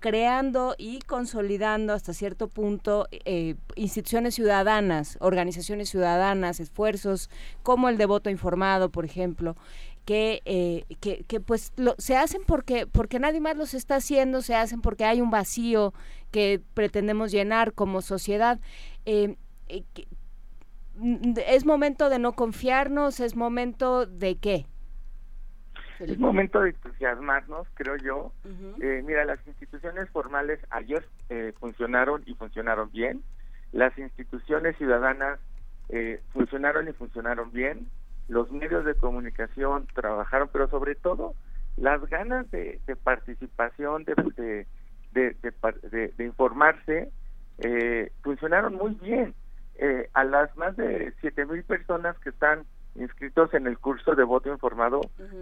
[0.00, 7.30] creando y consolidando hasta cierto punto eh, instituciones ciudadanas, organizaciones ciudadanas, esfuerzos
[7.62, 9.56] como el de voto informado, por ejemplo,
[10.04, 14.42] que, eh, que, que, pues lo, se hacen porque, porque nadie más los está haciendo,
[14.42, 15.92] se hacen porque hay un vacío
[16.30, 18.58] que pretendemos llenar como sociedad.
[19.04, 19.36] Eh
[21.46, 23.20] ¿Es momento de no confiarnos?
[23.20, 24.66] ¿Es momento de qué?
[26.00, 28.32] Es momento de entusiasmarnos, creo yo.
[28.80, 33.22] eh, mira, las instituciones formales ayer eh, funcionaron y funcionaron bien.
[33.72, 35.40] Las instituciones ciudadanas
[35.88, 37.88] eh, funcionaron y funcionaron bien.
[38.28, 41.34] Los medios de comunicación trabajaron, pero sobre todo
[41.76, 44.14] las ganas de, de participación, de,
[45.12, 45.36] de,
[45.90, 47.10] de, de informarse,
[47.58, 49.34] eh, funcionaron muy bien.
[49.80, 52.64] Eh, a las más de siete mil personas que están
[53.00, 55.00] inscritos en el curso de voto informado,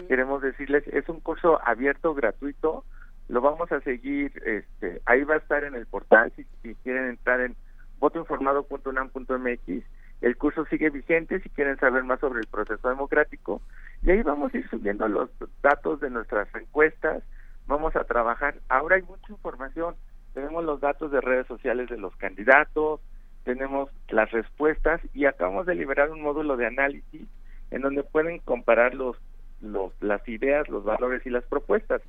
[0.09, 2.85] queremos decirles, es un curso abierto, gratuito,
[3.29, 7.09] lo vamos a seguir, este, ahí va a estar en el portal, si, si quieren
[7.09, 7.57] entrar en
[7.99, 9.85] votoinformado.unam.mx,
[10.21, 13.61] el curso sigue vigente si quieren saber más sobre el proceso democrático,
[14.03, 15.31] y ahí vamos a ir subiendo los
[15.63, 17.23] datos de nuestras encuestas,
[17.67, 19.97] vamos a trabajar, ahora hay mucha información,
[20.35, 23.01] tenemos los datos de redes sociales de los candidatos,
[23.45, 27.27] tenemos las respuestas y acabamos de liberar un módulo de análisis
[27.71, 29.17] en donde pueden comparar los,
[29.61, 32.03] los las ideas, los valores y las propuestas.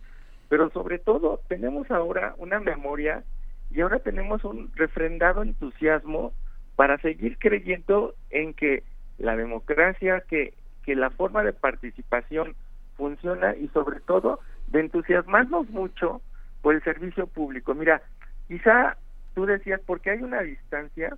[0.49, 3.23] Pero sobre todo tenemos ahora una memoria
[3.69, 6.33] y ahora tenemos un refrendado entusiasmo
[6.75, 8.83] para seguir creyendo en que
[9.17, 10.53] la democracia, que,
[10.83, 12.55] que la forma de participación
[12.95, 16.21] funciona y sobre todo de entusiasmarnos mucho
[16.61, 17.73] por el servicio público.
[17.73, 18.01] Mira,
[18.47, 18.97] quizá
[19.33, 21.17] tú decías, porque hay una distancia,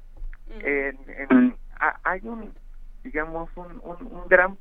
[0.61, 1.55] en, en,
[2.03, 2.53] hay un,
[3.09, 4.57] digamos, un, un, gran,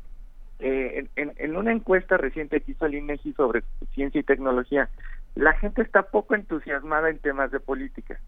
[0.59, 3.63] eh, en, en, una encuesta reciente que hizo el INEGI sobre
[3.93, 4.89] ciencia y tecnología,
[5.35, 8.19] la gente está poco entusiasmada en temas de política.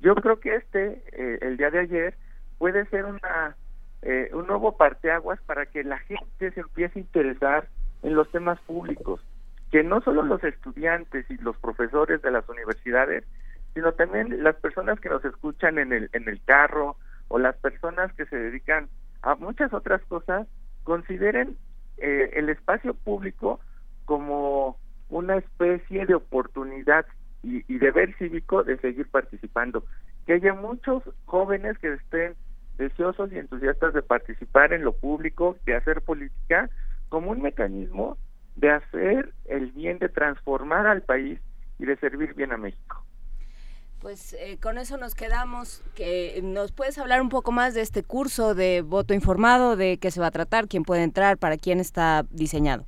[0.00, 2.14] Yo creo que este, eh, el día de ayer,
[2.58, 3.54] puede ser una
[4.02, 7.68] eh, un nuevo parteaguas para que la gente se empiece a interesar
[8.02, 9.20] en los temas públicos,
[9.70, 13.24] que no solo los estudiantes y los profesores de las universidades
[13.74, 16.96] sino también las personas que nos escuchan en el, en el carro
[17.28, 18.88] o las personas que se dedican
[19.22, 20.46] a muchas otras cosas,
[20.84, 21.56] consideren
[21.98, 23.60] eh, el espacio público
[24.04, 24.76] como
[25.08, 27.06] una especie de oportunidad
[27.42, 29.84] y, y, deber cívico de seguir participando.
[30.26, 32.34] Que haya muchos jóvenes que estén
[32.78, 36.70] deseosos y entusiastas de participar en lo público, de hacer política,
[37.08, 38.16] como un mecanismo
[38.58, 41.40] de hacer el bien, de transformar al país
[41.78, 43.04] y de servir bien a México.
[44.00, 45.82] Pues eh, con eso nos quedamos.
[45.94, 50.10] Que ¿Nos puedes hablar un poco más de este curso de voto informado, de qué
[50.10, 52.84] se va a tratar, quién puede entrar, para quién está diseñado?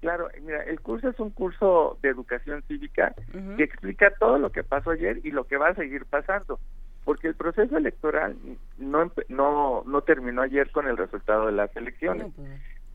[0.00, 3.56] Claro, mira, el curso es un curso de educación cívica uh -huh.
[3.56, 6.58] que explica todo lo que pasó ayer y lo que va a seguir pasando,
[7.04, 8.36] porque el proceso electoral
[8.78, 12.32] no no no terminó ayer con el resultado de las elecciones.
[12.34, 12.48] Pues.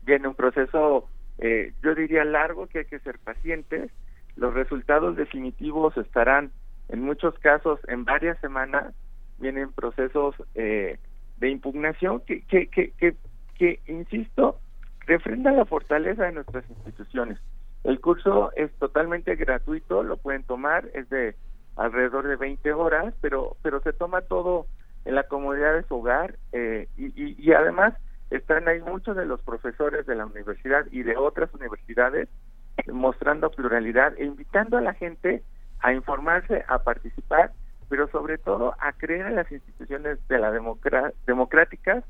[0.04, 3.90] Viene un proceso, eh, yo diría largo, que hay que ser pacientes.
[4.36, 6.52] Los resultados definitivos estarán
[6.88, 8.94] en muchos casos en varias semanas
[9.38, 10.98] vienen procesos eh,
[11.38, 13.16] de impugnación que, que, que,
[13.56, 14.58] que, insisto,
[15.06, 17.38] refrendan la fortaleza de nuestras instituciones.
[17.84, 21.36] El curso es totalmente gratuito, lo pueden tomar, es de
[21.76, 24.66] alrededor de 20 horas, pero, pero se toma todo
[25.04, 27.94] en la comodidad de su hogar eh, y, y, y además
[28.30, 32.28] están ahí muchos de los profesores de la universidad y de otras universidades
[32.92, 35.42] mostrando pluralidad e invitando a la gente
[35.80, 37.52] a informarse, a participar,
[37.88, 40.50] pero sobre todo a creer en las instituciones de la
[41.26, 42.04] democráticas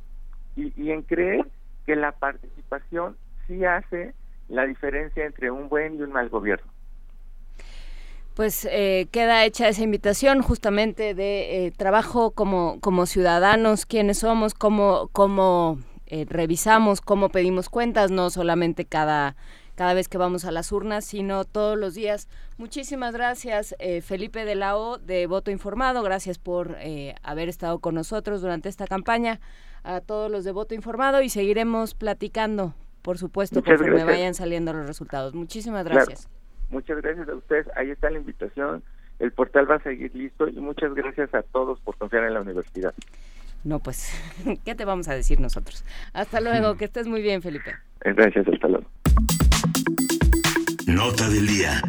[0.57, 1.47] y, y, en creer
[1.87, 3.17] que la participación
[3.47, 4.15] sí hace
[4.49, 6.71] la diferencia entre un buen y un mal gobierno.
[8.39, 14.55] Pues eh, queda hecha esa invitación justamente de eh, trabajo como, como ciudadanos, quiénes somos,
[14.55, 19.35] cómo, cómo eh, revisamos, cómo pedimos cuentas, no solamente cada
[19.79, 22.29] cada vez que vamos a las urnas, sino todos los días.
[22.57, 26.03] Muchísimas gracias, eh, Felipe de la O, de Voto Informado.
[26.03, 29.39] Gracias por eh, haber estado con nosotros durante esta campaña.
[29.85, 34.19] A todos los de Voto Informado y seguiremos platicando, por supuesto, Muchas conforme gracias.
[34.19, 35.33] vayan saliendo los resultados.
[35.35, 36.27] Muchísimas gracias.
[36.27, 36.39] Claro.
[36.71, 37.69] Muchas gracias a ustedes.
[37.77, 38.83] Ahí está la invitación.
[39.21, 42.41] El portal va a seguir listo y muchas gracias a todos por confiar en la
[42.41, 42.93] universidad.
[43.63, 44.13] No, pues,
[44.65, 45.85] ¿qué te vamos a decir nosotros?
[46.13, 47.77] Hasta luego, que estés muy bien, Felipe.
[48.01, 48.87] Gracias, hasta luego.
[50.89, 51.83] Nota del día.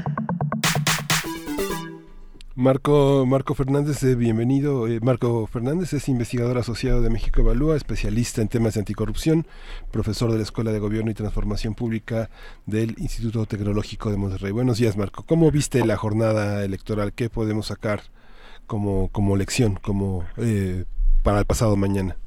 [2.54, 4.90] Marco, Marco Fernández, eh, bienvenido.
[4.90, 9.48] Eh, Marco Fernández es investigador asociado de México Evalúa, especialista en temas de anticorrupción,
[9.90, 12.30] profesor de la Escuela de Gobierno y Transformación Pública
[12.66, 14.52] del Instituto Tecnológico de Monterrey.
[14.52, 15.24] Buenos días, Marco.
[15.26, 17.14] ¿Cómo viste la jornada electoral?
[17.14, 18.02] ¿Qué podemos sacar
[18.68, 20.84] como, como lección, como eh,
[21.24, 22.18] para el pasado mañana?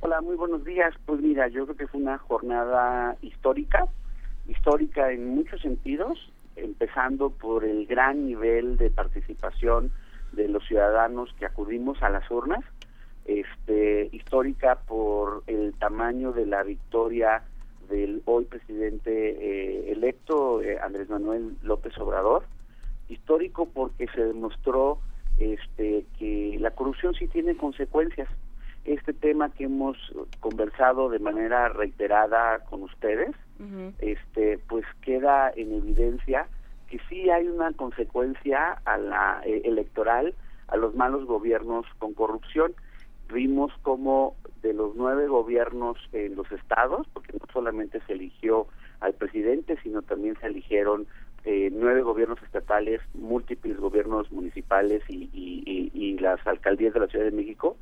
[0.00, 0.92] Hola, muy buenos días.
[1.06, 3.88] Pues mira, yo creo que fue una jornada histórica,
[4.48, 9.90] histórica en muchos sentidos empezando por el gran nivel de participación
[10.32, 12.64] de los ciudadanos que acudimos a las urnas,
[13.24, 17.42] este, histórica por el tamaño de la victoria
[17.88, 22.44] del hoy presidente eh, electo eh, Andrés Manuel López Obrador,
[23.08, 24.98] histórico porque se demostró
[25.38, 28.28] este, que la corrupción sí tiene consecuencias.
[28.84, 29.96] Este tema que hemos
[30.40, 33.34] conversado de manera reiterada con ustedes,
[33.98, 36.48] este pues queda en evidencia
[36.88, 40.34] que sí hay una consecuencia a la eh, electoral
[40.68, 42.74] a los malos gobiernos con corrupción.
[43.32, 48.66] Vimos como de los nueve gobiernos en los estados porque no solamente se eligió
[49.00, 51.06] al presidente sino también se eligieron
[51.44, 57.30] eh, nueve gobiernos estatales múltiples gobiernos municipales y, y las alcaldías de la Ciudad de
[57.30, 57.76] México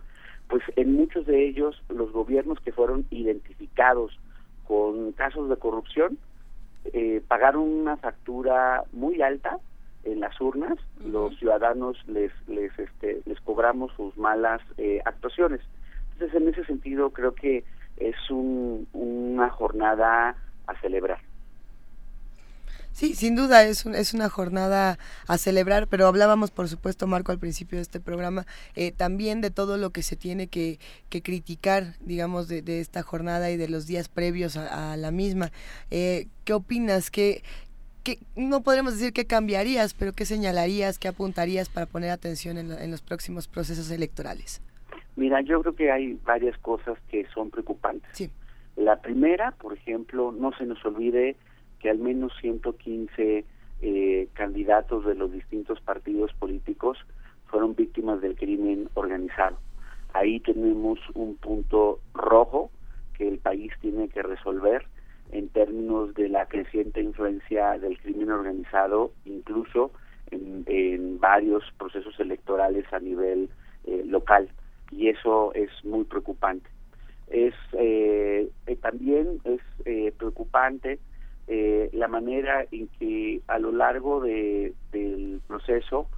[0.48, 4.18] pues en muchos de ellos los gobiernos que fueron identificados
[4.66, 6.18] con casos de corrupción,
[6.92, 9.58] eh, pagaron una factura muy alta
[10.04, 15.60] en las urnas, los ciudadanos les les este, les cobramos sus malas eh, actuaciones.
[16.14, 17.64] Entonces, en ese sentido, creo que
[17.96, 20.36] es un, una jornada
[20.66, 21.20] a celebrar.
[22.92, 27.38] Sí, sin duda es, es una jornada a celebrar, pero hablábamos, por supuesto, Marco, al
[27.38, 28.46] principio de este programa,
[28.76, 30.78] eh, también de todo lo que se tiene que,
[31.08, 35.50] que criticar, digamos, de, de, esta jornada y de los días previos a, la misma.
[35.90, 37.10] Eh, ¿Qué opinas?
[37.10, 37.42] ¿Qué,
[38.02, 42.72] qué, no podremos decir qué cambiarías, pero qué señalarías, qué apuntarías para poner atención en,
[42.72, 44.60] en los próximos procesos electorales?
[45.16, 48.08] Mira, yo creo que hay varias cosas que son preocupantes.
[48.12, 48.30] Sí.
[48.76, 51.36] La primera, por ejemplo, no se nos olvide
[51.82, 53.44] que al menos 115
[53.82, 56.98] eh, candidatos de los distintos partidos políticos
[57.46, 59.58] fueron víctimas del crimen organizado.
[60.14, 62.70] Ahí tenemos un punto rojo
[63.18, 64.86] que el país tiene que resolver
[65.32, 69.90] en términos de la creciente influencia del crimen organizado, incluso
[70.30, 73.48] en, varios procesos electorales a nivel
[73.86, 74.48] eh, local.
[74.90, 76.68] Y eso es muy preocupante.
[77.28, 80.98] Es eh, eh también es eh, preocupante
[81.48, 86.08] eh, la manera en que a lo largo de, del proceso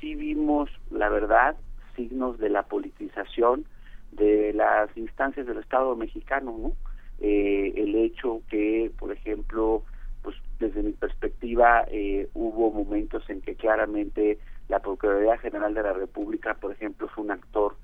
[0.00, 1.56] sí vimos, la verdad,
[1.94, 3.64] signos de la politización
[4.12, 6.72] de las instancias del Estado mexicano, ¿no?
[7.18, 9.82] Eh, el hecho que, por ejemplo,
[10.22, 14.38] pues desde mi perspectiva eh, hubo momentos en que claramente
[14.68, 17.76] la Procuraduría General de la República, por ejemplo, fue un actor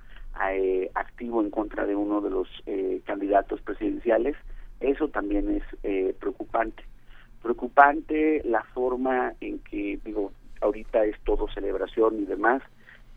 [0.51, 4.35] eh, activo en contra de uno de los eh, candidatos presidenciales
[4.83, 6.85] eso también es eh, preocupante.
[7.43, 12.63] Preocupante la forma en que, digo, ahorita es todo celebración y demás,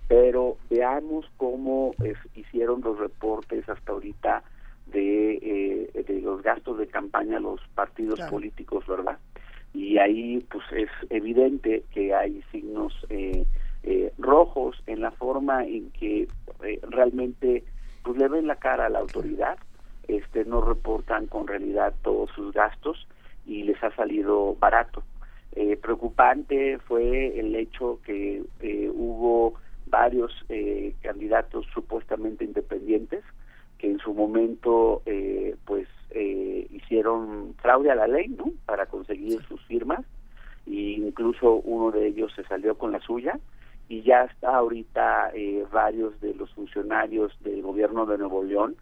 [0.07, 1.93] pero veamos cómo
[2.35, 4.43] hicieron los reportes hasta ahorita
[4.87, 9.17] de, eh, de los gastos de campaña los partidos políticos, ¿verdad?
[9.75, 13.45] Y ahí pues es evidente que hay signos eh,
[13.83, 16.27] eh, rojos en la forma en que
[16.63, 17.63] eh, realmente
[18.01, 19.57] pues le ven la cara a la autoridad
[20.07, 23.07] este no reportan con realidad todos sus gastos
[23.45, 25.03] y les ha salido barato.
[25.53, 29.53] Eh, preocupante fue el hecho que eh, hubo
[29.87, 33.23] varios eh, candidatos supuestamente independientes
[33.77, 39.41] que en su momento eh, pues eh, hicieron fraude a la ley no para conseguir
[39.43, 40.01] sus firmas.
[40.65, 43.39] E incluso uno de ellos se salió con la suya.
[43.87, 48.75] Y ya está ahorita eh, varios de los funcionarios del gobierno de Nuevo León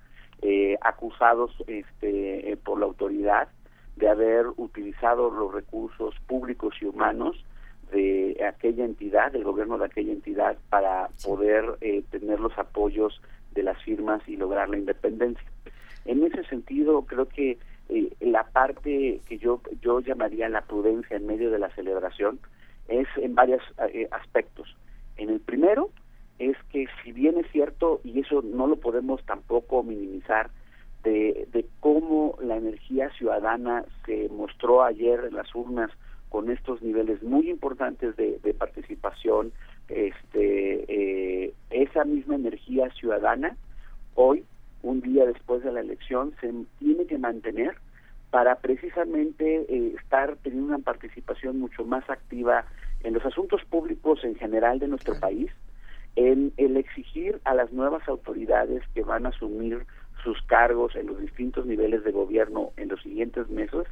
[0.44, 3.48] eh, acusados este, eh, por la autoridad
[3.95, 7.44] de haber utilizado los recursos públicos y humanos
[7.91, 13.22] de aquella entidad, del gobierno de aquella entidad, para poder eh, tener los apoyos
[13.52, 15.48] de las firmas y lograr la independencia.
[16.06, 17.57] En ese sentido, creo que
[17.90, 22.40] eh, la parte que yo yo llamaría la prudencia en medio de la celebración
[22.88, 23.61] es en varios
[23.94, 24.76] eh, aspectos.
[25.18, 25.91] En el primero,
[26.39, 30.49] es que si bien es cierto, y eso no lo podemos tampoco minimizar,
[31.03, 35.91] de, de cómo la energía ciudadana se mostró ayer en las urnas
[36.30, 39.51] con estos niveles muy importantes de, de participación,
[39.89, 43.55] este, eh, esa misma energía ciudadana
[44.15, 44.43] hoy,
[44.81, 47.76] un día después de la elección, se tiene que mantener
[48.31, 52.65] para precisamente eh, estar teniendo una participación mucho más activa
[53.03, 55.51] en los asuntos públicos en general de nuestro país,
[56.15, 59.85] en el exigir a las nuevas autoridades que van a asumir
[60.23, 63.85] sus cargos en los distintos niveles de gobierno en los siguientes meses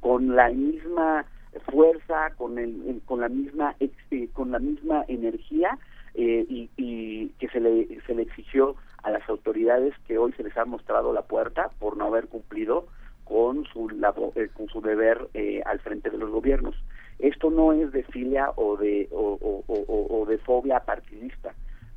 [0.00, 1.26] con la misma
[1.70, 5.78] fuerza, con el, con la misma eh, con la misma energía
[6.14, 10.56] eh, y, que se le se le exigió a las autoridades que hoy se les
[10.56, 12.86] ha mostrado la puerta por no haber cumplido
[13.24, 13.90] con su
[14.34, 16.74] eh, con su deber eh, al frente de los gobiernos.
[17.18, 21.45] Esto no es de filia o de o, de fobia partidista.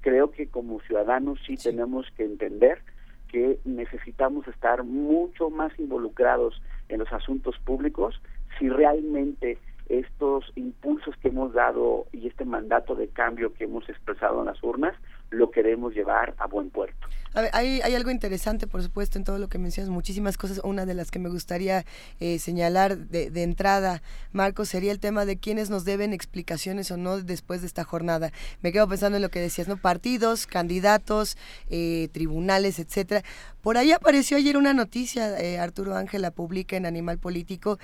[0.10, 2.81] Creo que como ciudadanos sí, tenemos que entender
[3.27, 8.19] que necesitamos estar mucho más involucrados en los asuntos públicos.
[8.57, 14.40] Si realmente estos impulsos que hemos dado y este mandato de cambio que hemos expresado
[14.40, 14.95] en las urnas
[15.31, 17.07] lo queremos llevar a buen puerto.
[17.35, 20.61] A ver, hay, algo interesante, por supuesto, en todo lo que mencionas, muchísimas cosas.
[20.64, 21.85] Una de las que me gustaría
[22.19, 24.01] eh, señalar de, entrada,
[24.31, 28.31] Marcos, sería el tema de quiénes nos deben explicaciones o no después de esta jornada.
[28.64, 29.77] Me quedo pensando en lo que decías, ¿no?
[29.77, 31.38] Partidos, candidatos,
[31.69, 33.23] eh, tribunales, etcétera.
[33.61, 37.77] Por ahí apareció ayer una noticia, eh, Arturo Ángel la publica en Animal Político,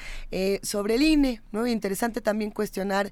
[0.63, 1.67] sobre el INE, ¿no?
[1.67, 3.11] Interesante también cuestionar,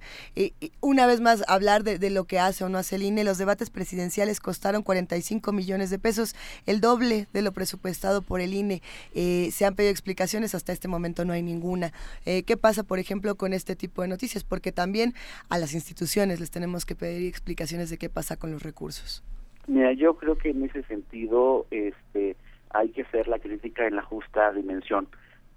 [0.81, 3.23] una vez más, hablar de, lo que hace o no hace el INE.
[3.23, 6.35] Los debates presidenciales costaron 45 millones de pesos,
[6.65, 8.81] el doble de lo presupuestado por el INE.
[9.13, 11.91] se han pedido explicaciones, hasta este momento no hay ninguna.
[12.23, 14.43] ¿Qué pasa, por ejemplo, con este tipo de noticias?
[14.43, 15.13] Porque también
[15.49, 19.23] a las instituciones les tenemos que pedir explicaciones de qué pasa con los recursos.
[19.67, 22.35] Mira, yo creo que en ese sentido, este
[22.73, 25.07] hay que hacer la crítica en la justa dimensión.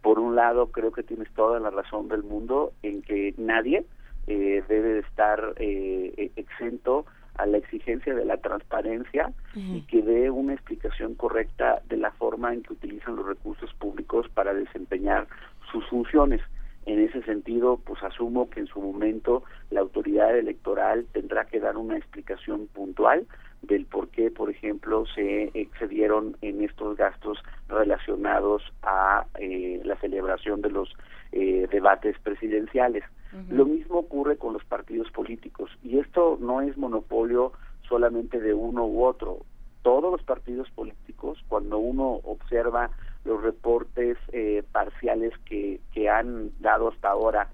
[0.02, 3.84] Por un lado, creo que tienes toda la razón del mundo en que nadie
[4.26, 7.06] eh, debe estar eh, exento
[7.38, 12.52] a la exigencia de la transparencia y que dé una explicación correcta de la forma
[12.52, 15.26] en que utilizan los recursos públicos para desempeñar
[15.70, 16.40] sus funciones.
[16.86, 21.76] En ese sentido, pues asumo que en su momento la autoridad electoral tendrá que dar
[21.76, 23.26] una explicación puntual
[23.62, 27.38] del por qué, por ejemplo, se excedieron en estos gastos
[27.68, 30.94] relacionados a eh, la celebración de los
[31.32, 33.02] eh, debates presidenciales.
[33.50, 37.52] Lo mismo ocurre con los partidos políticos y esto no es monopolio
[37.88, 39.40] solamente de uno u otro.
[39.82, 42.90] Todos los partidos políticos, cuando uno observa
[43.24, 47.48] los reportes eh, parciales que, que han dado hasta ahora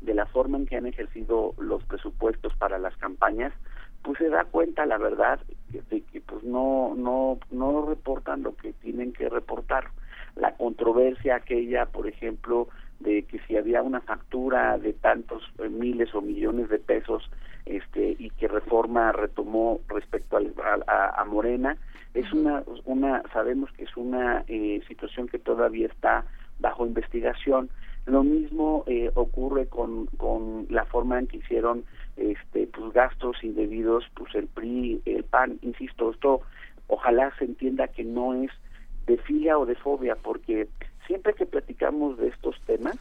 [0.00, 3.52] de la forma en que han ejercido los presupuestos para las campañas,
[4.02, 8.72] pues se da cuenta la verdad de que pues no no no reportan lo que
[8.74, 9.88] tienen que reportar
[10.36, 12.68] la controversia aquella por ejemplo
[13.00, 17.30] de que si había una factura de tantos eh, miles o millones de pesos
[17.66, 20.52] este y que reforma retomó respecto al,
[20.86, 21.76] a, a, Morena
[22.14, 26.24] es una una sabemos que es una eh, situación que todavía está
[26.58, 27.70] bajo investigación.
[28.06, 31.84] Lo mismo eh, ocurre con, con la forma en que hicieron
[32.16, 36.40] este pues gastos indebidos pues el PRI el PAN insisto esto
[36.88, 38.50] ojalá se entienda que no es
[39.08, 40.68] de filia o de fobia porque
[41.06, 42.96] siempre que platicamos de estos temas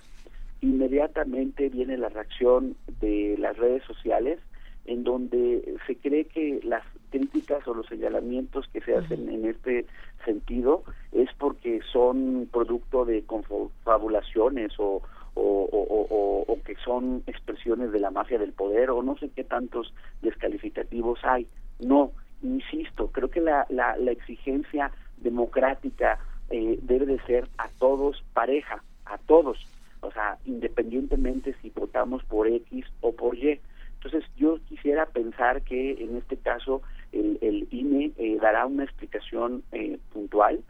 [0.62, 4.40] inmediatamente viene la reacción de las redes sociales
[4.86, 9.86] en donde se cree que las críticas o los señalamientos que se hacen en este
[10.26, 15.02] sentido es porque son producto de confabulaciones o,
[15.36, 21.20] o, que son expresiones de la mafia del poder o no sé qué tantos descalificativos
[21.24, 21.48] hay.
[21.80, 22.12] No,
[22.42, 26.20] insisto, creo que la, la, exigencia democrática
[26.50, 29.58] eh, debe de ser a todos pareja, a todos,
[30.02, 33.60] o sea, independientemente si votamos por X o por Y.
[33.96, 36.82] Entonces yo quisiera pensar que en este caso
[37.12, 40.62] el, el INE eh, dará una explicación eh, puntual.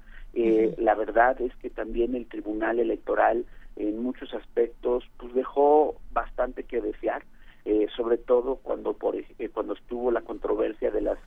[0.78, 3.44] La verdad es que también el Tribunal Electoral
[3.76, 7.24] en muchos aspectos pues dejó bastante que desear
[7.70, 11.18] eh, sobre todo cuando por eh, cuando estuvo la controversia de las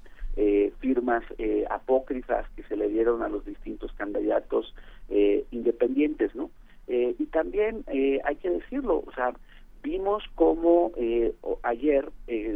[0.41, 4.75] eh, firmas eh, apócrifas que se le dieron a los distintos candidatos
[5.11, 6.51] eh, independientes no
[6.89, 9.35] eh, y también eh, hay que decirlo o sea
[9.83, 12.11] vimos cómo eh, ayer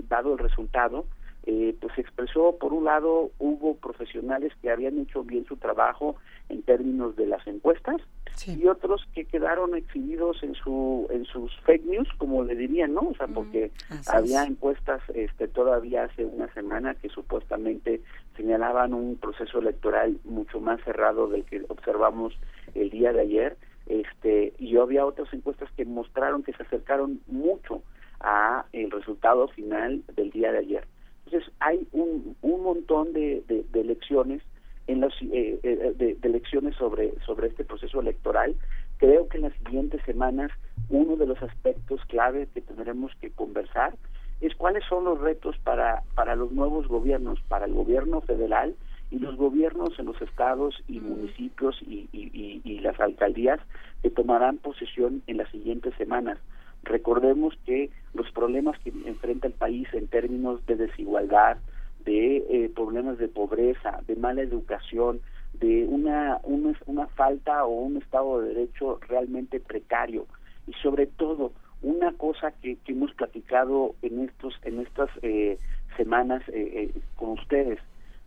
[0.09, 1.05] dado el resultado
[1.47, 6.17] eh, pues se expresó por un lado hubo profesionales que habían hecho bien su trabajo
[6.49, 8.01] en términos de las encuestas
[8.47, 13.03] y otros que quedaron exhibidos en su en sus fake news como le dirían no
[13.03, 13.71] o sea porque
[14.07, 18.01] había encuestas este todavía hace una semana que supuestamente
[18.37, 22.33] señalaban un proceso electoral mucho más cerrado del que observamos
[22.75, 23.57] el día de ayer
[23.87, 27.83] este y había otras encuestas que mostraron que se acercaron mucho
[28.21, 30.94] a el resultado final del día de ayer
[31.27, 34.43] entonces hay un, un montón de, de, de elecciones
[34.87, 38.55] en las eh, eh, de, de, elecciones sobre sobre este proceso electoral
[38.99, 40.51] creo que en las siguientes semanas
[40.91, 43.95] uno de los aspectos clave que tendremos que conversar
[44.41, 48.75] es cuáles son los retos para, para los nuevos gobiernos, para el gobierno federal
[49.11, 53.61] y los gobiernos en los estados y municipios y, y, las alcaldías
[54.03, 56.39] que tomarán posesión en las siguientes semanas.
[56.85, 61.57] Recordemos que los problemas que enfrenta el país en términos de desigualdad,
[62.05, 65.21] de eh, problemas de pobreza, de mala educación,
[65.55, 70.27] de una, una, una falta o un estado de derecho realmente precario.
[70.67, 71.53] Y sobre todo
[71.83, 75.59] una cosa que, que hemos platicado en estos en estas eh,
[75.97, 77.79] semanas eh, con ustedes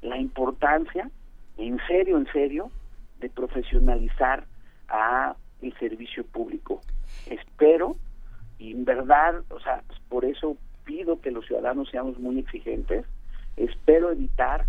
[0.01, 1.09] la importancia
[1.57, 2.71] en serio en serio
[3.19, 4.45] de profesionalizar
[4.89, 6.81] a el servicio público.
[7.29, 7.95] Espero
[8.59, 13.05] y en verdad o sea por eso pido que los ciudadanos seamos muy exigentes
[13.55, 14.65] espero evitar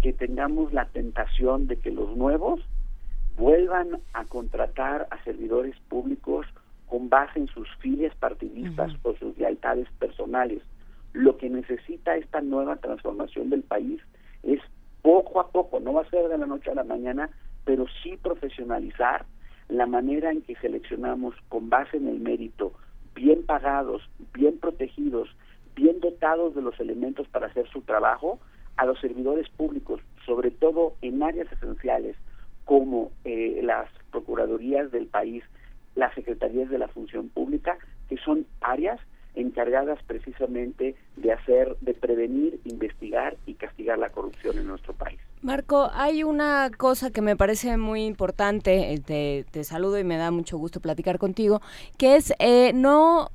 [0.00, 2.60] que tengamos la tentación de que los nuevos
[3.36, 6.46] vuelvan a contratar a servidores públicos
[6.88, 10.62] con base en sus filias partidistas o sus lealtades personales.
[11.14, 14.00] Lo que necesita esta nueva transformación del país
[14.42, 14.60] es
[15.00, 17.30] poco a poco, no va a ser de la noche a la mañana,
[17.64, 19.24] pero sí profesionalizar
[19.68, 22.72] la manera en que seleccionamos con base en el mérito,
[23.14, 24.02] bien pagados,
[24.34, 25.28] bien protegidos,
[25.74, 28.38] bien dotados de los elementos para hacer su trabajo,
[28.76, 32.16] a los servidores públicos, sobre todo en áreas esenciales
[32.64, 35.44] como eh, las procuradurías del país,
[35.94, 37.76] las secretarías de la función pública,
[38.08, 39.00] que son áreas
[39.34, 45.18] encargadas precisamente de hacer, de prevenir, investigar y castigar la corrupción en nuestro país.
[45.40, 50.30] Marco, hay una cosa que me parece muy importante, eh, te, saludo y me da
[50.30, 51.60] mucho gusto platicar contigo,
[51.98, 53.30] que es eh, no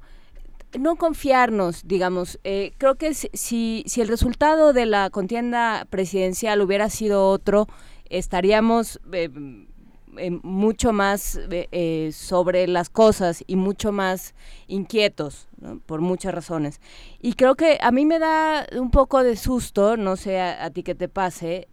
[0.77, 2.39] no confiarnos, digamos.
[2.43, 7.67] Eh, creo que si, si el resultado de la contienda presidencial hubiera sido otro,
[8.09, 9.29] estaríamos eh,
[10.43, 14.33] mucho más eh, sobre las cosas y mucho más
[14.67, 15.47] inquietos,
[15.85, 16.81] por muchas razones.
[17.19, 20.69] Y creo que a mí me da un poco de susto, no sé a, a
[20.71, 21.67] ti qué te pase,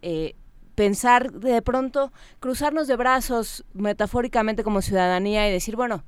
[0.75, 6.03] pensar de pronto, cruzarnos de brazos metafóricamente como ciudadanía y decir, bueno,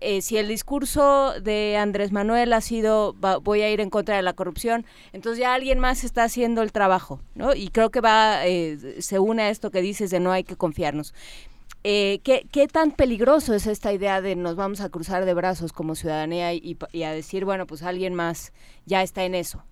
[0.00, 4.22] eh, si el discurso de Andrés Manuel ha sido voy a ir en contra de
[4.22, 7.54] la corrupción, entonces ya alguien más está haciendo el trabajo, ¿no?
[7.54, 10.56] Y creo que va, eh, se une a esto que dices de no hay que
[10.56, 11.14] confiarnos.
[11.88, 15.72] Eh, ¿qué, ¿qué, tan peligroso es esta idea de nos vamos a cruzar de brazos
[15.72, 18.52] como ciudadanía y, a decir, bueno, pues alguien más
[18.86, 19.62] ya está en eso?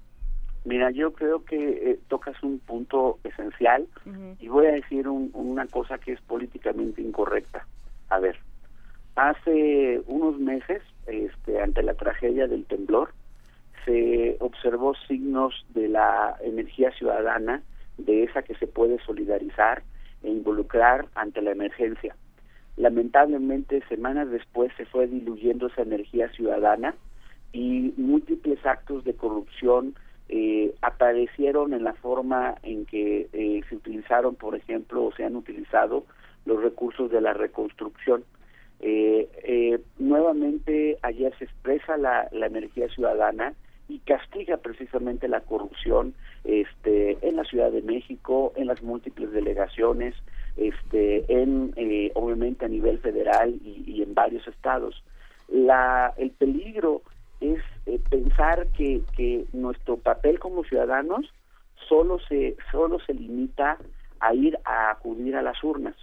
[0.64, 3.88] Mira, yo creo que tocas un punto esencial
[4.38, 7.66] y voy a decir una cosa que es políticamente incorrecta.
[8.08, 8.38] A ver,
[9.16, 13.10] Hace unos meses, este, ante la tragedia del temblor,
[13.84, 17.62] se observó signos de la energía ciudadana,
[17.96, 19.84] de esa que se puede solidarizar
[20.24, 22.16] e involucrar ante la emergencia.
[22.76, 26.94] Lamentablemente, semanas después se fue diluyendo esa energía ciudadana
[27.52, 29.94] y múltiples actos de corrupción
[30.28, 35.36] eh, aparecieron en la forma en que eh, se utilizaron, por ejemplo, o se han
[35.36, 36.04] utilizado
[36.46, 38.24] los recursos de la reconstrucción.
[38.80, 43.54] Eh, eh, nuevamente ayer se expresa la, energía ciudadana
[43.88, 50.14] y castiga precisamente la corrupción este, en la Ciudad de México, en las múltiples delegaciones,
[50.56, 55.02] este, en eh, obviamente a nivel federal y, en varios estados.
[55.48, 57.02] La, el peligro
[57.40, 61.26] es eh, pensar que, que nuestro papel como ciudadanos
[61.88, 63.78] solo se solo se limita
[64.20, 65.94] a ir a acudir a las urnas.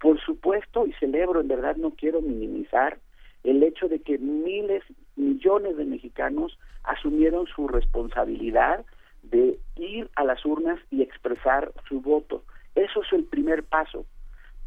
[0.00, 2.98] Por supuesto, y celebro, en verdad no quiero minimizar
[3.44, 4.82] el hecho de que miles,
[5.16, 8.84] millones de mexicanos asumieron su responsabilidad
[9.22, 12.42] de ir a las urnas y expresar su voto.
[12.74, 14.04] Eso es el primer paso,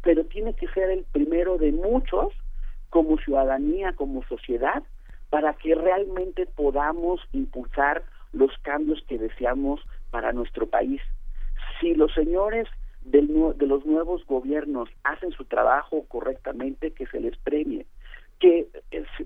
[0.02, 2.32] pero tiene que ser el primero de muchos
[2.90, 4.82] como ciudadanía, como sociedad,
[5.30, 11.02] para que realmente podamos impulsar los cambios que deseamos para nuestro país.
[11.80, 12.68] Si los señores
[13.06, 17.86] de los nuevos gobiernos hacen su trabajo correctamente, que se les premie.
[18.38, 18.68] Que,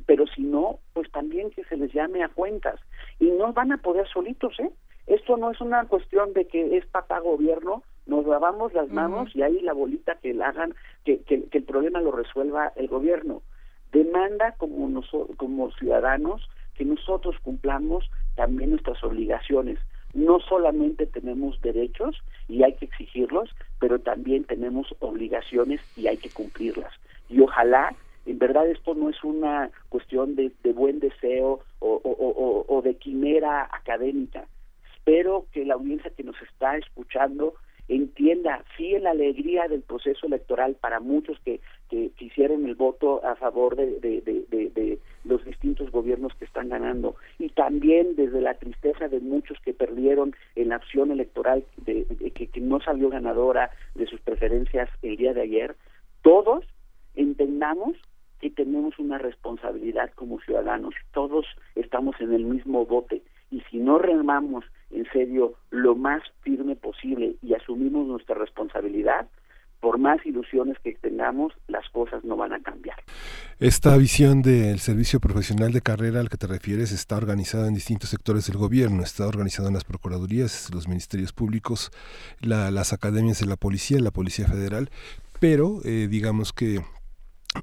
[0.06, 2.80] pero si no, pues también que se les llame a cuentas.
[3.18, 4.70] Y no van a poder solitos, ¿eh?
[5.06, 9.42] Esto no es una cuestión de que es papá gobierno, nos lavamos las manos y
[9.42, 10.74] ahí la bolita que la hagan,
[11.04, 13.42] que, que, el problema lo resuelva el gobierno.
[13.90, 19.78] Demanda como, nosotros, como ciudadanos que nosotros cumplamos también nuestras obligaciones
[20.14, 26.30] no solamente tenemos derechos y hay que exigirlos, pero también tenemos obligaciones y hay que
[26.30, 26.92] cumplirlas.
[27.28, 27.94] Y ojalá,
[28.26, 34.46] en verdad esto no es una cuestión de, buen deseo o, de quimera académica.
[34.94, 37.54] Espero que la audiencia que nos está escuchando
[37.88, 43.74] entienda, sí, la alegría del proceso electoral para muchos que, que, el voto a favor
[43.74, 47.16] de, de, los distintos gobiernos que están ganando.
[47.38, 52.46] Y también desde la tristeza de muchos que perdieron en la acción electoral, de, que,
[52.46, 55.76] que no salió ganadora de sus preferencias el día de ayer,
[56.22, 56.64] todos
[57.14, 57.96] entendamos
[58.40, 63.98] que tenemos una responsabilidad como ciudadanos, todos estamos en el mismo bote y si no
[63.98, 69.26] remamos en serio lo más firme posible y asumimos nuestra responsabilidad,
[69.80, 72.96] por más ilusiones que tengamos, las cosas no van a cambiar.
[73.58, 78.10] Esta visión del servicio profesional de carrera al que te refieres está organizada en distintos
[78.10, 81.90] sectores del gobierno, está organizada en las procuradurías, los ministerios públicos,
[82.40, 84.90] las academias de la policía, la Policía Federal,
[85.40, 86.80] pero eh, digamos que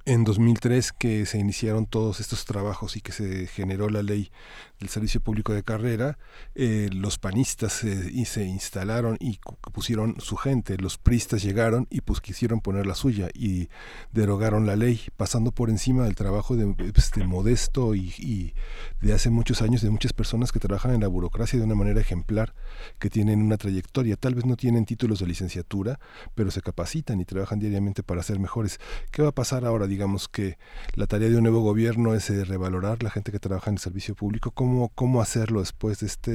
[0.06, 4.32] en 2003 que se iniciaron todos estos trabajos y que se generó la ley
[4.80, 6.18] del servicio público de carrera,
[6.56, 9.40] eh, los panistas se, se instalaron y
[9.74, 13.70] pusieron su gente, los pristas llegaron y pues quisieron poner la suya y
[14.12, 18.54] derogaron la ley, pasando por encima del trabajo de, este, modesto y, y,
[19.02, 22.02] de hace muchos años de muchas personas que trabajan en la burocracia de una manera
[22.02, 22.54] ejemplar,
[23.00, 26.00] que tienen una trayectoria, tal vez no tienen títulos de licenciatura,
[26.36, 28.80] pero se capacitan y trabajan diariamente para ser mejores.
[29.12, 29.88] ¿Qué va a pasar ahora?
[29.88, 30.58] Digamos que
[30.94, 33.80] la tarea de un nuevo gobierno es eh, revalorar la gente que trabaja en el
[33.80, 34.52] servicio público,
[35.22, 36.32] hacerlo después de este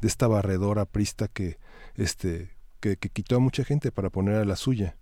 [0.00, 1.56] de esta barredora prista que
[1.96, 2.50] este
[2.80, 4.96] que, quitó a mucha gente para poner a la suya.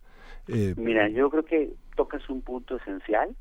[0.49, 3.35] Eh, Mira, yo creo que tocas un punto esencial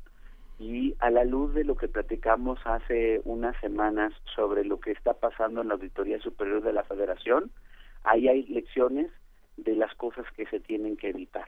[0.58, 5.14] y a la luz de lo que platicamos hace unas semanas sobre lo que está
[5.14, 7.50] pasando en la Auditoría Superior de la Federación,
[8.04, 9.10] ahí hay lecciones
[9.56, 11.46] de las cosas que se tienen que evitar.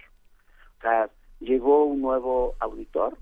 [0.79, 1.11] O sea,
[1.41, 3.17] llegó un nuevo auditor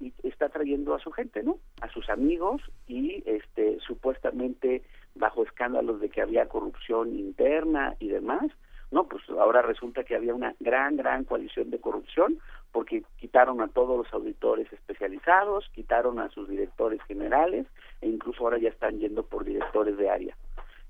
[0.00, 1.58] y está trayendo a su gente, ¿no?
[1.80, 4.82] A sus amigos y este supuestamente
[5.14, 8.50] bajo escándalos de que había corrupción interna y demás.
[8.90, 12.38] No, pues ahora resulta que había una gran, gran coalición de corrupción
[12.70, 17.66] porque quitaron a todos los auditores especializados, quitaron a sus directores generales
[18.00, 20.36] e incluso ahora ya están yendo por directores de área.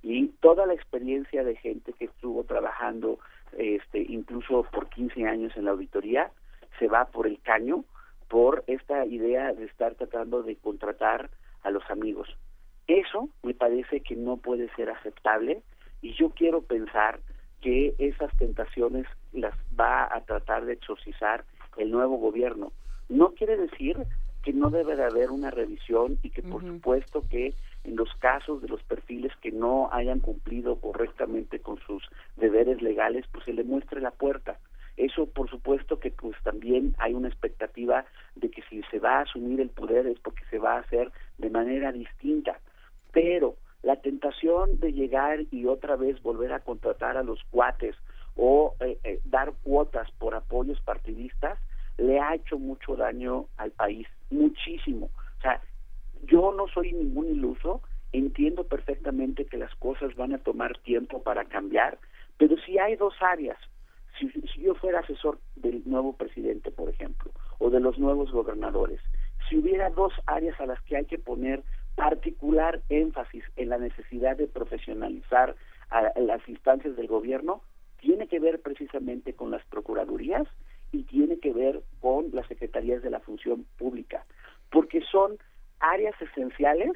[0.03, 3.19] Y toda la experiencia de gente que estuvo trabajando
[3.57, 6.31] este incluso por 15 años en la auditoría
[6.79, 7.85] se va por el caño
[8.29, 11.31] por esta idea de estar tratando de contratar
[11.63, 12.29] a los amigos.
[12.87, 15.63] Eso me parece que no puede ser aceptable
[16.03, 17.21] y yo quiero pensar
[17.61, 21.45] que esas tentaciones las va a tratar de exorcizar
[21.77, 22.73] el nuevo gobierno.
[23.09, 23.97] No quiere decir
[24.43, 28.63] que no debe de haber una revisión y que por supuesto que en los casos
[28.63, 32.05] de los perfiles que no hayan cumplido correctamente con sus
[32.37, 34.59] deberes legales, pues se le muestre la puerta.
[34.97, 39.23] Eso, por supuesto, que pues también hay una expectativa de que si se va a
[39.23, 42.59] asumir el poder es porque se va a hacer de manera distinta.
[43.13, 47.95] Pero la tentación de llegar y otra vez volver a contratar a los cuates
[48.37, 51.59] o eh, eh, dar cuotas por apoyos partidistas
[51.99, 55.11] le ha hecho mucho daño al país, muchísimo.
[55.39, 55.61] O sea,
[56.25, 57.83] yo no soy ningún iluso,
[58.13, 61.99] entiendo perfectamente que las cosas van a tomar tiempo para cambiar,
[62.39, 63.59] pero si hay dos áreas
[64.19, 64.31] si,
[64.61, 69.01] yo fuera asesor del nuevo presidente, por ejemplo, o de los nuevos gobernadores,
[69.49, 71.63] si hubiera dos áreas a las que hay que poner
[71.95, 75.55] particular énfasis en la necesidad de profesionalizar
[75.91, 77.63] a las instancias del gobierno,
[78.01, 80.47] tiene que ver precisamente con las procuradurías
[80.93, 84.25] y tiene que ver con las secretarías de la función pública,
[84.71, 85.39] porque son
[85.81, 86.93] áreas esenciales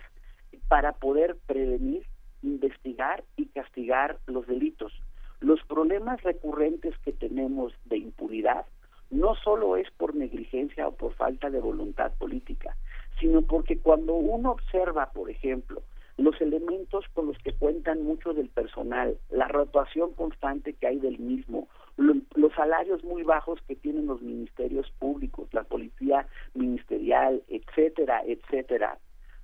[0.69, 2.05] para poder prevenir,
[2.43, 4.93] investigar y castigar los delitos.
[5.41, 8.67] Los problemas recurrentes que tenemos de impunidad
[9.11, 12.77] no solo es por negligencia o por falta de voluntad política,
[13.19, 15.83] sino porque cuando uno observa, por ejemplo,
[16.19, 21.19] los elementos con los que cuentan mucho del personal, la rotación constante que hay del
[21.19, 28.99] mismo, los salarios muy bajos que tienen los ministerios públicos, la policía ministerial, etcétera, etcétera,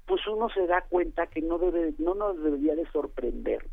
[0.06, 3.66] pues uno se da cuenta que no debe, no nos debería de sorprender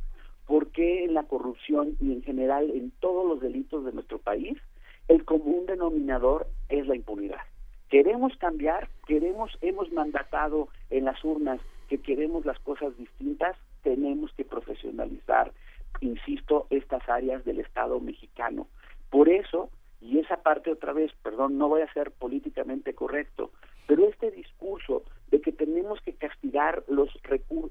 [0.47, 4.57] por qué en la corrupción y en general en todos los delitos de nuestro país
[5.07, 7.41] el común denominador es la impunidad.
[7.89, 11.59] Queremos cambiar, queremos, hemos mandatado en las urnas
[11.89, 15.51] que queremos las cosas distintas, tenemos que profesionalizar,
[16.01, 18.67] insisto, estas áreas del Estado mexicano.
[19.09, 19.69] Por eso,
[20.01, 23.51] y esa parte otra vez, perdón, no voy a ser políticamente correcto,
[23.85, 25.03] pero este discurso
[25.33, 27.09] de que tenemos que castigar los,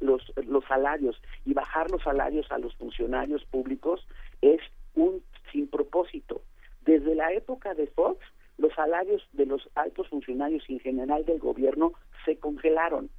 [0.00, 4.04] los, los salarios y bajar los salarios a los funcionarios públicos
[4.40, 4.60] es
[4.96, 5.22] un
[5.52, 6.42] sin propósito.
[6.84, 8.18] Desde la época de Fox,
[8.58, 11.92] los salarios de los altos funcionarios y en general del gobierno
[12.24, 13.10] se congelaron.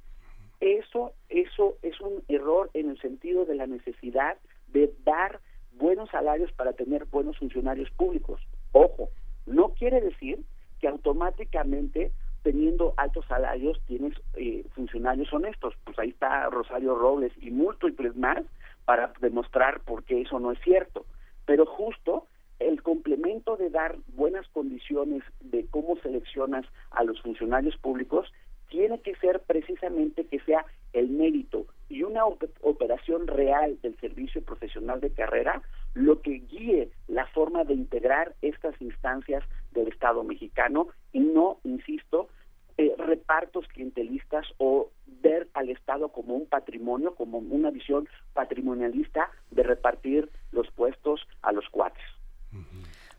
[0.60, 5.40] Eso, eso es un error en el sentido de la necesidad de dar
[5.72, 8.42] buenos salarios para tener buenos funcionarios públicos.
[8.72, 9.08] Ojo,
[9.46, 10.44] no quiere decir
[10.80, 12.12] que automáticamente
[12.44, 15.74] teniendo altos salarios tienes eh, funcionarios honestos.
[15.82, 18.44] Pues ahí está Rosario Robles y múltiples más
[18.84, 21.06] para demostrar por qué eso no es cierto.
[21.46, 22.26] Pero justo
[22.60, 28.30] el complemento de dar buenas condiciones de cómo seleccionas a los funcionarios públicos
[28.68, 35.00] tiene que ser precisamente que sea el mérito y una operación real del servicio profesional
[35.00, 35.62] de carrera
[35.94, 39.44] lo que guíe la forma de integrar estas instancias
[39.74, 42.28] del Estado mexicano y no, insisto,
[42.76, 49.62] eh, repartos clientelistas o ver al Estado como un patrimonio, como una visión patrimonialista de
[49.62, 52.02] repartir los puestos a los cuates.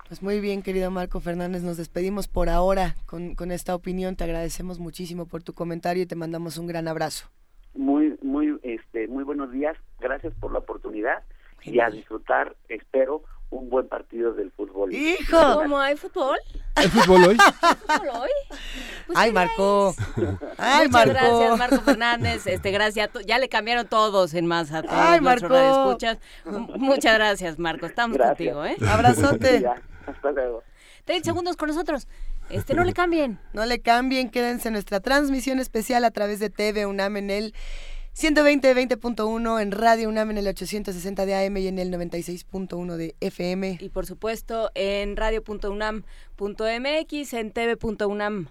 [0.08, 4.16] Pues muy bien, querido Marco Fernández, nos despedimos por ahora con, con esta opinión.
[4.16, 7.30] Te agradecemos muchísimo por tu comentario y te mandamos un gran abrazo.
[7.74, 9.76] Muy, muy, este, muy buenos días.
[10.00, 11.24] Gracias por la oportunidad
[11.64, 13.24] y a disfrutar, espero,
[13.56, 14.94] un buen partido del fútbol.
[14.94, 15.38] ¡Hijo!
[15.56, 16.38] ¿Cómo hay fútbol?
[16.76, 17.38] ¿Hay fútbol hoy?
[17.88, 18.30] ¿Fútbol hoy?
[19.08, 19.96] Pues ¡Ay, Marco!
[20.58, 21.10] ¡Ay, Muchas Marco!
[21.40, 22.48] gracias, Marco Fernández.
[22.48, 23.10] Este, gracias.
[23.26, 25.98] Ya le cambiaron todos en masa a todos ¡Ay, Marco!
[26.78, 27.86] Muchas gracias, Marco.
[27.86, 28.54] Estamos Gracias.
[28.54, 28.76] contigo, ¿eh?
[28.90, 29.62] Abrazote.
[29.66, 30.64] Ya, hasta luego.
[31.06, 32.08] 30 segundos con nosotros.
[32.50, 33.40] Este, no le cambien.
[33.54, 37.54] No le cambien, quédense en nuestra transmisión especial a través de TV UNAM en el
[38.18, 43.14] 120 20.1 en Radio UNAM en el 860 de AM y en el 96.1 de
[43.20, 43.80] FM.
[43.82, 48.48] Y por supuesto en radio.unam.mx, en tv.unam.mx.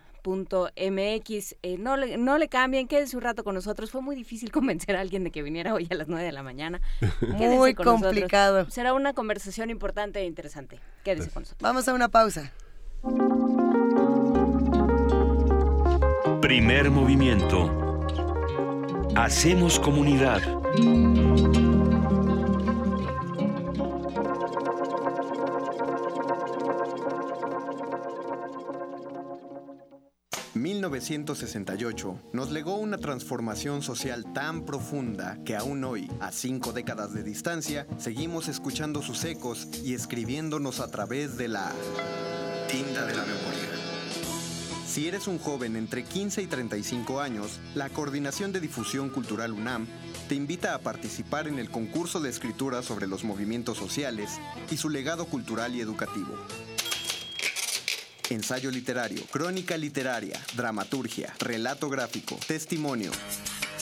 [1.63, 3.91] Eh, no, le, no le cambien, quédense un rato con nosotros.
[3.91, 6.43] Fue muy difícil convencer a alguien de que viniera hoy a las 9 de la
[6.43, 6.83] mañana.
[7.21, 8.13] Quédense Muy con nosotros.
[8.13, 8.69] complicado.
[8.69, 10.79] Será una conversación importante e interesante.
[11.05, 11.63] Quédense con nosotros.
[11.63, 12.53] Vamos a una pausa.
[16.43, 17.84] Primer movimiento.
[19.17, 20.43] Hacemos comunidad.
[30.95, 37.23] 1968 nos legó una transformación social tan profunda que aún hoy, a cinco décadas de
[37.23, 41.73] distancia, seguimos escuchando sus ecos y escribiéndonos a través de la
[42.69, 43.64] tinta de la memoria.
[44.95, 49.89] Si eres un joven entre 15 y 35 años, la Coordinación de Difusión Cultural UNAM
[50.29, 54.31] te invita a participar en el concurso de escritura sobre los movimientos sociales
[54.71, 56.39] y su legado cultural y educativo.
[58.31, 63.11] Ensayo literario, crónica literaria, dramaturgia, relato gráfico, testimonio.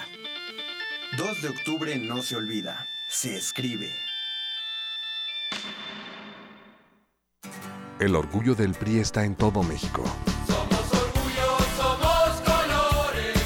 [1.16, 4.11] 2 de octubre no se olvida, se escribe.
[8.03, 10.03] El orgullo del PRI está en todo México.
[10.49, 10.81] Somos
[12.41, 13.41] colores,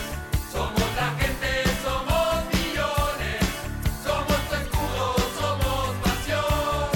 [0.50, 3.44] somos la gente, somos millones,
[4.02, 6.88] somos tu escudo, somos pasión,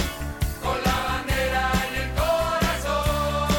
[0.62, 3.52] con la bandera en el corazón.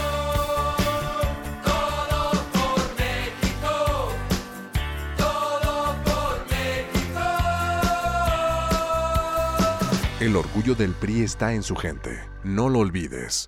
[1.64, 2.18] Todo
[2.54, 3.74] por México,
[5.16, 7.22] todo por México.
[10.20, 12.20] El orgullo del PRI está en su gente.
[12.44, 13.48] No lo olvides.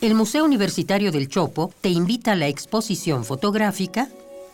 [0.00, 4.08] El Museo Universitario del Chopo te invita a la exposición fotográfica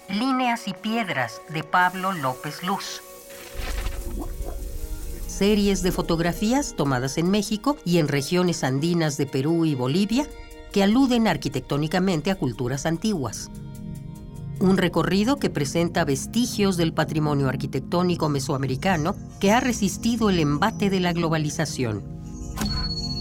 [0.08, 3.02] Líneas y Piedras de Pablo López Luz.
[5.26, 10.26] Series de fotografías tomadas en México y en regiones andinas de Perú y Bolivia
[10.72, 13.50] que aluden arquitectónicamente a culturas antiguas.
[14.60, 21.00] Un recorrido que presenta vestigios del patrimonio arquitectónico mesoamericano que ha resistido el embate de
[21.00, 22.02] la globalización.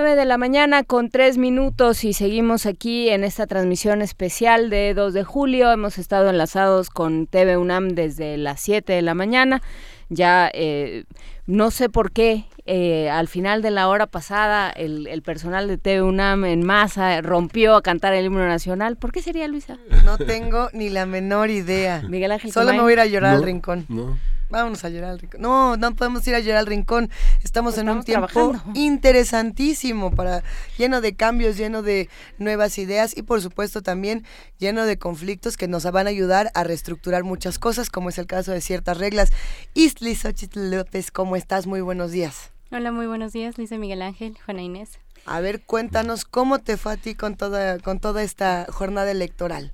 [0.02, 4.94] 9 de la mañana con 3 minutos y seguimos aquí en esta transmisión especial de
[4.94, 5.70] 2 de julio.
[5.70, 9.60] Hemos estado enlazados con TV UNAM desde las 7 de la mañana.
[10.08, 11.04] Ya eh,
[11.44, 15.76] no sé por qué eh, al final de la hora pasada el, el personal de
[15.76, 18.96] TV UNAM en masa rompió a cantar el himno nacional.
[18.96, 19.76] ¿Por qué sería Luisa?
[20.06, 22.00] No tengo ni la menor idea.
[22.08, 23.84] Miguel Ángel Solo me voy a ir a llorar al rincón.
[23.90, 24.16] No.
[24.50, 25.40] Vámonos a llorar al rincón.
[25.40, 27.08] No, no podemos ir a llorar al rincón.
[27.42, 28.78] Estamos en un tiempo trabajando.
[28.78, 30.42] interesantísimo para
[30.76, 32.08] lleno de cambios, lleno de
[32.38, 34.24] nuevas ideas y por supuesto también
[34.58, 38.26] lleno de conflictos que nos van a ayudar a reestructurar muchas cosas, como es el
[38.26, 39.30] caso de ciertas reglas.
[39.74, 41.66] Isli Xochitl López, ¿cómo estás?
[41.66, 42.50] Muy buenos días.
[42.72, 44.98] Hola, muy buenos días, Luisa Miguel Ángel, Juana Inés.
[45.26, 49.72] A ver, cuéntanos cómo te fue a ti con toda, con toda esta jornada electoral.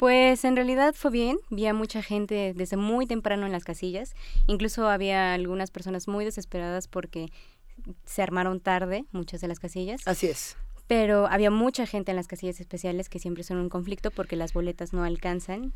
[0.00, 4.14] Pues en realidad fue bien, vi a mucha gente desde muy temprano en las casillas,
[4.46, 7.30] incluso había algunas personas muy desesperadas porque
[8.06, 10.00] se armaron tarde muchas de las casillas.
[10.06, 10.56] Así es.
[10.86, 14.54] Pero había mucha gente en las casillas especiales que siempre son un conflicto porque las
[14.54, 15.74] boletas no alcanzan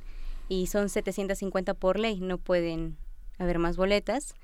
[0.49, 2.97] y son 750 por ley, no pueden
[3.39, 4.35] haber más boletas.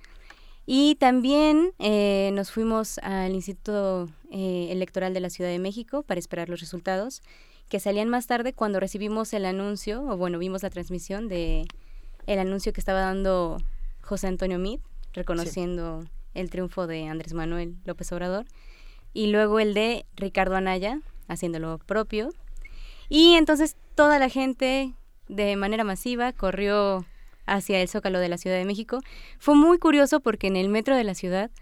[0.66, 6.20] Y también eh, nos fuimos al Instituto eh, Electoral de la Ciudad de México para
[6.20, 7.22] esperar los resultados,
[7.70, 11.66] que salían más tarde cuando recibimos el anuncio, o bueno, vimos la transmisión de
[12.26, 13.58] el anuncio que estaba dando
[14.02, 14.82] José Antonio Meade,
[15.12, 18.44] reconociendo el triunfo de Andrés Manuel López Obrador,
[19.14, 22.30] y luego el de Ricardo Anaya, haciendo lo propio.
[23.08, 24.92] Y entonces toda la gente
[25.28, 27.06] de manera masiva corrió
[27.46, 29.00] hacia el Zócalo de la Ciudad de México.
[29.38, 31.52] Fue muy curioso porque en el metro de la ciudad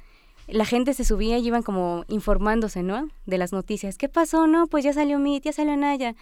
[0.49, 3.09] la gente se subía y iban como informándose, ¿no?
[3.27, 3.99] De las noticias.
[3.99, 4.47] ¿Qué pasó?
[4.47, 6.15] No, pues ya salió Mit, ya salió Naya.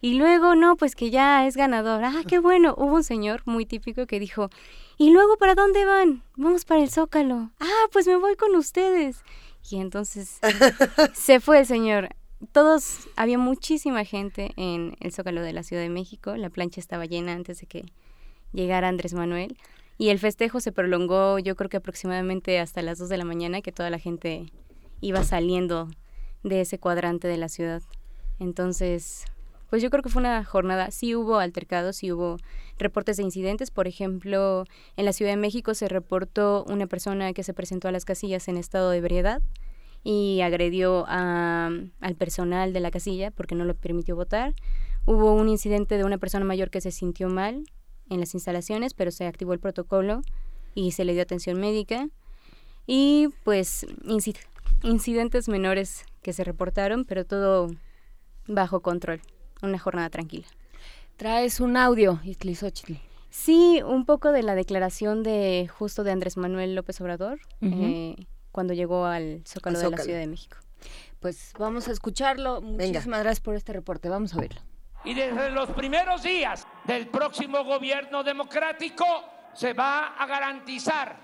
[0.00, 2.04] Y luego, no, pues que ya es ganador.
[2.04, 2.74] Ah, qué bueno.
[2.76, 4.50] Hubo un señor muy típico que dijo,
[4.96, 6.22] ¿y luego para dónde van?
[6.36, 7.50] Vamos para el Zócalo.
[7.58, 9.22] Ah, pues me voy con ustedes.
[9.70, 10.40] Y entonces
[11.14, 12.10] se fue el señor.
[12.52, 16.36] Todos, había muchísima gente en el Zócalo de la Ciudad de México.
[16.36, 17.86] La plancha estaba llena antes de que
[18.52, 19.56] llegara Andrés Manuel.
[19.96, 23.62] Y el festejo se prolongó yo creo que aproximadamente hasta las 2 de la mañana,
[23.62, 24.46] que toda la gente
[25.00, 25.88] iba saliendo
[26.42, 27.82] de ese cuadrante de la ciudad.
[28.40, 29.24] Entonces,
[29.70, 32.36] pues yo creo que fue una jornada, sí hubo altercados, sí hubo
[32.78, 33.70] reportes de incidentes.
[33.70, 34.64] Por ejemplo,
[34.96, 38.48] en la Ciudad de México se reportó una persona que se presentó a las casillas
[38.48, 39.42] en estado de ebriedad
[40.02, 44.54] y agredió a- al personal de la casilla porque no lo permitió votar.
[45.06, 47.64] Hubo un incidente de una persona mayor que se sintió mal
[48.10, 50.22] en las instalaciones, pero se activó el protocolo
[50.74, 52.08] y se le dio atención médica.
[52.86, 54.36] Y pues inci-
[54.82, 57.68] incidentes menores que se reportaron, pero todo
[58.46, 59.20] bajo control.
[59.62, 60.46] Una jornada tranquila.
[61.16, 62.94] Traes un audio, Itlizóchitl.
[63.30, 68.14] Sí, un poco de la declaración de justo de Andrés Manuel López Obrador eh,
[68.52, 70.02] cuando llegó al Zócalo Al de la.
[70.02, 70.56] Ciudad de México.
[71.20, 72.60] Pues vamos a escucharlo.
[72.60, 74.08] Muchísimas gracias por este reporte.
[74.08, 74.60] Vamos a oírlo.
[75.04, 79.04] Y desde los primeros días del próximo gobierno democrático
[79.52, 81.14] se va a garantizar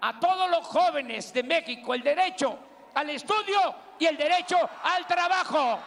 [0.00, 2.58] a todos los jóvenes de México el derecho
[2.94, 5.80] al estudio y el derecho al trabajo.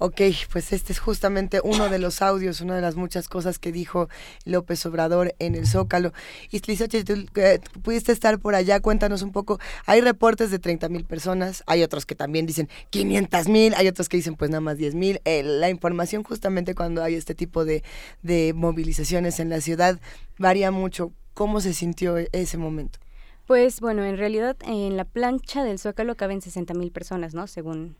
[0.00, 0.20] Ok,
[0.52, 4.08] pues este es justamente uno de los audios, una de las muchas cosas que dijo
[4.44, 6.12] López Obrador en el Zócalo.
[6.52, 9.58] Islizóchitl, tú eh, pudiste estar por allá, cuéntanos un poco.
[9.86, 14.08] Hay reportes de 30 mil personas, hay otros que también dicen 500 mil, hay otros
[14.08, 15.20] que dicen pues nada más 10 mil.
[15.24, 17.82] Eh, la información justamente cuando hay este tipo de,
[18.22, 19.98] de movilizaciones en la ciudad
[20.38, 21.10] varía mucho.
[21.34, 23.00] ¿Cómo se sintió e- ese momento?
[23.48, 27.48] Pues bueno, en realidad en la plancha del Zócalo caben 60 mil personas, ¿no?
[27.48, 27.96] Según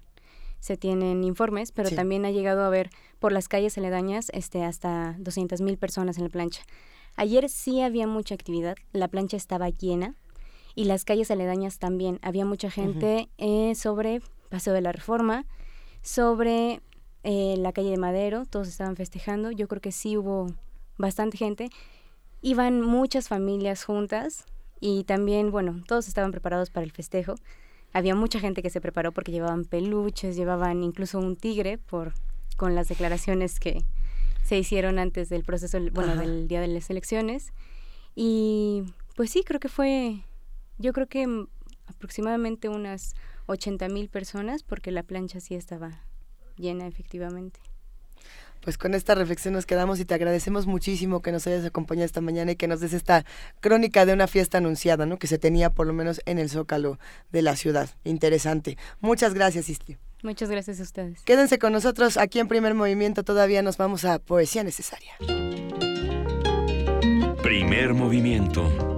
[0.60, 1.94] se tienen informes, pero Sí.
[1.96, 6.24] también ha llegado a haber por las calles aledañas este, hasta 200 mil personas en
[6.24, 6.62] la plancha.
[7.16, 10.14] Ayer sí había mucha actividad, la plancha estaba llena
[10.74, 12.18] y las calles aledañas también.
[12.22, 14.20] Había mucha gente eh, sobre
[14.50, 15.44] Paseo de la Reforma,
[16.02, 16.80] sobre
[17.24, 19.50] eh, la calle de Madero, todos estaban festejando.
[19.50, 20.46] Yo creo que sí hubo
[20.96, 21.70] bastante gente.
[22.40, 24.46] Iban muchas familias juntas
[24.80, 27.34] y también, bueno, todos estaban preparados para el festejo.
[27.92, 32.12] Había mucha gente que se preparó porque llevaban peluches, llevaban incluso un tigre por
[32.56, 33.84] con las declaraciones que
[34.42, 36.22] se hicieron antes del proceso, bueno, Ajá.
[36.22, 37.52] del día de las elecciones.
[38.14, 38.82] Y
[39.14, 40.24] pues sí, creo que fue,
[40.78, 41.48] yo creo que mm,
[41.86, 43.14] aproximadamente unas
[43.46, 46.02] 80 mil personas, porque la plancha sí estaba
[46.56, 47.60] llena efectivamente.
[48.68, 52.20] Pues con esta reflexión nos quedamos y te agradecemos muchísimo que nos hayas acompañado esta
[52.20, 53.24] mañana y que nos des esta
[53.60, 55.18] crónica de una fiesta anunciada, ¿no?
[55.18, 56.98] Que se tenía por lo menos en el Zócalo
[57.32, 57.88] de la ciudad.
[58.04, 58.76] Interesante.
[59.00, 59.96] Muchas gracias, Isti.
[60.22, 61.22] Muchas gracias a ustedes.
[61.22, 63.22] Quédense con nosotros aquí en Primer Movimiento.
[63.22, 65.14] Todavía nos vamos a Poesía Necesaria.
[67.42, 68.97] Primer movimiento.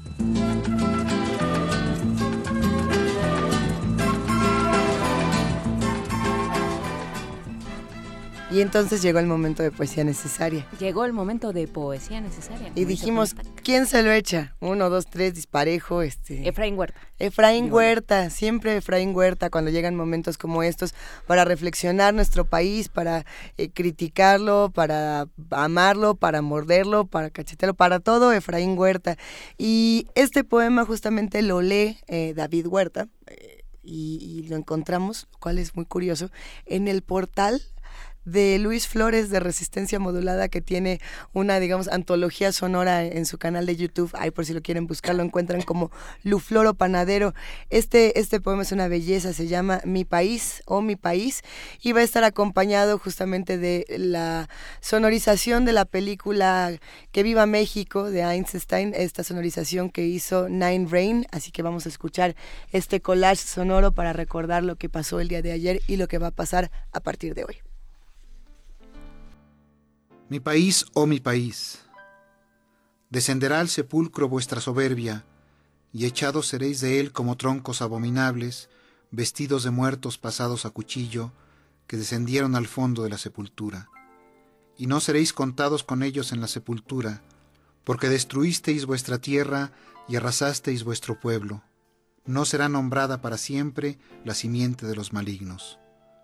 [8.51, 10.67] Y entonces llegó el momento de Poesía Necesaria.
[10.77, 12.69] Llegó el momento de poesía necesaria.
[12.75, 13.33] Y dijimos,
[13.63, 14.57] ¿quién se lo echa?
[14.59, 16.01] Uno, dos, tres, disparejo.
[16.01, 16.45] Este...
[16.49, 16.99] Efraín Huerta.
[17.17, 20.93] Efraín Huerta, siempre Efraín Huerta cuando llegan momentos como estos
[21.27, 23.25] para reflexionar nuestro país, para
[23.57, 29.15] eh, criticarlo, para amarlo, para morderlo, para cachetearlo, para todo Efraín Huerta.
[29.57, 35.39] Y este poema justamente lo lee eh, David Huerta eh, y, y lo encontramos, lo
[35.39, 36.29] cual es muy curioso,
[36.65, 37.61] en el portal
[38.25, 40.99] de Luis Flores de Resistencia Modulada que tiene
[41.33, 44.11] una, digamos, antología sonora en su canal de YouTube.
[44.13, 45.91] Ahí por si lo quieren buscar, lo encuentran como
[46.23, 47.33] Lufloro Panadero.
[47.69, 51.41] Este, este poema es una belleza, se llama Mi País o Mi País
[51.81, 54.49] y va a estar acompañado justamente de la
[54.81, 56.71] sonorización de la película
[57.11, 61.25] Que Viva México de Einstein, esta sonorización que hizo Nine Rain.
[61.31, 62.35] Así que vamos a escuchar
[62.71, 66.17] este collage sonoro para recordar lo que pasó el día de ayer y lo que
[66.17, 67.70] va a pasar a partir de hoy.
[70.31, 71.79] Mi país, oh mi país,
[73.09, 75.25] descenderá al sepulcro vuestra soberbia,
[75.91, 78.69] y echados seréis de él como troncos abominables,
[79.11, 81.33] vestidos de muertos pasados a cuchillo,
[81.85, 83.89] que descendieron al fondo de la sepultura.
[84.77, 87.21] Y no seréis contados con ellos en la sepultura,
[87.83, 89.73] porque destruisteis vuestra tierra
[90.07, 91.61] y arrasasteis vuestro pueblo.
[92.25, 95.77] No será nombrada para siempre la simiente de los malignos.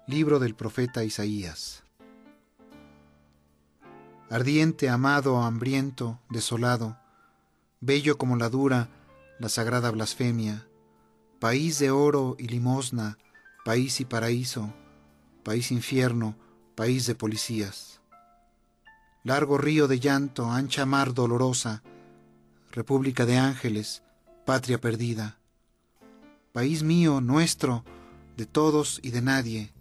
[0.07, 1.83] Libro del profeta Isaías.
[4.29, 6.97] Ardiente, amado, hambriento, desolado,
[7.79, 8.89] bello como la dura,
[9.39, 10.67] la sagrada blasfemia,
[11.39, 13.17] país de oro y limosna,
[13.63, 14.73] país y paraíso,
[15.43, 16.35] país infierno,
[16.75, 18.01] país de policías.
[19.23, 21.81] Largo río de llanto, ancha mar dolorosa,
[22.71, 24.03] república de ángeles,
[24.45, 25.39] patria perdida.
[26.51, 27.85] País mío, nuestro,
[28.35, 29.73] de todos y de nadie.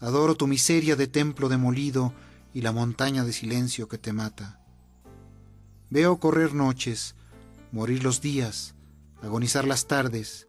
[0.00, 2.12] Adoro tu miseria de templo demolido
[2.54, 4.60] y la montaña de silencio que te mata.
[5.90, 7.14] Veo correr noches,
[7.70, 8.74] morir los días,
[9.22, 10.48] agonizar las tardes,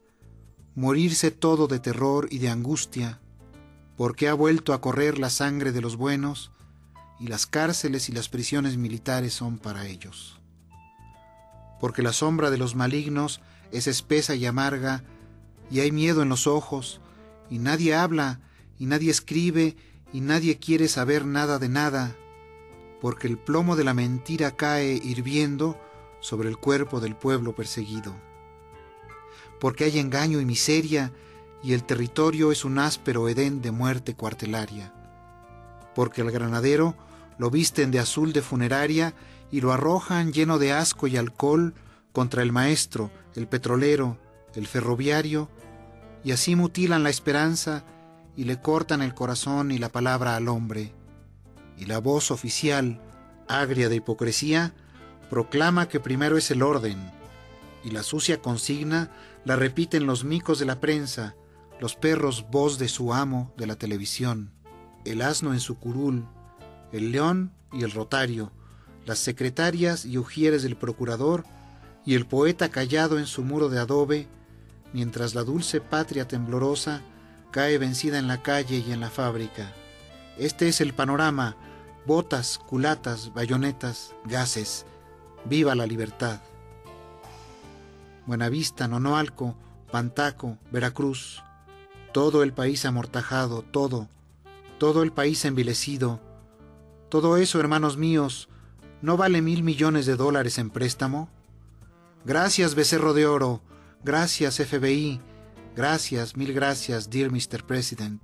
[0.75, 3.19] morirse todo de terror y de angustia,
[3.95, 6.51] porque ha vuelto a correr la sangre de los buenos
[7.19, 10.39] y las cárceles y las prisiones militares son para ellos.
[11.79, 15.03] Porque la sombra de los malignos es espesa y amarga,
[15.69, 17.01] y hay miedo en los ojos,
[17.49, 18.39] y nadie habla,
[18.79, 19.75] y nadie escribe,
[20.13, 22.15] y nadie quiere saber nada de nada,
[23.01, 25.77] porque el plomo de la mentira cae hirviendo
[26.21, 28.15] sobre el cuerpo del pueblo perseguido.
[29.59, 31.11] Porque hay engaño y miseria,
[31.63, 34.93] y el territorio es un áspero edén de muerte cuartelaria.
[35.95, 36.95] Porque el granadero
[37.37, 39.13] lo visten de azul de funeraria
[39.51, 41.73] y lo arrojan lleno de asco y alcohol
[42.11, 44.17] contra el maestro, el petrolero,
[44.53, 45.49] el ferroviario,
[46.23, 47.83] y así mutilan la esperanza
[48.35, 50.93] y le cortan el corazón y la palabra al hombre.
[51.77, 53.01] Y la voz oficial,
[53.47, 54.73] agria de hipocresía,
[55.29, 57.11] proclama que primero es el orden,
[57.83, 59.11] y la sucia consigna
[59.45, 61.35] la repiten los micos de la prensa,
[61.79, 64.51] los perros voz de su amo de la televisión,
[65.05, 66.25] el asno en su curul,
[66.91, 68.51] el león y el rotario,
[69.05, 71.43] las secretarias y ujieres del procurador,
[72.05, 74.27] y el poeta callado en su muro de adobe,
[74.93, 77.01] mientras la dulce patria temblorosa
[77.53, 79.71] cae vencida en la calle y en la fábrica.
[80.39, 81.55] Este es el panorama,
[82.07, 84.87] botas, culatas, bayonetas, gases.
[85.45, 86.41] Viva la libertad.
[88.25, 89.55] Buenavista, Nonoalco,
[89.91, 91.43] Pantaco, Veracruz.
[92.11, 94.09] Todo el país amortajado, todo,
[94.79, 96.19] todo el país envilecido.
[97.09, 98.49] Todo eso, hermanos míos,
[99.03, 101.29] ¿no vale mil millones de dólares en préstamo?
[102.25, 103.61] Gracias, becerro de oro.
[104.03, 105.21] Gracias, FBI.
[105.75, 107.65] Gracias, mil gracias, dear Mr.
[107.65, 108.21] President.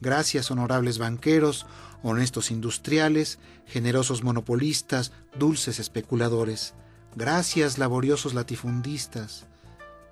[0.00, 1.64] Gracias, honorables banqueros,
[2.02, 6.74] honestos industriales, generosos monopolistas, dulces especuladores.
[7.16, 9.46] Gracias, laboriosos latifundistas.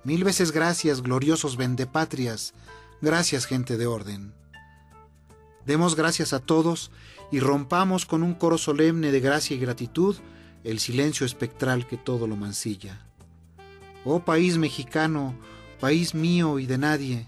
[0.03, 2.53] Mil veces gracias, gloriosos vendepatrias.
[3.01, 4.33] Gracias, gente de orden.
[5.67, 6.89] Demos gracias a todos
[7.31, 10.15] y rompamos con un coro solemne de gracia y gratitud
[10.63, 13.05] el silencio espectral que todo lo mancilla.
[14.05, 15.35] Oh país mexicano,
[15.83, 17.27] país mío y de nadie,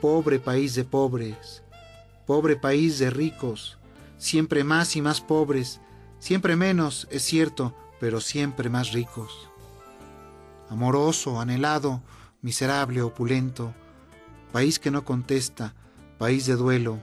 [0.00, 1.62] pobre país de pobres,
[2.26, 3.76] pobre país de ricos,
[4.16, 5.78] siempre más y más pobres,
[6.20, 9.50] siempre menos, es cierto, pero siempre más ricos.
[10.70, 12.00] Amoroso, anhelado,
[12.40, 13.74] miserable, opulento,
[14.52, 15.74] país que no contesta,
[16.16, 16.98] país de duelo.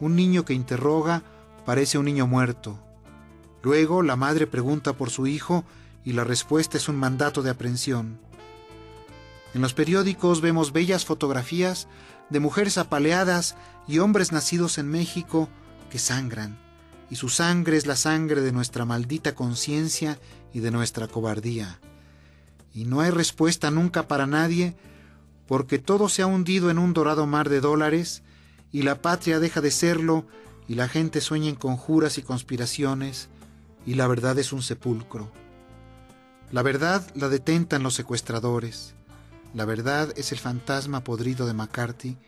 [0.00, 1.22] Un niño que interroga
[1.64, 2.80] parece un niño muerto.
[3.62, 5.64] Luego la madre pregunta por su hijo
[6.04, 8.25] y la respuesta es un mandato de aprehensión.
[9.56, 11.88] En los periódicos vemos bellas fotografías
[12.28, 13.56] de mujeres apaleadas
[13.88, 15.48] y hombres nacidos en México
[15.88, 16.58] que sangran,
[17.08, 20.18] y su sangre es la sangre de nuestra maldita conciencia
[20.52, 21.80] y de nuestra cobardía.
[22.74, 24.76] Y no hay respuesta nunca para nadie,
[25.46, 28.22] porque todo se ha hundido en un dorado mar de dólares,
[28.72, 30.26] y la patria deja de serlo,
[30.68, 33.30] y la gente sueña en conjuras y conspiraciones,
[33.86, 35.32] y la verdad es un sepulcro.
[36.52, 38.95] La verdad la detentan los secuestradores.
[39.56, 42.18] La verdad es el fantasma podrido de McCarthy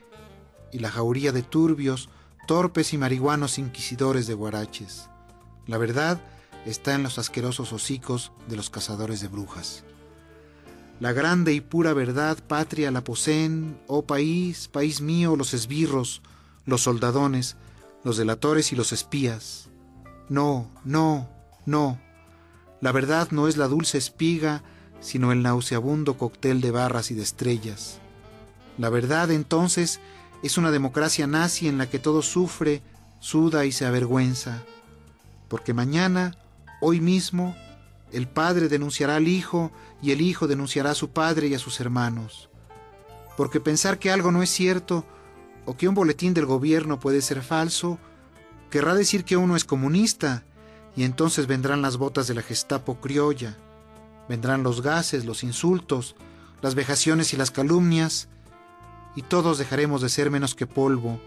[0.72, 2.08] y la jauría de turbios,
[2.46, 5.10] torpes y marihuanos inquisidores de guaraches.
[5.66, 6.22] La verdad
[6.64, 9.84] está en los asquerosos hocicos de los cazadores de brujas.
[11.00, 16.22] La grande y pura verdad patria la poseen, oh país, país mío, los esbirros,
[16.64, 17.56] los soldadones,
[18.04, 19.68] los delatores y los espías.
[20.30, 21.28] No, no,
[21.66, 22.00] no.
[22.80, 24.62] La verdad no es la dulce espiga,
[25.00, 28.00] sino el nauseabundo cóctel de barras y de estrellas.
[28.78, 30.00] La verdad, entonces,
[30.42, 32.82] es una democracia nazi en la que todo sufre,
[33.20, 34.62] suda y se avergüenza.
[35.48, 36.36] Porque mañana,
[36.80, 37.56] hoy mismo,
[38.12, 41.80] el padre denunciará al hijo y el hijo denunciará a su padre y a sus
[41.80, 42.48] hermanos.
[43.36, 45.04] Porque pensar que algo no es cierto
[45.66, 47.98] o que un boletín del gobierno puede ser falso,
[48.70, 50.44] querrá decir que uno es comunista
[50.96, 53.56] y entonces vendrán las botas de la Gestapo criolla,
[54.28, 56.14] vendrán los gases, los insultos,
[56.60, 58.28] las vejaciones y las calumnias,
[59.16, 61.20] y todos dejaremos de ser menos que polvo,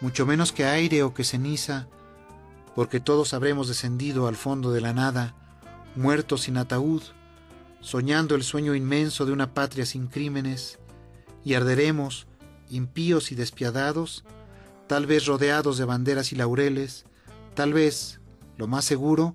[0.00, 1.88] mucho menos que aire o que ceniza,
[2.74, 5.34] porque todos habremos descendido al fondo de la nada,
[5.94, 7.02] muertos sin ataúd,
[7.80, 10.78] soñando el sueño inmenso de una patria sin crímenes,
[11.44, 12.26] y arderemos,
[12.70, 14.24] impíos y despiadados,
[14.86, 17.04] tal vez rodeados de banderas y laureles,
[17.54, 18.20] tal vez,
[18.56, 19.34] lo más seguro,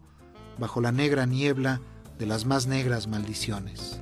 [0.57, 1.81] bajo la negra niebla
[2.18, 3.99] de las más negras maldiciones.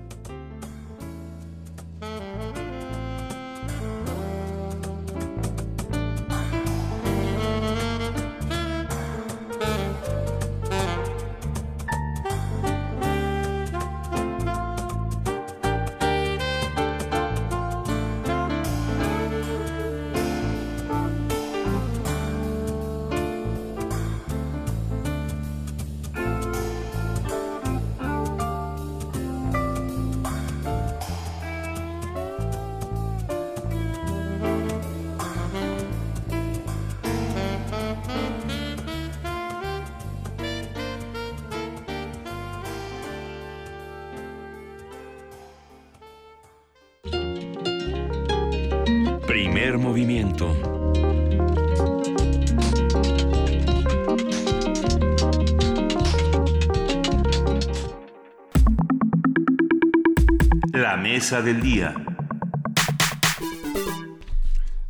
[60.73, 61.93] La mesa del día.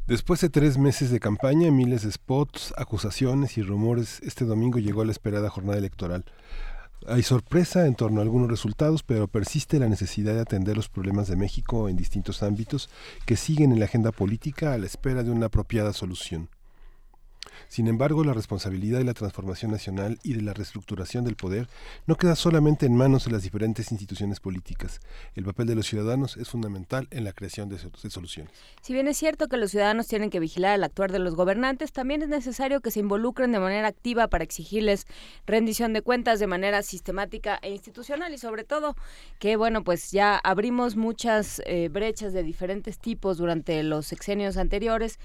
[0.06, 5.03] Después de tres meses de campaña, miles de spots, acusaciones y rumores, este domingo llegó
[5.03, 6.26] la esperada jornada electoral.
[7.08, 11.28] Hay sorpresa en torno a algunos resultados, pero persiste la necesidad de atender los problemas
[11.28, 12.90] de México en distintos ámbitos
[13.26, 16.49] que siguen en la agenda política a la espera de una apropiada solución.
[17.67, 21.67] Sin embargo, la responsabilidad de la transformación nacional y de la reestructuración del poder
[22.05, 24.99] no queda solamente en manos de las diferentes instituciones políticas.
[25.35, 27.77] El papel de los ciudadanos es fundamental en la creación de,
[28.09, 28.51] soluciones.
[28.81, 31.91] Si bien es cierto que los ciudadanos tienen que vigilar el actuar de los gobernantes,
[31.91, 35.07] también es necesario que se involucren de manera activa para exigirles
[35.45, 38.95] rendición de cuentas de manera sistemática e institucional y sobre todo
[39.39, 45.19] que, bueno, pues ya abrimos muchas eh, brechas de diferentes tipos durante los sexenios anteriores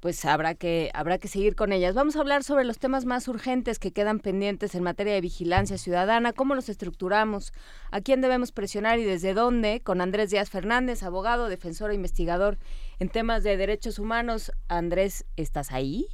[0.00, 1.94] pues habrá que habrá que seguir con ellas.
[1.94, 5.78] Vamos a hablar sobre los temas más urgentes que quedan pendientes en materia de vigilancia
[5.78, 7.52] ciudadana, cómo los estructuramos,
[7.90, 12.58] a quién debemos presionar y desde dónde, con Andrés Díaz Fernández, abogado, defensor e investigador
[12.98, 14.52] en temas de derechos humanos.
[14.68, 16.06] Andrés, ¿estás ahí?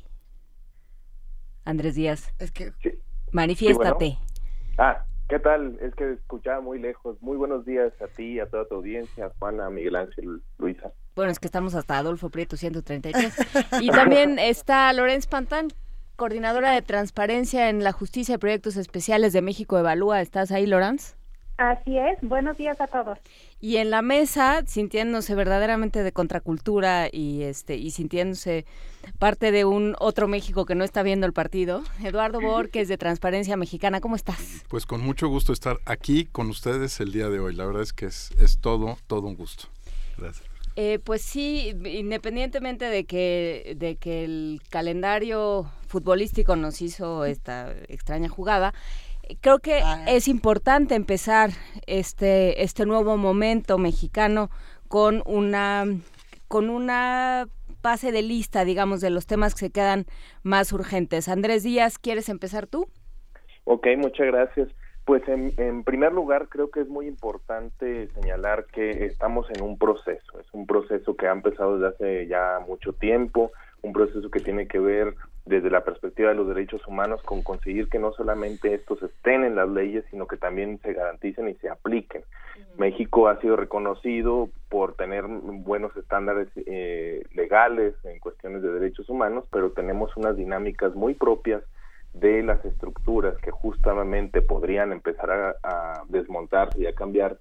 [1.64, 2.32] Andrés Díaz.
[2.38, 2.72] Es que
[3.32, 4.06] manifiéstate.
[4.06, 4.18] Sí,
[4.76, 4.78] bueno.
[4.78, 5.78] Ah, ¿qué tal?
[5.80, 7.20] Es que escuchaba muy lejos.
[7.22, 10.92] Muy buenos días a ti, a toda tu audiencia, Juana, Miguel Ángel, Luisa.
[11.14, 13.34] Bueno, es que estamos hasta Adolfo Prieto 133.
[13.80, 15.68] Y también está Lorenz Pantán,
[16.16, 20.20] coordinadora de transparencia en la Justicia y Proyectos Especiales de México Evalúa.
[20.20, 21.14] ¿Estás ahí, Lorenz?
[21.56, 23.16] Así es, buenos días a todos.
[23.60, 28.66] Y en la mesa, sintiéndose verdaderamente de contracultura y este y sintiéndose
[29.20, 33.56] parte de un otro México que no está viendo el partido, Eduardo Borges de Transparencia
[33.56, 34.64] Mexicana, ¿cómo estás?
[34.68, 37.54] Pues con mucho gusto estar aquí con ustedes el día de hoy.
[37.54, 39.68] La verdad es que es, es todo, todo un gusto.
[40.18, 40.53] Gracias.
[40.76, 48.28] Eh, pues sí, independientemente de que, de que el calendario futbolístico nos hizo esta extraña
[48.28, 48.74] jugada,
[49.40, 51.50] creo que es importante empezar
[51.86, 54.50] este, este nuevo momento mexicano
[54.88, 55.84] con una,
[56.48, 57.46] con una
[57.80, 60.06] pase de lista, digamos, de los temas que se quedan
[60.42, 61.28] más urgentes.
[61.28, 62.88] Andrés Díaz, ¿quieres empezar tú?
[63.64, 64.68] Ok, muchas gracias.
[65.04, 69.78] Pues en, en, primer lugar creo que es muy importante señalar que estamos en un
[69.78, 73.52] proceso, es un proceso que ha empezado desde hace ya mucho tiempo,
[73.82, 75.14] un proceso que tiene que ver
[75.44, 79.56] desde la perspectiva de los derechos humanos con conseguir que no solamente estos estén en
[79.56, 82.22] las leyes, sino que también se garanticen y se apliquen.
[82.78, 89.44] México ha sido reconocido por tener buenos estándares eh, legales en cuestiones de derechos humanos,
[89.52, 91.62] pero tenemos unas dinámicas muy propias
[92.14, 97.38] de las estructuras que justamente podrían empezar a, a desmontarse y a cambiar,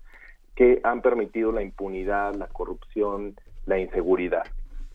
[0.55, 3.35] que han permitido la impunidad, la corrupción,
[3.65, 4.43] la inseguridad.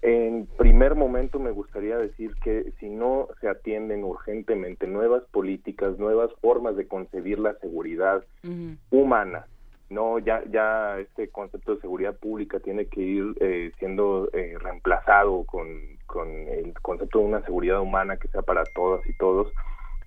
[0.01, 6.31] En primer momento me gustaría decir que si no se atienden urgentemente nuevas políticas, nuevas
[6.41, 8.77] formas de concebir la seguridad uh -huh.
[8.91, 9.47] humana,
[9.91, 15.45] no ya ya este concepto de seguridad pública tiene que ir eh, siendo eh, reemplazado
[15.45, 15.67] con,
[16.07, 19.53] con el concepto de una seguridad humana que sea para todas y todos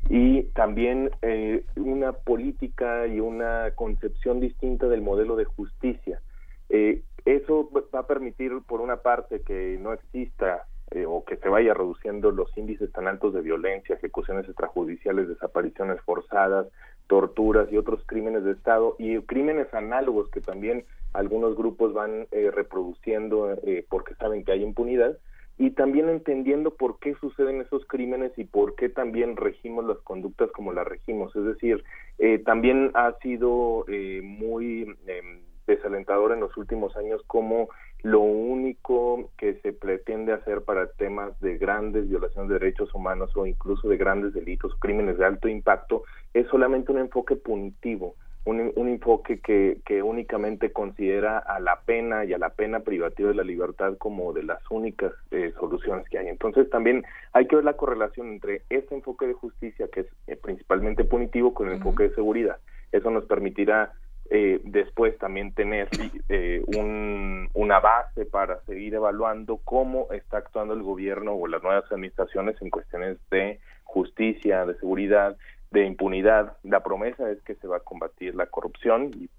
[0.09, 6.21] y también eh, una política y una concepción distinta del modelo de justicia.
[6.69, 11.49] Eh, eso va a permitir, por una parte, que no exista eh, o que se
[11.49, 16.67] vaya reduciendo los índices tan altos de violencia, ejecuciones extrajudiciales, desapariciones forzadas,
[17.11, 22.51] torturas y otros crímenes de Estado y crímenes análogos que también algunos grupos van eh,
[22.51, 25.17] reproduciendo eh, porque saben que hay impunidad
[25.57, 30.49] y también entendiendo por qué suceden esos crímenes y por qué también regimos las conductas
[30.51, 31.35] como las regimos.
[31.35, 31.83] Es decir,
[32.17, 35.21] eh, también ha sido eh, muy eh,
[35.67, 37.67] desalentador en los últimos años como
[38.03, 43.45] lo único que se pretende hacer para temas de grandes violaciones de derechos humanos o
[43.45, 48.87] incluso de grandes delitos, crímenes de alto impacto, es solamente un enfoque punitivo un, un
[48.87, 53.43] enfoque que, que únicamente considera a la pena y a la pena privativa de la
[53.43, 56.27] libertad como de las únicas eh, soluciones que hay.
[56.27, 60.35] Entonces también hay que ver la correlación entre este enfoque de justicia, que es eh,
[60.35, 61.77] principalmente punitivo, con el uh -huh.
[61.79, 62.57] enfoque de seguridad.
[62.91, 63.93] Eso nos permitirá
[64.33, 65.89] eh, después también tener
[66.29, 71.83] eh, un, una base para seguir evaluando cómo está actuando el gobierno o las nuevas
[71.91, 75.35] administraciones en cuestiones de justicia, de seguridad,
[75.71, 76.55] de impunidad.
[76.63, 79.29] La promesa es que se va a combatir la corrupción y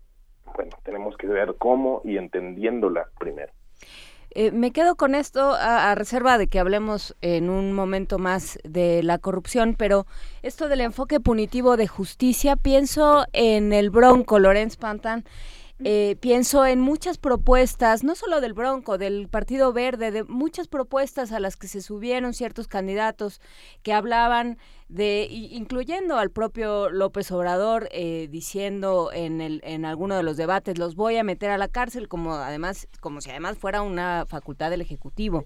[0.54, 3.50] bueno, tenemos que ver cómo y entendiéndola primero.
[4.34, 8.58] Eh, me quedo con esto a, a, reserva de que hablemos en un momento más
[8.64, 10.06] de la corrupción, pero
[10.42, 15.24] esto del enfoque punitivo de justicia, pienso en el Bronco, Lorenz Pantan,
[15.84, 21.32] eh, pienso en muchas propuestas, no solo del Bronco, del Partido Verde, de muchas propuestas
[21.32, 23.40] a las que se subieron ciertos candidatos
[23.82, 30.22] que hablaban de, incluyendo al propio López Obrador, eh, diciendo en, el, en alguno de
[30.22, 33.82] los debates, los voy a meter a la cárcel, como además, como si además fuera
[33.82, 35.44] una facultad del Ejecutivo.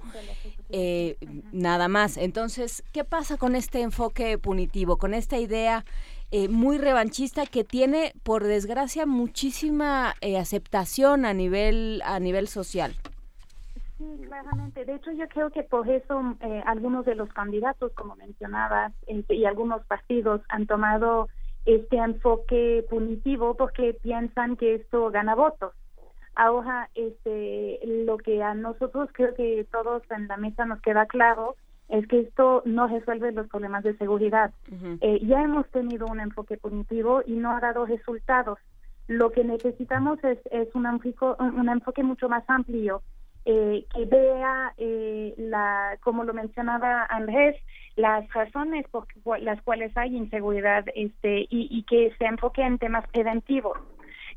[0.69, 1.17] Eh,
[1.53, 2.17] nada más.
[2.17, 5.85] Entonces, ¿qué pasa con este enfoque punitivo, con esta idea?
[6.33, 12.95] Eh, muy revanchista que tiene, por desgracia, muchísima eh, aceptación a nivel a nivel social.
[13.97, 14.85] Sí, claramente.
[14.85, 19.45] De hecho, yo creo que por eso eh, algunos de los candidatos, como mencionabas, y
[19.45, 21.29] algunos partidos han tomado
[21.65, 25.73] este enfoque punitivo porque piensan que esto gana votos.
[26.35, 31.57] Ahora, este, lo que a nosotros creo que todos en la mesa nos queda claro
[31.89, 34.52] es que esto no resuelve los problemas de seguridad.
[34.70, 34.98] Uh -huh.
[35.00, 38.58] eh, ya hemos tenido un enfoque punitivo y no ha dado resultados.
[39.08, 43.02] Lo que necesitamos es, es un, enfoque, un enfoque mucho más amplio
[43.44, 47.55] eh, que vea, eh, la, como lo mencionaba Andrés,
[47.94, 49.06] las razones por
[49.40, 53.78] las cuales hay inseguridad este, y, y que se enfoque en temas preventivos.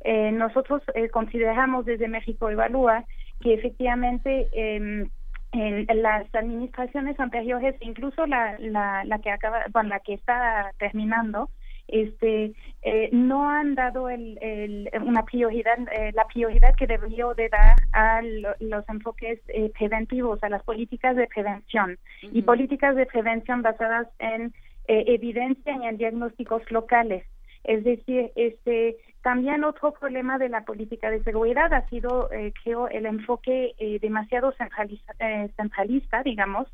[0.02, 3.04] Eh, nosotros eh, consideramos desde México Evalúa
[3.42, 5.10] que efectivamente em,
[5.52, 10.72] en, en las administraciones anteriores, incluso la, la, la que acaba, bueno, la que está
[10.78, 11.50] terminando,
[11.88, 12.54] este,
[12.84, 17.76] eh, no han dado el, el- una prioridad, eh, la prioridad que debería de dar
[17.94, 23.64] a lo- los enfoques eh, preventivos, a las políticas de prevención y políticas de prevención
[23.64, 24.54] basadas en
[24.88, 27.24] eh, evidencia y en diagnósticos locales.
[27.64, 32.88] Es decir, este también otro problema de la política de seguridad ha sido, eh, creo,
[32.88, 36.68] el enfoque eh, demasiado centraliza- eh, centralista, digamos,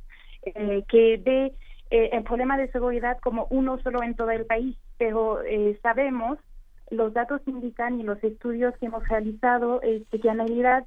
[0.44, 1.54] eh, que ve
[1.90, 6.38] eh, el problema de seguridad como uno solo en todo el país, pero eh, sabemos,
[6.92, 10.86] los datos indican y los estudios que hemos realizado, que en realidad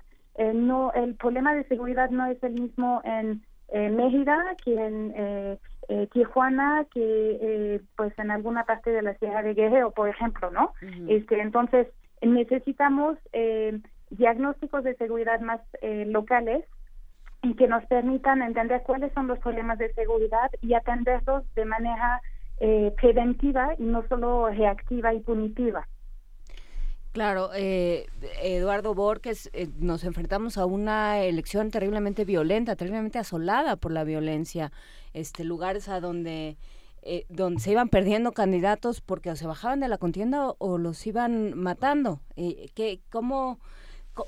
[0.54, 5.58] no, el problema de seguridad no es el mismo en eh, Mérida que en eh,
[5.88, 10.50] eh, Tijuana, que eh, pues en alguna parte de la Sierra de Guerrero, por ejemplo,
[10.50, 10.72] ¿no?
[11.08, 11.86] Este, entonces
[12.22, 13.78] necesitamos eh,
[14.10, 16.64] diagnósticos de seguridad más eh, locales
[17.42, 22.20] y que nos permitan entender cuáles son los problemas de seguridad y atenderlos de manera
[22.60, 25.86] eh, preventiva y no solo reactiva y punitiva.
[27.12, 28.06] Claro, eh,
[28.42, 34.72] Eduardo Borges, eh, nos enfrentamos a una elección terriblemente violenta, terriblemente asolada por la violencia,
[35.14, 36.56] este lugares a donde
[37.02, 41.06] eh, donde se iban perdiendo candidatos porque o se bajaban de la contienda o, los
[41.06, 42.20] iban matando.
[42.36, 43.60] Eh, ¿qué, cómo,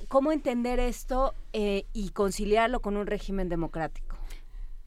[0.07, 4.15] ¿Cómo entender esto eh, y conciliarlo con un régimen democrático?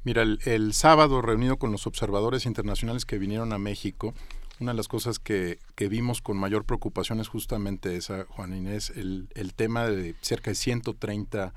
[0.03, 4.15] Mira, el, el sábado reunido con los observadores internacionales que vinieron a México,
[4.61, 8.93] una de las cosas que, que vimos con mayor preocupación es justamente esa, Juan Inés,
[8.95, 11.53] el, el tema de cerca de 130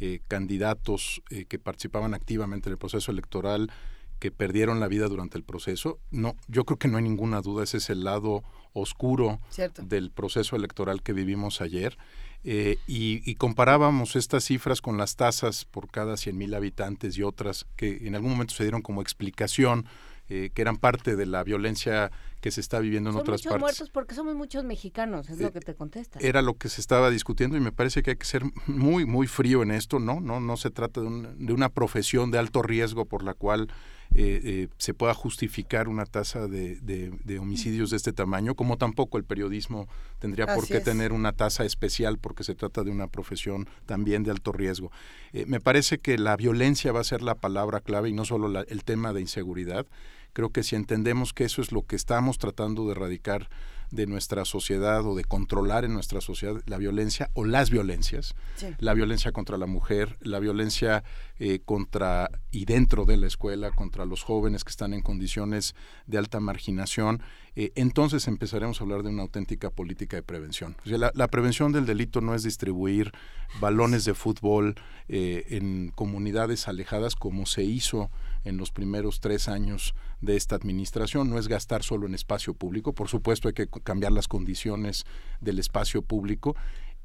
[0.00, 3.70] eh, candidatos eh, que participaban activamente en el proceso electoral,
[4.18, 5.98] que perdieron la vida durante el proceso.
[6.10, 9.82] No, yo creo que no hay ninguna duda, ese es el lado oscuro Cierto.
[9.82, 11.98] del proceso electoral que vivimos ayer.
[12.44, 17.66] Eh, y, y comparábamos estas cifras con las tasas por cada 100.000 habitantes y otras
[17.76, 19.86] que en algún momento se dieron como explicación,
[20.28, 22.10] eh, que eran parte de la violencia
[22.40, 23.60] que se está viviendo en Son otras muchos partes.
[23.60, 26.18] muertos porque somos muchos mexicanos, es lo que te contesta.
[26.20, 29.26] Era lo que se estaba discutiendo y me parece que hay que ser muy, muy
[29.26, 30.20] frío en esto, ¿no?
[30.20, 33.68] No, no se trata de, un- de una profesión de alto riesgo por la cual
[34.14, 38.76] eh, eh, se pueda justificar una tasa de, de- de homicidios de este tamaño, como
[38.76, 40.84] tampoco el periodismo tendría por qué es.
[40.84, 44.90] tener una tasa especial porque se trata de una profesión también de alto riesgo.
[45.32, 48.48] Eh, me parece que la violencia va a ser la palabra clave y no solo
[48.48, 49.86] la- el tema de inseguridad.
[50.34, 53.48] Creo que si entendemos que eso es lo que estamos tratando de erradicar
[53.92, 58.66] de nuestra sociedad o de controlar en nuestra sociedad la violencia o las violencias, Sí.
[58.78, 61.04] la violencia contra la mujer, la violencia
[61.38, 65.74] eh, contra y dentro de la escuela, contra los jóvenes que están en condiciones
[66.06, 67.20] de alta marginación,
[67.54, 70.76] eh, entonces empezaremos a hablar de una auténtica política de prevención.
[70.84, 73.12] O sea, la, la prevención del delito no es distribuir
[73.60, 74.74] balones de fútbol
[75.08, 78.10] eh, en comunidades alejadas como se hizo
[78.44, 81.30] en los primeros tres años de esta administración.
[81.30, 85.04] No es gastar solo en espacio público, por supuesto hay que cambiar las condiciones
[85.40, 86.56] del espacio público,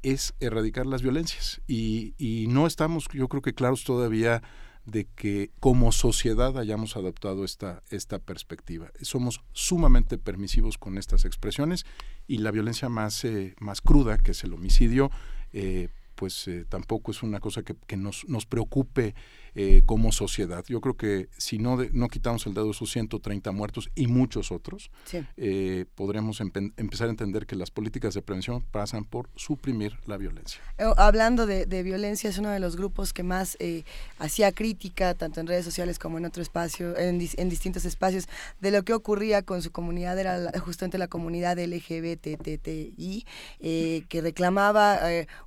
[0.02, 1.60] es erradicar las violencias.
[1.66, 4.42] Y, y no estamos, yo creo que claros todavía
[4.88, 8.90] de que como sociedad hayamos adoptado esta, esta perspectiva.
[9.02, 11.84] Somos sumamente permisivos con estas expresiones
[12.26, 15.10] y la violencia más, eh, más cruda, que es el homicidio,
[15.52, 19.14] eh, pues eh, tampoco es una cosa que, que nos, nos preocupe
[19.54, 20.64] eh, como sociedad.
[20.68, 24.06] Yo creo que si no, de- no quitamos el dedo de esos 130 muertos y
[24.06, 25.18] muchos otros, Sí.
[25.36, 30.16] eh, podremos empe- empezar a entender que las políticas de prevención pasan por suprimir la
[30.16, 30.60] violencia.
[30.78, 33.84] Eh, Hablando de, de violencia, es uno de los grupos que más eh,
[34.18, 38.26] hacía crítica, tanto en redes sociales como en otro espacio, en, dis- en distintos espacios,
[38.60, 43.24] de lo que ocurría con su comunidad, era la- justamente la comunidad LGBTTI,
[43.60, 44.98] que reclamaba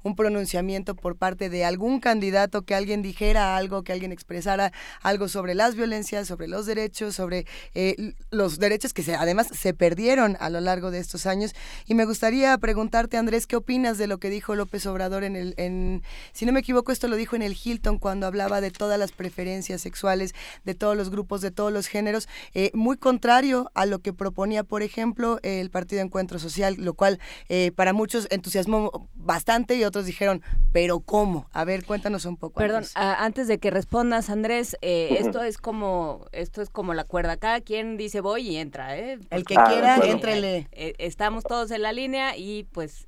[0.03, 4.71] un pronunciamiento por parte de algún candidato, que alguien dijera algo, que alguien expresara
[5.03, 9.73] algo sobre las violencias, sobre los derechos, sobre eh, los derechos que se, además se
[9.73, 11.53] perdieron a lo largo de estos años.
[11.85, 15.53] Y me gustaría preguntarte, Andrés, ¿qué opinas de lo que dijo López Obrador en el,
[15.57, 18.97] en, si no me equivoco, esto lo dijo en el Hilton cuando hablaba de todas
[18.97, 23.85] las preferencias sexuales, de todos los grupos, de todos los géneros, eh, muy contrario a
[23.85, 29.09] lo que proponía, por ejemplo, el Partido Encuentro Social, lo cual eh, para muchos entusiasmó
[29.15, 31.49] bastante y otros dijeron, pero ¿cómo?
[31.51, 32.59] A ver, cuéntanos un poco.
[32.59, 32.91] Perdón, Andrés.
[32.95, 37.37] a- antes de que respondas, Andrés, eh, esto es como esto es como la cuerda.
[37.37, 39.17] Cada quien dice voy y entra, ¿eh?
[39.31, 40.67] El que quiera, Sí, éntrele.
[40.71, 43.07] eh, estamos todos en la línea y pues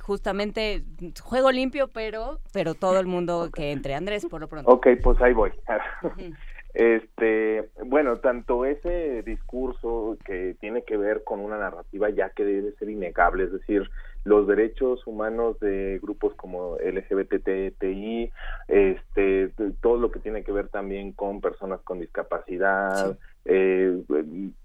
[0.00, 0.82] justamente
[1.22, 3.94] juego limpio, pero, pero todo el mundo que entre.
[3.94, 4.70] Andrés, por lo pronto.
[4.70, 5.52] Ok, pues ahí voy.
[6.76, 12.72] Este, bueno, tanto ese discurso que tiene que ver con una narrativa ya que debe
[12.72, 13.88] ser innegable, es decir,
[14.24, 18.30] los derechos humanos de grupos como LGBTI,
[18.68, 24.02] este, todo lo que tiene que ver también con personas con discapacidad, eh,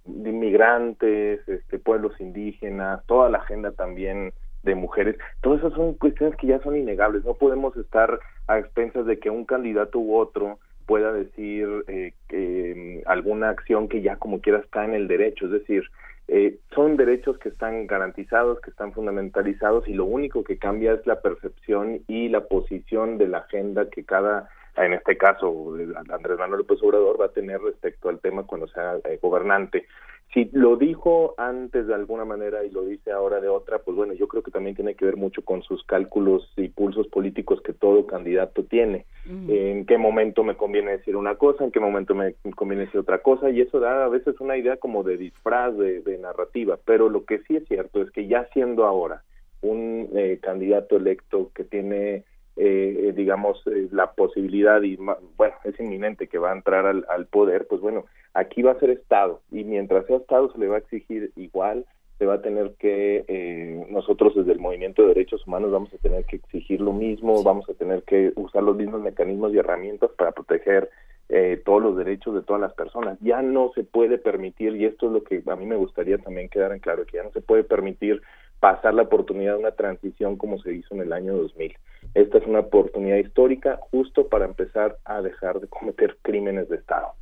[0.05, 4.31] inmigrantes, este, pueblos indígenas, toda la agenda también
[4.63, 9.05] de mujeres, todas esas son cuestiones que ya son innegables, no podemos estar a expensas
[9.05, 14.15] de que un candidato u otro pueda decir eh, que, mm, alguna acción que ya
[14.15, 15.83] como quiera está en el derecho, es decir,
[16.31, 21.07] eh, son derechos que están garantizados, que están fundamentalizados y lo único que cambia es
[21.07, 25.73] la percepción y la posición de la agenda que cada, en este caso
[26.09, 29.87] Andrés Manuel López Obrador va a tener respecto al tema cuando sea eh, gobernante.
[30.33, 34.13] Si lo dijo antes de alguna manera y lo dice ahora de otra, pues bueno,
[34.13, 37.73] yo creo que también tiene que ver mucho con sus cálculos y pulsos políticos que
[37.73, 39.05] todo candidato tiene.
[39.25, 43.23] En qué momento me conviene decir una cosa, en qué momento me conviene decir otra
[43.23, 46.77] cosa, y eso da a veces una idea como de disfraz de, de narrativa.
[46.85, 49.23] Pero lo que sí es cierto es que ya siendo ahora
[49.61, 52.23] un eh, candidato electo que tiene
[52.55, 57.25] eh, digamos, eh, la posibilidad y, bueno, es inminente que va a entrar al, al
[57.25, 60.75] poder, pues bueno, aquí va a ser Estado y mientras sea Estado se le va
[60.75, 61.85] a exigir igual,
[62.17, 65.97] se va a tener que, eh, nosotros desde el Movimiento de Derechos Humanos vamos a
[65.97, 70.11] tener que exigir lo mismo, vamos a tener que usar los mismos mecanismos y herramientas
[70.17, 70.89] para proteger
[71.29, 73.17] eh, todos los derechos de todas las personas.
[73.21, 76.49] Ya no se puede permitir, y esto es lo que a mí me gustaría también
[76.49, 78.21] quedar en claro, que ya no se puede permitir
[78.59, 81.73] pasar la oportunidad de una transición como se hizo en el año 2000.
[82.15, 87.13] Esta es una oportunidad histórica justo para empezar a dejar de cometer crímenes de Estado.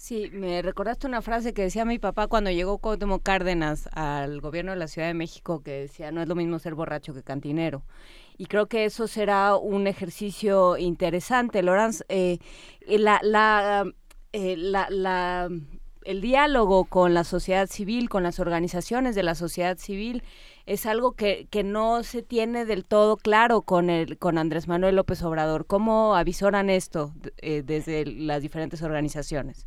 [0.00, 4.70] Sí, me recordaste una frase que decía mi papá cuando llegó Cuauhtémoc Cárdenas al gobierno
[4.70, 7.82] de la Ciudad de México que decía no es lo mismo ser borracho que cantinero.
[8.38, 12.04] Y creo que eso será un ejercicio interesante, Lorenz.
[12.08, 12.38] Eh,
[12.82, 13.92] eh, la, la,
[14.32, 15.48] eh, la, la-
[16.04, 20.22] el diálogo con la sociedad civil, con las organizaciones de la sociedad civil,
[20.64, 24.96] es algo que, que no se tiene del todo claro con, el, con Andrés Manuel
[24.96, 25.66] López Obrador.
[25.66, 29.66] ¿Cómo avisoran esto eh, desde las diferentes organizaciones?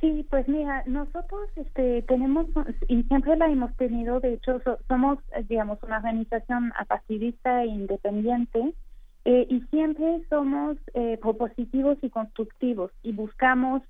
[0.00, 2.46] Sí, pues mira, nosotros este, tenemos,
[2.88, 8.74] y siempre la hemos tenido, de hecho, so- somos, digamos, una organización apartidista e independiente,
[9.24, 13.82] eh, y siempre somos eh, propositivos y constructivos, y buscamos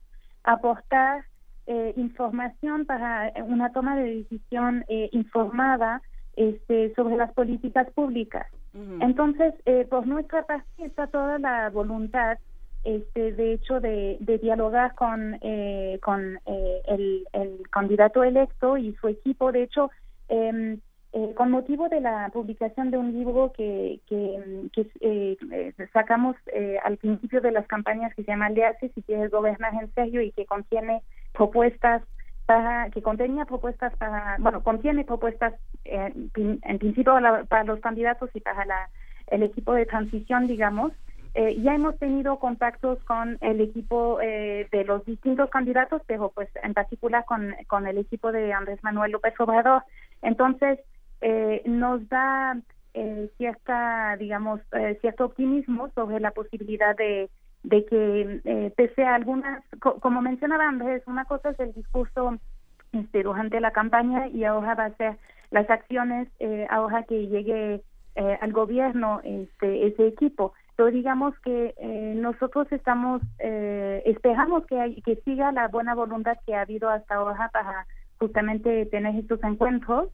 [0.44, 1.24] aportar
[1.66, 6.00] eh, información para una toma de decisión eh, informada
[6.36, 8.46] este, sobre las políticas públicas.
[9.00, 12.38] Entonces, eh, por nuestra parte está toda la voluntad,
[12.86, 18.94] este, de hecho, de, de dialogar con, eh, con eh, el, el candidato electo y
[19.00, 19.50] su equipo.
[19.52, 19.90] De hecho,
[20.28, 20.78] em,
[21.12, 26.36] eh, con motivo de la publicación de un libro que, que, que, eh, eh, sacamos
[26.52, 30.20] eh, al principio de las campañas que se llama Learse si quieres gobernar en serio
[30.20, 32.02] y que contiene propuestas
[32.44, 35.54] para que contenía propuestas para bueno contiene propuestas
[36.32, 37.14] prin- en principio
[37.48, 38.88] para los candidatos y para la,
[39.28, 40.92] el equipo de transición digamos
[41.38, 46.48] Eh, ya hemos tenido contactos con el equipo eh, de los distintos candidatos pero pues
[46.62, 49.82] en particular con, con el equipo de Andrés Manuel López Obrador
[50.22, 50.78] entonces
[51.20, 52.56] eh, nos da
[52.94, 57.28] eh, cierta digamos eh, cierto optimismo sobre la posibilidad de
[57.64, 62.38] de que eh, pese a algunas, co- como mencionaba Andrés, una cosa es el discurso
[62.92, 65.12] este, durante la campaña y ahora va a ser
[65.50, 66.28] las acciones
[66.70, 67.82] ahora que llegue
[68.40, 70.54] al gobierno este, ese equipo.
[70.76, 76.36] Pero digamos que eh, nosotros estamos, eh, esperamos que, hay- que siga la buena voluntad
[76.46, 77.86] que ha habido hasta ahora para
[78.18, 80.08] justamente tener estos encuentros.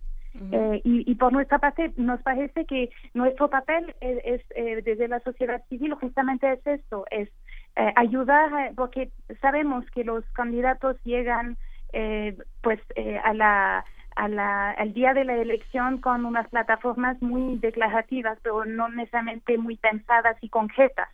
[0.50, 5.06] Eh, y, y por nuestra parte nos parece que nuestro papel es, es, eh, desde
[5.06, 7.28] la sociedad civil justamente es esto, es
[7.76, 9.10] eh, ayudar, a- porque
[9.42, 11.58] sabemos que los candidatos llegan
[11.92, 13.84] eh, pues eh, a la,
[14.16, 19.58] a la, al día de la elección con unas plataformas muy declarativas, pero no necesariamente
[19.58, 21.08] muy pensadas y concretas.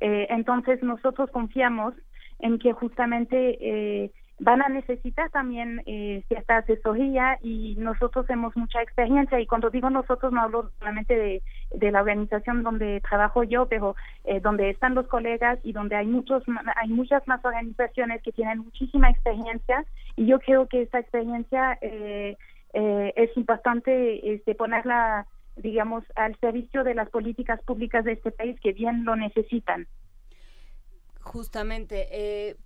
[0.00, 1.94] Eh, entonces nosotros confiamos
[2.40, 4.10] en que justamente eh,
[4.44, 9.88] van a necesitar también eh, cierta asesoría y nosotros tenemos mucha experiencia y cuando digo
[9.88, 11.42] nosotros no hablo solamente de,
[11.74, 16.06] de la organización donde trabajo yo, pero eh, donde están los colegas y donde hay
[16.06, 16.42] muchos
[16.76, 22.36] hay muchas más organizaciones que tienen muchísima experiencia y yo creo que esta experiencia eh,
[22.74, 28.60] eh, es importante este, ponerla digamos al servicio de las políticas públicas de este país
[28.60, 29.86] que bien lo necesitan.
[31.24, 32.56] Justamente, eh,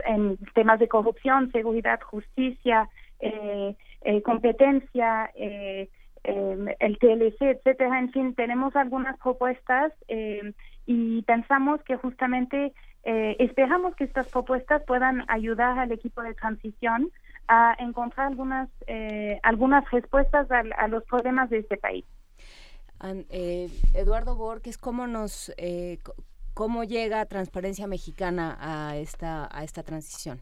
[0.06, 2.88] en temas de corrupción, seguridad, justicia,
[3.20, 5.88] eh, eh, competencia, eh,
[6.24, 7.98] eh, el TLC, etcétera.
[7.98, 10.52] En fin, tenemos algunas propuestas eh,
[10.86, 12.72] y pensamos que justamente
[13.04, 17.10] eh, esperamos que estas propuestas puedan ayudar al equipo de transición
[17.46, 22.04] a encontrar algunas eh, algunas respuestas al- a, los problemas de este país.
[23.30, 25.98] Eh, Eduardo Borges, ¿cómo nos, eh,
[26.52, 30.40] cómo llega Transparencia Mexicana a esta, a esta transición?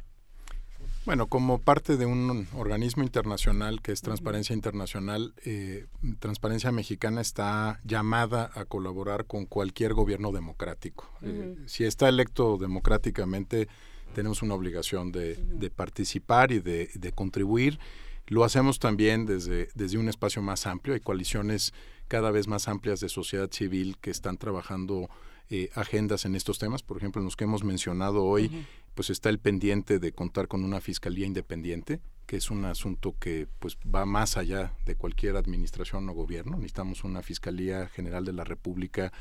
[1.07, 5.87] Bueno, como parte de un organismo internacional que es Transparencia Internacional, eh,
[6.19, 11.09] Transparencia Mexicana está llamada a colaborar con cualquier gobierno democrático.
[11.23, 13.69] Eh, si está electo democráticamente,
[14.17, 17.79] tenemos una obligación de, de participar y de, de contribuir.
[18.27, 20.95] Lo hacemos también desde, desde un espacio más amplio.
[20.95, 21.73] Hay coaliciones
[22.09, 25.09] cada vez más amplias de sociedad civil que están trabajando
[25.51, 26.83] eh, agendas en estos temas.
[26.83, 30.65] Por ejemplo, en los que hemos mencionado hoy, pues está el pendiente de contar con
[30.65, 36.09] una fiscalía independiente, que es un asunto que pues va más allá de cualquier administración
[36.09, 36.57] o gobierno.
[36.57, 39.13] Necesitamos una fiscalía general de la República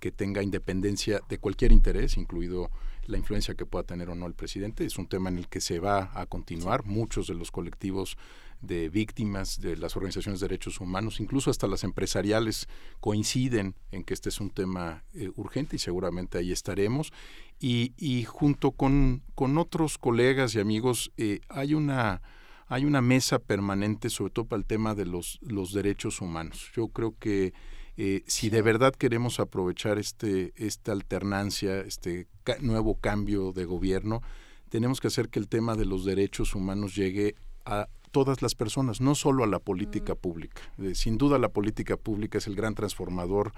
[0.00, 2.70] que tenga independencia de cualquier interés, incluido
[3.06, 4.86] la influencia que pueda tener o no el presidente.
[4.86, 6.86] Es un tema en el que se va a continuar.
[6.86, 8.16] Muchos de los colectivos
[8.60, 12.68] de víctimas de las organizaciones de derechos humanos, incluso hasta las empresariales,
[13.00, 17.12] coinciden en que este es un tema eh, urgente y seguramente ahí estaremos.
[17.60, 22.22] Y, y junto con, con otros colegas y amigos eh, hay una
[22.70, 26.70] hay una mesa permanente sobre todo para el tema de los, los derechos humanos.
[26.74, 27.54] Yo creo que
[27.96, 32.28] eh, si de verdad queremos aprovechar este, esta alternancia, este
[32.60, 34.22] nuevo cambio de gobierno,
[34.68, 37.88] tenemos que hacer que el tema de los derechos humanos llegue a
[38.24, 40.60] todas las personas, no solo a la política pública.
[40.78, 43.52] Eh, sin duda la política pública es el gran transformador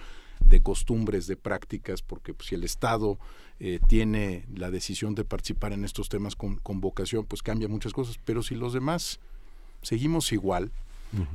[0.44, 3.18] de costumbres, de prácticas, porque pues, si el Estado
[3.58, 7.94] eh, tiene la decisión de participar en estos temas con, con vocación, pues cambia muchas
[7.94, 8.20] cosas.
[8.22, 9.18] Pero si los demás
[9.80, 10.70] seguimos igual,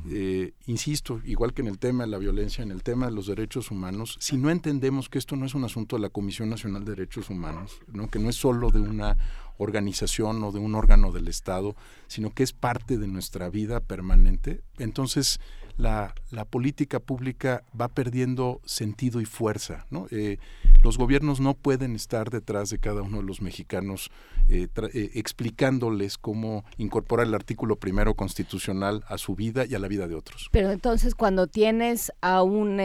[0.10, 3.28] eh, insisto, igual que en el tema de la violencia, en el tema de los
[3.28, 6.86] derechos humanos, si no entendemos que esto no es un asunto de la Comisión Nacional
[6.86, 8.08] de Derechos Humanos, ¿no?
[8.08, 9.18] que no es solo de una
[9.58, 11.76] organización o de un órgano del Estado,
[12.08, 15.40] sino que es parte de nuestra vida permanente, entonces
[15.78, 16.14] la,
[16.50, 19.86] política pública va perdiendo sentido y fuerza.
[19.90, 20.08] ¿no?
[20.12, 20.38] Eh,
[20.84, 24.12] los gobiernos no pueden estar detrás de cada uno de los mexicanos
[24.50, 29.88] eh, eh, explicándoles cómo incorporar el artículo primero constitucional a su vida y a la
[29.88, 30.50] vida de otros.
[30.52, 32.82] Pero entonces cuando tienes a un,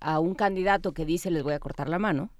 [0.00, 2.30] a un candidato que dice les voy a cortar la mano,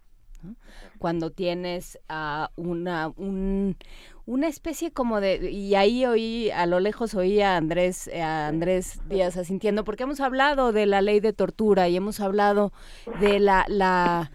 [0.43, 0.57] ¿no?
[0.99, 3.77] cuando tienes a una, un-
[4.25, 8.49] una especie como de, y ahí oí, a lo lejos oí a Andrés, eh, a
[8.49, 12.73] Andrés Díaz asintiendo, porque hemos hablado de la ley de tortura y hemos hablado
[13.21, 14.33] de la, la,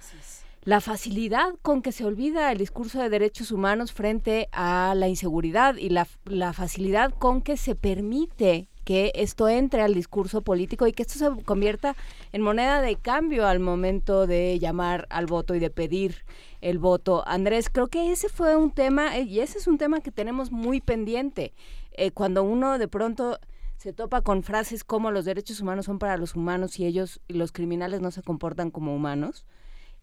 [0.64, 5.76] la facilidad con que se olvida el discurso de derechos humanos frente a la inseguridad
[5.76, 10.92] y la, la facilidad con que se permite que esto entre al discurso político y
[10.92, 11.96] que esto se convierta
[12.34, 16.26] en moneda de cambio al momento de llamar al voto y de pedir
[16.60, 17.24] el voto.
[17.26, 20.52] Andrés, creo que ese fue un tema, eh, y ese es un tema que tenemos
[20.52, 21.54] muy pendiente.
[21.94, 23.40] Eh, cuando uno de pronto
[23.78, 27.54] se topa con frases como los derechos humanos son para los humanos y ellos los
[27.54, 29.46] criminales no se comportan como humanos,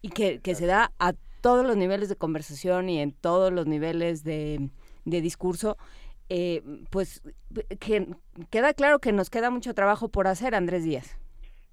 [0.01, 3.67] y que, que se da a todos los niveles de conversación y en todos los
[3.67, 4.71] niveles de,
[5.05, 5.77] de discurso,
[6.29, 7.21] eh, pues
[7.79, 8.07] que
[8.49, 11.17] queda claro que nos queda mucho trabajo por hacer, Andrés Díaz.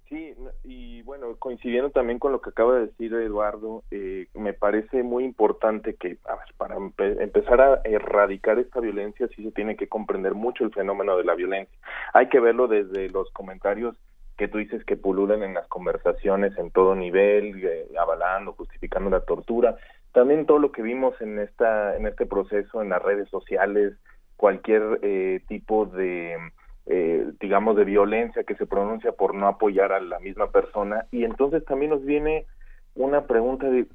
[0.09, 5.03] Sí, y bueno, coincidiendo también con lo que acaba de decir Eduardo, eh, me parece
[5.03, 6.17] muy importante que,
[6.57, 11.17] para empe- empezar a erradicar esta violencia, sí se tiene que comprender mucho el fenómeno
[11.17, 11.77] de la violencia.
[12.13, 13.97] Hay que verlo desde los comentarios
[14.37, 19.23] que tú dices que pululan en las conversaciones en todo nivel, eh, avalando, justificando la
[19.23, 19.77] tortura,
[20.13, 23.95] también todo lo que vimos en esta en este proceso en las redes sociales,
[24.37, 26.37] cualquier eh, tipo de
[26.87, 31.07] eh, digamos de violencia que se pronuncia por no apoyar a la misma persona.
[31.11, 32.47] Y entonces también nos viene
[32.95, 33.87] una pregunta de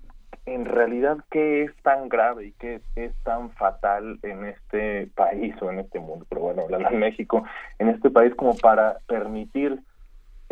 [0.45, 5.69] en realidad qué es tan grave y qué es tan fatal en este país o
[5.71, 7.43] en este mundo, pero bueno, hablando en México,
[7.79, 9.79] en este país como para permitir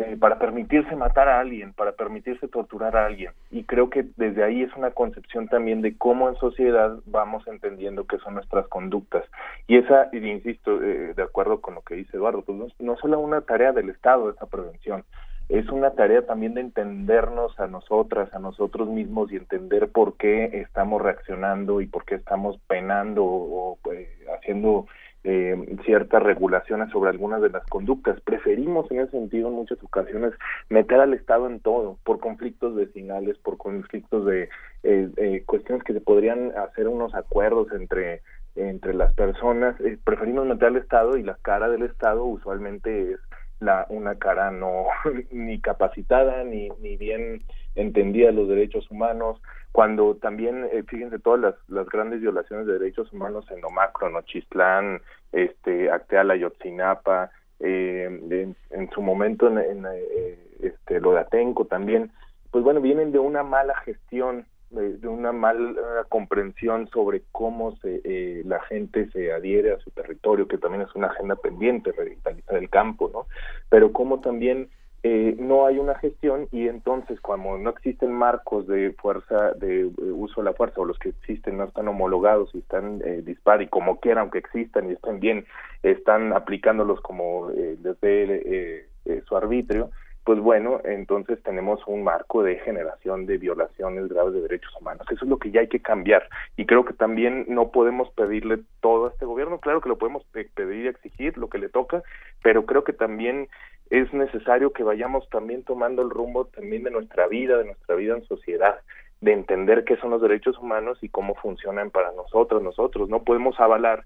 [0.00, 3.32] eh, para permitirse matar a alguien, para permitirse torturar a alguien.
[3.50, 8.06] Y creo que desde ahí es una concepción también de cómo en sociedad vamos entendiendo
[8.06, 9.24] qué son nuestras conductas.
[9.66, 12.96] Y esa, y insisto, eh, de acuerdo con lo que dice Eduardo, pues no, no
[12.96, 15.04] solo una tarea del Estado esa prevención,
[15.50, 20.44] es una tarea también de entendernos a nosotras, a nosotros mismos y entender por qué
[20.60, 24.86] estamos reaccionando y por qué estamos penando o, pues, haciendo
[25.24, 28.20] eh, ciertas regulaciones sobre algunas de las conductas.
[28.22, 30.32] Preferimos en ese sentido en muchas ocasiones
[30.68, 34.48] meter al Estado en todo, por conflictos vecinales, por conflictos de
[34.82, 38.22] eh, eh, cuestiones que se podrían hacer unos acuerdos entre
[38.56, 39.78] entre las personas.
[39.80, 43.20] Eh, preferimos meter al Estado y la cara del Estado usualmente es
[43.60, 44.86] la una cara no
[45.30, 47.42] ni capacitada ni ni bien
[47.74, 49.40] entendida de los derechos humanos
[49.72, 55.00] cuando también eh, fíjense todas las, grandes violaciones de derechos humanos en lo macro Nochistlán
[55.32, 61.66] este Acteala Yotzinapa eh, en, en su momento en, en eh, este lo de Atenco
[61.66, 62.10] también
[62.50, 68.00] pues bueno vienen de una mala gestión de, de una mala comprensión sobre cómo se,
[68.04, 72.56] eh, la gente se adhiere a su territorio, que también es una agenda pendiente, revitalizar
[72.56, 73.26] el campo, ¿no?
[73.68, 74.70] Pero cómo también
[75.02, 79.90] eh, no hay una gestión y entonces cuando no existen marcos de fuerza, de eh,
[79.98, 83.62] uso de la fuerza, o los que existen no están homologados y están eh, dispar
[83.62, 85.46] y como quiera, aunque existan y estén bien,
[85.82, 89.90] están aplicándolos como eh, desde eh, eh, su arbitrio,
[90.22, 95.06] pues bueno, entonces tenemos un marco de generación de violaciones graves de derechos humanos.
[95.10, 96.28] Eso es lo que ya hay que cambiar.
[96.58, 99.58] Y creo que también no podemos pedirle todo a este gobierno.
[99.58, 102.02] Claro que lo podemos pe- pedir y exigir lo que le toca,
[102.42, 103.48] pero creo que también
[103.90, 108.16] es necesario que vayamos también tomando el rumbo también de nuestra vida, de nuestra vida
[108.16, 108.80] en sociedad
[109.20, 113.08] de entender qué son los derechos humanos y cómo funcionan para nosotros, nosotros.
[113.08, 114.04] No podemos avalar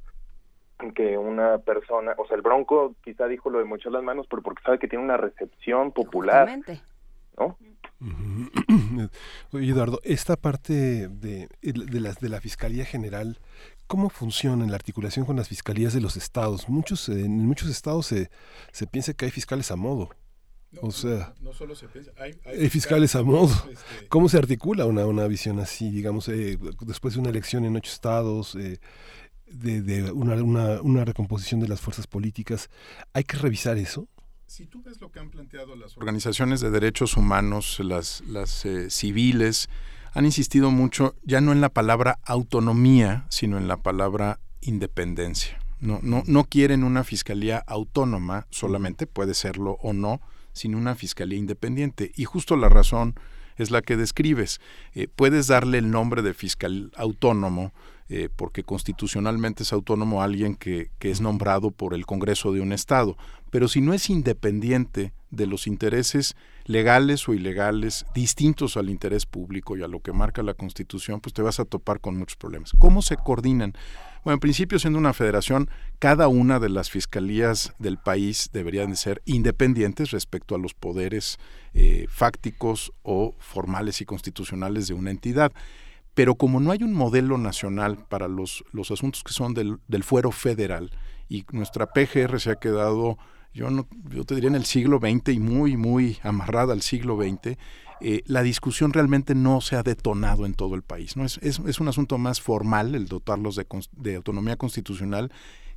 [0.94, 4.42] que una persona, o sea, el Bronco quizá dijo lo de mochar las manos, pero
[4.42, 6.58] porque sabe que tiene una recepción popular,
[7.38, 7.56] ¿no?
[9.52, 13.38] Oye, Eduardo, esta parte de, de, las, de la Fiscalía General,
[13.86, 16.68] ¿cómo funciona la articulación con las fiscalías de los estados?
[16.68, 18.30] Muchos, eh, en muchos estados se,
[18.72, 20.10] se piensa que hay fiscales a modo.
[20.80, 23.54] o sea, no solo se piensa, hay, hay fiscales a modo.
[24.08, 27.92] ¿Cómo se articula una, una visión así, digamos, eh, después de una elección en ocho
[27.92, 28.80] estados, eh,
[29.46, 32.70] de, de una, una, una recomposición de las fuerzas políticas?
[33.12, 34.08] ¿Hay que revisar eso?
[34.46, 38.90] Si tú ves lo que han planteado las organizaciones de derechos humanos, las, las eh,
[38.90, 39.68] civiles,
[40.14, 45.58] han insistido mucho ya no en la palabra autonomía, sino en la palabra independencia.
[45.80, 50.20] No, no, no quieren una fiscalía autónoma solamente, puede serlo o no,
[50.52, 52.12] sino una fiscalía independiente.
[52.14, 53.14] Y justo la razón
[53.56, 54.60] es la que describes.
[54.94, 57.72] Eh, puedes darle el nombre de fiscal autónomo
[58.10, 63.16] eh, porque constitucionalmente es autónomo alguien que, es nombrado por el Congreso de un Estado.
[63.50, 69.76] Pero si no es independiente de los intereses legales o ilegales distintos al interés público
[69.76, 72.72] y a lo que marca la Constitución, pues te vas a topar con muchos problemas.
[72.78, 73.72] ¿Cómo se coordinan?
[74.22, 78.96] Bueno, en principio, siendo una federación, cada una de las fiscalías del país deberían de
[78.96, 81.38] ser independientes respecto a los poderes
[81.72, 85.52] eh, fácticos o formales y constitucionales de una entidad
[86.14, 90.04] pero como no hay un modelo nacional para los, los asuntos que son del, del,
[90.04, 90.90] fuero federal
[91.28, 93.18] y nuestra PGR se ha quedado,
[93.52, 97.16] yo, no, yo te diría en el siglo XX y muy, muy amarrada al siglo
[97.16, 97.58] XX,
[98.00, 101.16] eh, la discusión realmente no se ha detonado en todo el país.
[101.16, 101.24] ¿no?
[101.24, 105.32] Es, es, es un asunto más formal el dotarlos de, de, autonomía constitucional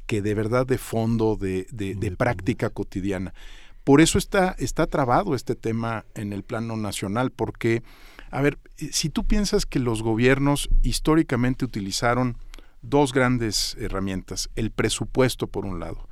[0.06, 3.33] que de verdad de fondo, de, de, de práctica cotidiana.
[3.83, 7.83] Por eso está, está trabado este tema en el plano nacional, porque
[8.31, 12.38] a ver, si tú piensas que los gobiernos históricamente utilizaron
[12.81, 16.07] dos grandes herramientas, el presupuesto por un lado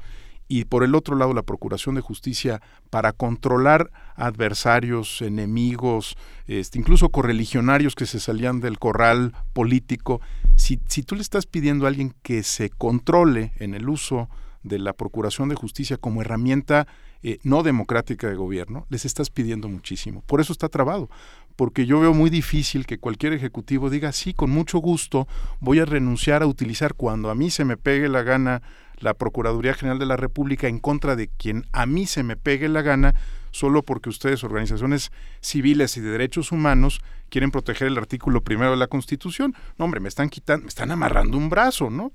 [0.48, 6.16] y por el otro lado la Procuración de Justicia para controlar adversarios, enemigos,
[6.48, 10.22] este, incluso correligionarios que se salían del corral político,
[10.56, 14.30] si, si tú le estás pidiendo a alguien que se controle en el uso
[14.64, 16.88] de la Procuración de Justicia como herramienta
[17.24, 20.22] eh, no democrática de gobierno, les estás pidiendo muchísimo.
[20.28, 21.10] Por eso está trabado,
[21.56, 25.28] porque yo veo muy difícil que cualquier ejecutivo diga, sí, con mucho gusto
[25.60, 28.62] voy a renunciar a utilizar cuando a mí se me pegue la gana
[29.00, 32.70] la Procuraduría General de la República en contra de quien a mí se me pegue
[32.70, 33.16] la gana,
[33.52, 35.12] solo porque ustedes, organizaciones
[35.42, 39.54] civiles y de derechos humanos, quieren proteger el artículo primero de la Constitución.
[39.78, 42.12] No, hombre, me están quitando, me están amarrando un brazo, ¿no?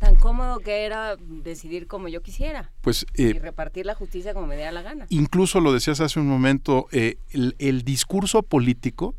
[0.00, 4.46] Tan cómodo que era decidir como yo quisiera pues eh, y repartir la justicia como
[4.46, 5.06] me diera la gana.
[5.10, 9.14] Incluso lo decías hace un momento, eh, el, el, discurso político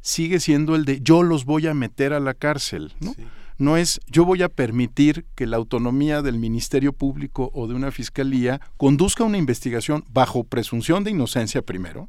[0.00, 3.14] sigue siendo el de yo los voy a meter a la cárcel, ¿no?
[3.14, 3.24] Sí.
[3.58, 7.90] No es yo voy a permitir que la autonomía del Ministerio Público o de una
[7.90, 12.08] fiscalía conduzca una investigación bajo presunción de inocencia primero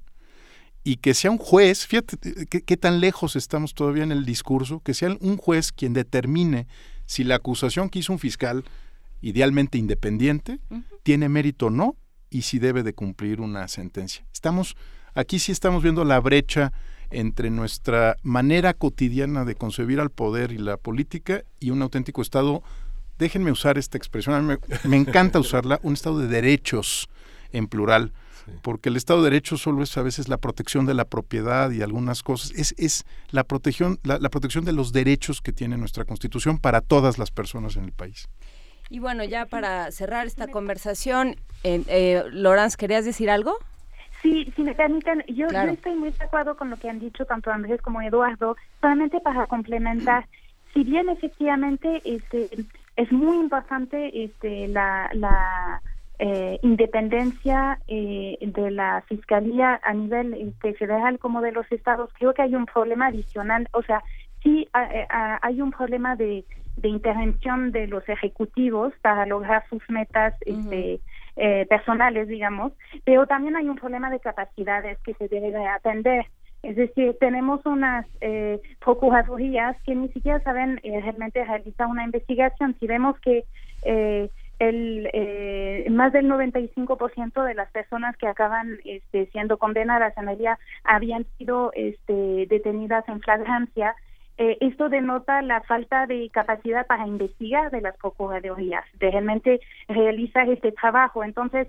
[0.83, 4.79] y que sea un juez, fíjate qué, qué tan lejos estamos todavía en el discurso,
[4.79, 6.67] que sea un juez quien determine
[7.09, 8.63] si la acusación que hizo un fiscal,
[9.19, 10.83] idealmente independiente, uh -huh.
[11.01, 11.95] tiene mérito o no,
[12.29, 14.23] y si debe de cumplir una sentencia.
[14.31, 14.77] Estamos,
[15.15, 16.71] aquí sí estamos viendo la brecha
[17.09, 22.61] entre nuestra manera cotidiana de concebir al poder y la política y un auténtico Estado,
[23.17, 27.09] déjenme usar esta expresión, a mí me, me encanta usarla, un Estado de derechos
[27.51, 28.13] en plural,
[28.61, 31.82] porque el Estado de Derecho solo es a veces la protección de la propiedad y
[31.82, 36.06] algunas cosas, es, es la, protección, la, la protección de los derechos que tiene nuestra
[36.06, 38.28] Constitución para todas las personas en el país.
[38.90, 43.56] Y bueno, ya para cerrar esta conversación, eh, eh, Lorenz, ¿querías decir algo?
[44.22, 45.68] Sí, si me permiten, yo, Claro.
[45.68, 49.19] yo estoy muy de acuerdo con lo que han dicho tanto Andrés como Eduardo, solamente
[49.22, 50.28] para complementar,
[50.74, 52.50] si bien efectivamente este,
[52.95, 55.82] es muy importante este, la, la
[56.19, 62.33] eh, independencia eh, de la fiscalía a nivel este, federal como de los estados, creo
[62.33, 64.03] que hay un problema adicional, o sea,
[64.43, 69.81] sí a- a- hay un problema de, de intervención de los ejecutivos para lograr sus
[69.89, 70.99] metas este,
[71.35, 72.73] eh, personales, digamos,
[73.06, 76.25] pero también hay un problema de capacidades que se debe de atender.
[76.61, 82.75] Es decir, tenemos unas eh, procuradurías que ni siquiera saben eh, realmente realizar una investigación.
[82.80, 83.45] Si vemos que
[83.83, 90.38] eh, el, eh, más del 95% de las personas que acaban este, siendo condenadas en
[90.38, 93.95] día habían sido este, detenidas en flagrancia,
[94.38, 100.47] eh, esto denota la falta de capacidad para investigar de las procuradurías, de realmente realizar
[100.49, 101.23] este trabajo.
[101.23, 101.67] Entonces,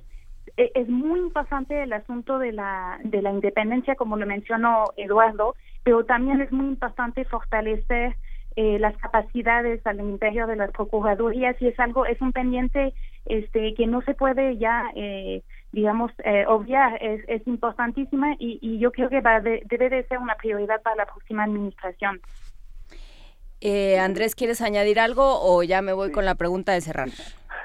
[0.56, 5.56] e- es muy importante el asunto de la, de la independencia, como lo mencionó Eduardo,
[5.82, 8.16] pero también es muy importante fortalecer
[8.60, 12.92] eh, las capacidades al interior de las procuradurías y es algo, es un pendiente
[13.24, 18.78] este, que no se puede ya, eh, digamos, eh, obviar, es, es importantísima y, y
[18.78, 22.20] yo creo que va de- debe de ser una prioridad para la próxima administración.
[23.62, 27.08] Eh, Andrés, ¿quieres añadir algo o ya me voy con la pregunta de cerrar?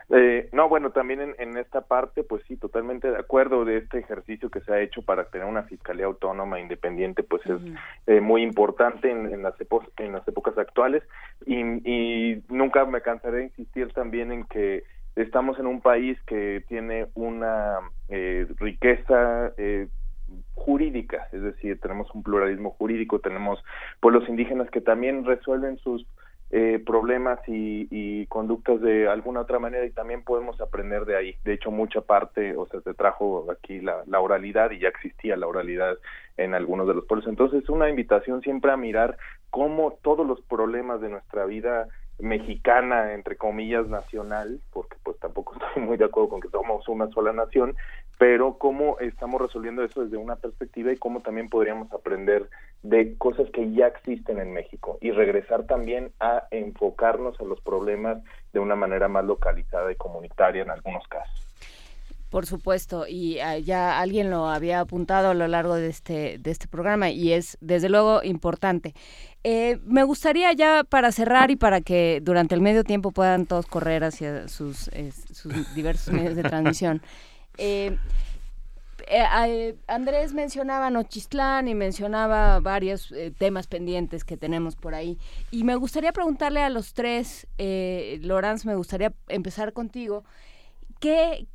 [0.09, 3.97] Eh, no, bueno, también en, en esta parte, pues sí, totalmente de acuerdo de este
[3.97, 7.59] ejercicio que se ha hecho para tener una fiscalía autónoma independiente, pues es
[8.05, 11.01] eh, muy importante en, en las epo- en las épocas actuales.
[11.45, 14.83] Y, y nunca me cansaré de insistir también en que
[15.15, 19.87] estamos en un país que tiene una eh, riqueza eh,
[20.55, 23.63] jurídica, es decir, tenemos un pluralismo jurídico, tenemos
[23.99, 26.05] pueblos indígenas que también resuelven sus
[26.51, 31.35] eh, problemas y, y conductas de alguna otra manera y también podemos aprender de ahí.
[31.43, 35.35] De hecho, mucha parte, o sea, se trajo aquí la, la oralidad y ya existía
[35.37, 35.97] la oralidad
[36.37, 37.27] en algunos de los pueblos.
[37.27, 39.17] Entonces, es una invitación siempre a mirar
[39.49, 41.87] cómo todos los problemas de nuestra vida
[42.19, 47.09] mexicana, entre comillas, nacional, porque pues tampoco estoy muy de acuerdo con que somos una
[47.09, 47.75] sola nación,
[48.17, 52.49] pero cómo estamos resolviendo eso desde una perspectiva y cómo también podríamos aprender
[52.81, 58.23] de cosas que ya existen en México y regresar también a enfocarnos a los problemas
[58.53, 61.44] de una manera más localizada y comunitaria en algunos casos.
[62.35, 66.51] Por supuesto, y ah, ya alguien lo había apuntado a lo largo de este, de
[66.51, 68.93] este programa y es desde luego importante.
[69.45, 73.67] Eh, me gustaría ya para cerrar y para que durante el medio tiempo puedan todos
[73.67, 77.01] correr hacia sus, eh, sus diversos medios de transmisión.
[79.07, 85.19] Eh, Andrés mencionaba Nochistlán y mencionaba varios temas pendientes que tenemos por ahí.
[85.51, 90.23] Y me gustaría preguntarle a los tres, eh, Lorenz, me gustaría empezar contigo.
[90.99, 91.45] ¿Qué,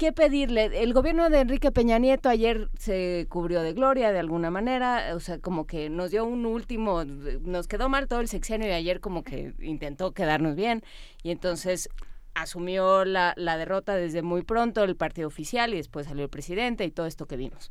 [0.00, 0.82] ¿Qué pedirle?
[0.82, 5.20] El gobierno de Enrique Peña Nieto ayer se cubrió de gloria de alguna manera, o
[5.20, 9.00] sea, como que nos dio un último, nos quedó mal todo el sexenio y ayer
[9.00, 10.82] como que intentó quedarnos bien
[11.22, 11.90] y entonces
[12.32, 16.86] asumió la, la derrota desde muy pronto el partido oficial y después salió el presidente
[16.86, 17.70] y todo esto que vimos.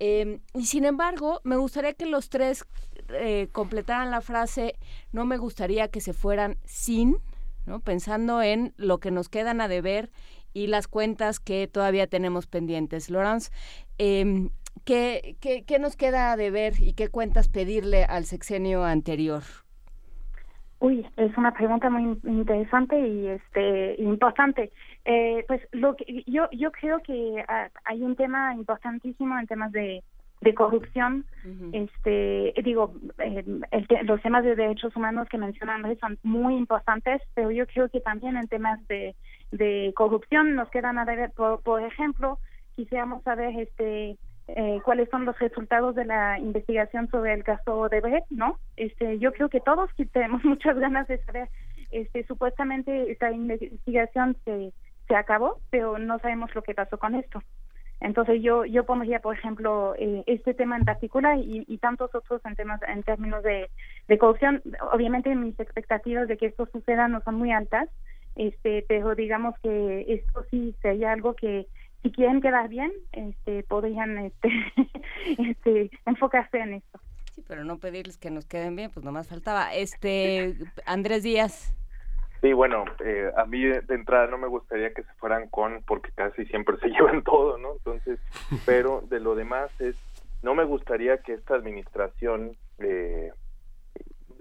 [0.00, 2.64] Eh, y sin embargo, me gustaría que los tres
[3.10, 4.74] eh, completaran la frase,
[5.12, 7.18] no me gustaría que se fueran sin,
[7.66, 7.78] ¿no?
[7.78, 10.10] pensando en lo que nos quedan a deber
[10.52, 13.10] y las cuentas que todavía tenemos pendientes.
[13.10, 13.50] Laurence,
[13.98, 14.48] eh,
[14.84, 19.42] ¿qué, qué, qué nos queda a deber y qué cuentas pedirle al sexenio anterior?
[20.80, 24.70] Uy, es una pregunta muy in- interesante y este importante.
[25.04, 29.72] Eh, pues lo que yo yo creo que ah, hay un tema importantísimo en temas
[29.72, 30.04] de
[30.40, 31.24] de corrupción.
[31.72, 37.20] Este digo eh, el los temas de derechos humanos que mencionan Andrés son muy importantes,
[37.34, 39.16] pero yo creo que también en temas de
[39.50, 41.30] de corrupción nos quedan a deber.
[41.32, 42.38] Por, por ejemplo,
[42.76, 44.18] quisiéramos saber este
[44.48, 48.58] eh, cuáles son los resultados de la investigación sobre el caso de Brecht, ¿no?
[48.76, 51.48] Este, yo creo que todos tenemos muchas ganas de saber,
[51.90, 54.72] este, supuestamente esta investigación se,
[55.06, 57.42] se acabó, pero no sabemos lo que pasó con esto.
[58.00, 62.40] Entonces yo yo pondría, por ejemplo, eh, este tema en particular y, y tantos otros
[62.44, 63.68] en temas en términos de,
[64.06, 64.62] de corrupción.
[64.92, 67.88] Obviamente mis expectativas de que esto suceda no son muy altas,
[68.38, 71.66] este, pero digamos que esto sí sería algo que
[72.02, 74.48] si quieren quedar bien, este, podrían este,
[75.38, 77.00] este, enfocarse en esto.
[77.32, 79.74] Sí, pero no pedirles que nos queden bien, pues nomás faltaba.
[79.74, 80.54] Este,
[80.86, 81.74] Andrés Díaz.
[82.40, 85.82] Sí, bueno, eh, a mí de de entrada no me gustaría que se fueran con,
[85.82, 87.72] porque casi siempre se llevan todo, ¿no?
[87.72, 88.20] Entonces,
[88.64, 89.96] pero de lo demás es,
[90.44, 93.32] no me gustaría que esta administración, eh,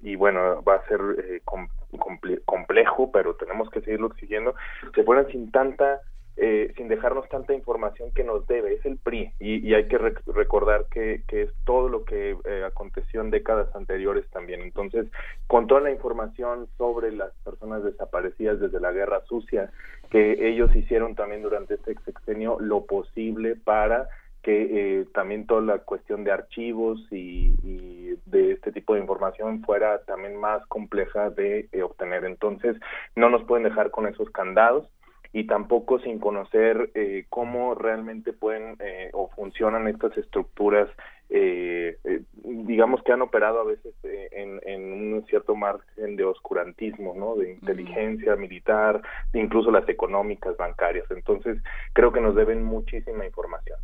[0.01, 4.55] y bueno, va a ser eh, com- comple- complejo, pero tenemos que seguirlo exigiendo,
[4.93, 6.01] se fueran sin tanta,
[6.35, 9.97] eh, sin dejarnos tanta información que nos debe, es el PRI, y, y hay que
[9.97, 14.61] rec- recordar que, que es todo lo que eh, aconteció en décadas anteriores también.
[14.61, 15.07] Entonces,
[15.47, 19.71] con toda la información sobre las personas desaparecidas desde la guerra sucia,
[20.11, 24.07] que ellos hicieron también durante este sexenio lo posible para
[24.47, 29.61] que eh, también toda la cuestión de archivos y, y de este tipo de información
[29.63, 32.23] fuera también más compleja de eh, obtener.
[32.23, 32.77] Entonces,
[33.17, 34.87] no nos pueden dejar con esos candados
[35.33, 40.87] y tampoco sin conocer eh, cómo realmente pueden eh, o funcionan estas estructuras,
[41.29, 41.97] eh,
[42.45, 43.93] digamos que han operado a veces
[44.31, 47.35] en, en un cierto margen de oscurantismo, ¿no?
[47.35, 49.01] De inteligencia militar,
[49.33, 51.11] incluso las económicas, bancarias.
[51.11, 51.61] Entonces,
[51.91, 53.77] creo que nos deben muchísima información.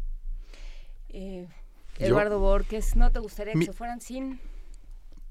[1.13, 1.47] Eh,
[1.99, 4.39] Yo- Eduardo Borges, ¿no te gustaría que se fueran sin?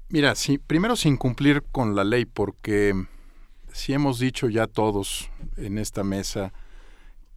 [0.09, 2.93] Mira, sí, primero sin cumplir con la ley, porque
[3.71, 6.53] si hemos dicho ya todos en esta mesa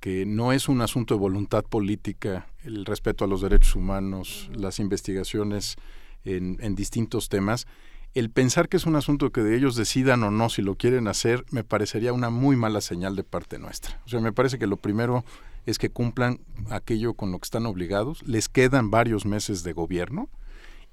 [0.00, 4.78] que no es un asunto de voluntad política el respeto a los derechos humanos, las
[4.78, 5.76] investigaciones
[6.24, 7.66] en, en distintos temas,
[8.14, 11.08] el pensar que es un asunto que de ellos decidan o no si lo quieren
[11.08, 14.00] hacer, me parecería una muy mala señal de parte nuestra.
[14.06, 15.24] O sea, me parece que lo primero
[15.66, 18.22] es que cumplan aquello con lo que están obligados.
[18.22, 20.30] Les quedan varios meses de gobierno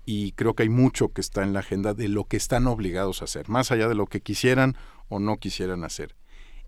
[0.06, 3.22] y creo que hay mucho que está en la agenda de lo que están obligados
[3.22, 4.76] a hacer, más allá de lo que quisieran
[5.08, 6.16] o no quisieran hacer.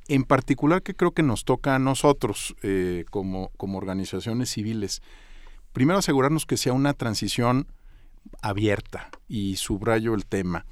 [0.07, 5.01] En particular que creo que nos toca a nosotros eh, como, como organizaciones civiles,
[5.73, 7.67] primero asegurarnos que sea una transición
[8.41, 10.65] abierta y subrayo el tema,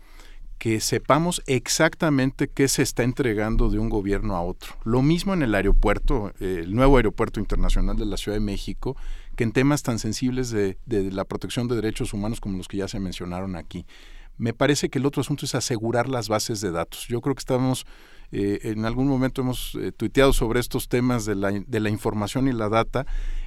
[0.64, 4.75] que sepamos exactamente qué se está entregando de un gobierno a otro.
[4.85, 8.95] Lo mismo en el aeropuerto, eh, el nuevo aeropuerto internacional de la Ciudad de México,
[9.35, 12.88] que en temas tan sensibles de, la protección de derechos humanos como los que ya
[12.88, 13.85] se mencionaron aquí.
[14.38, 17.08] Me parece que el otro asunto es asegurar las bases de datos.
[17.09, 17.85] Yo creo que estamos,
[18.32, 22.48] eh, en algún momento hemos eh, tuiteado sobre estos temas de la, de la información
[22.48, 23.06] y la data,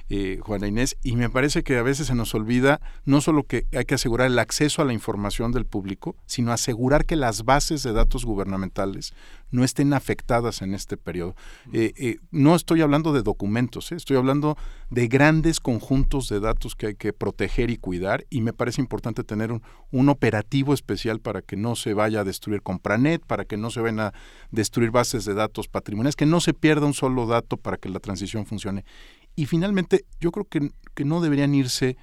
[0.09, 3.65] eh, Juana Inés, y me parece que a veces se nos olvida no solo que
[3.75, 7.83] hay que asegurar el acceso a la información del público, sino asegurar que las bases
[7.83, 9.13] de datos gubernamentales
[9.51, 11.35] no estén afectadas en este periodo.
[11.71, 14.57] Eh, eh, no estoy hablando de documentos, eh, estoy hablando
[14.89, 19.23] de grandes conjuntos de datos que hay que proteger y cuidar y me parece importante
[19.23, 19.61] tener un,
[19.91, 23.81] un operativo especial para que no se vaya a destruir Compranet, para que no se
[23.81, 24.13] vayan a
[24.51, 27.99] destruir bases de datos patrimoniales, que no se pierda un solo dato para que la
[27.99, 28.85] transición funcione.
[29.37, 31.95] Y finalmente, yo creo que, que no deberían irse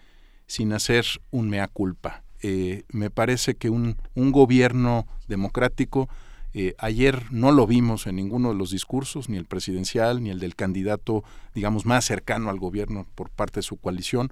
[0.46, 2.22] sin hacer un mea culpa.
[2.42, 6.08] Eh, me parece que un, un gobierno democrático,
[6.52, 10.38] eh, ayer no lo vimos en ninguno de los discursos, ni el presidencial, ni el
[10.38, 11.24] del candidato,
[11.56, 14.30] digamos, más cercano al gobierno por parte de su coalición,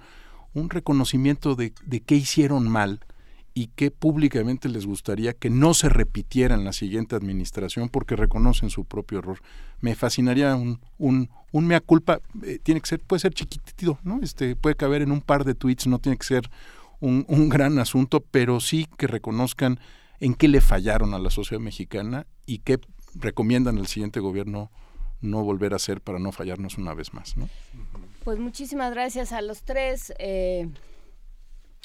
[0.53, 3.01] un reconocimiento de, de qué hicieron mal
[3.55, 8.69] y qué públicamente les gustaría que no se repitiera en la siguiente administración porque reconocen
[8.69, 9.39] su propio error.
[9.79, 14.19] Me fascinaría un, un, un mea culpa, eh, tiene que ser, puede ser chiquitito, ¿no?
[14.23, 16.49] Este, puede caber en un par de tweets, no tiene que ser
[16.99, 19.79] un, un gran asunto, pero sí que reconozcan
[20.19, 22.79] en qué le fallaron a la sociedad mexicana y qué
[23.13, 24.71] recomiendan al siguiente gobierno
[25.21, 27.47] no volver a hacer para no fallarnos una vez más, ¿no?
[28.23, 30.11] Pues muchísimas gracias a los tres.
[30.17, 30.69] eh,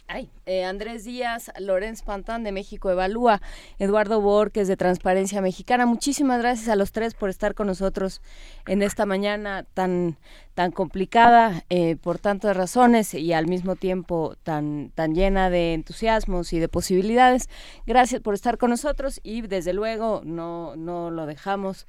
[0.09, 3.41] ay, eh, Andrés Díaz, Lorenz Pantán de México Evalúa,
[3.79, 5.85] Eduardo Borges de Transparencia Mexicana.
[5.85, 8.23] Muchísimas gracias a los tres por estar con nosotros
[8.67, 10.17] en esta mañana tan,
[10.55, 16.53] tan complicada eh, por tantas razones y al mismo tiempo tan, tan llena de entusiasmos
[16.55, 17.49] y de posibilidades.
[17.87, 21.87] Gracias por estar con nosotros y desde luego no, no lo dejamos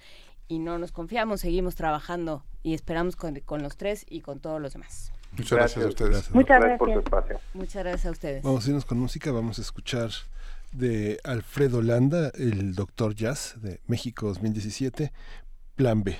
[0.49, 4.59] y no nos confiamos, seguimos trabajando y esperamos con, con los tres y con todos
[4.59, 5.13] los demás.
[5.31, 6.31] Muchas gracias, a ustedes.
[6.31, 7.39] Muchas Gracias por su espacio.
[7.53, 8.43] Muchas gracias a ustedes.
[8.43, 10.09] Vamos a irnos con música, vamos a escuchar
[10.71, 15.11] de Alfredo Landa, el Doctor Jazz de México 2017,
[15.75, 16.17] Plan B.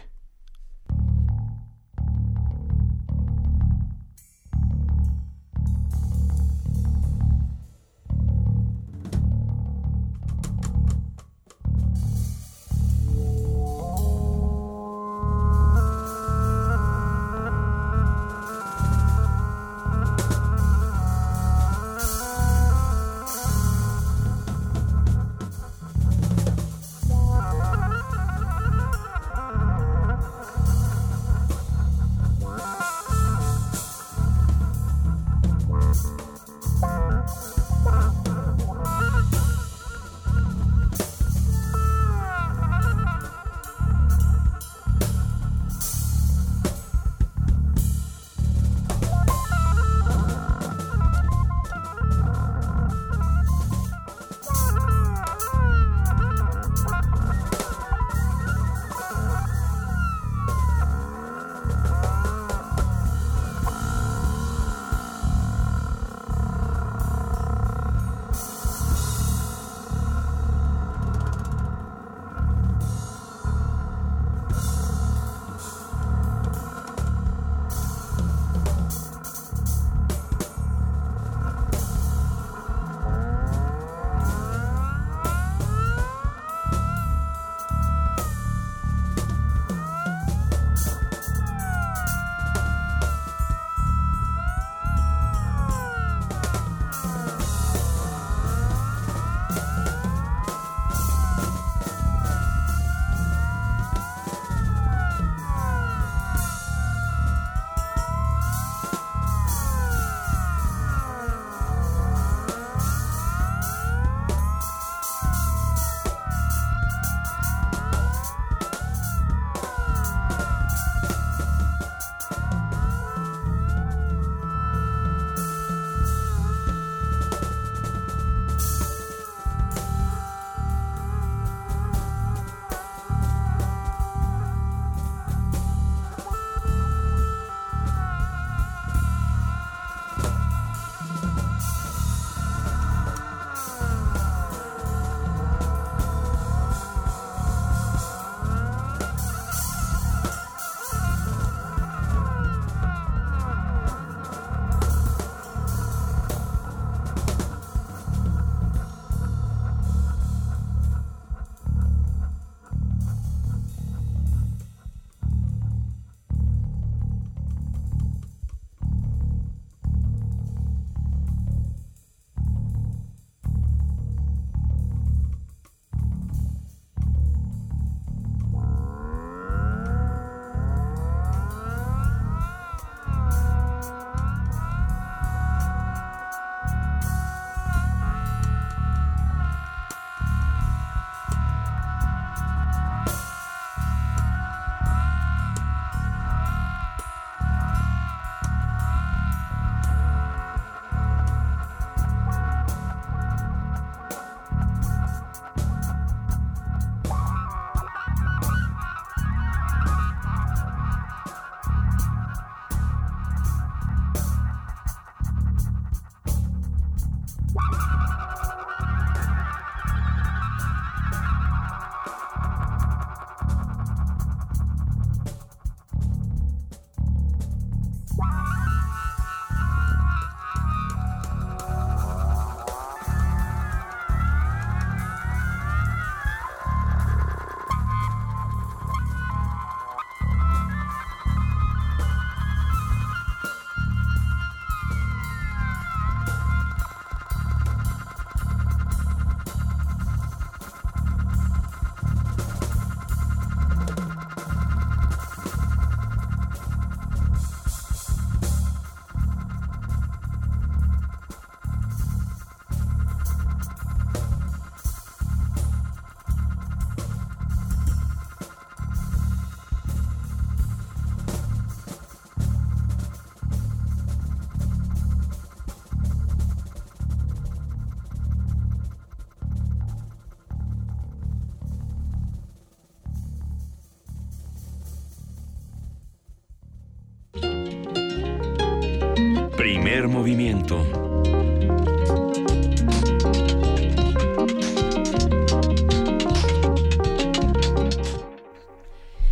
[290.08, 290.86] Movimiento.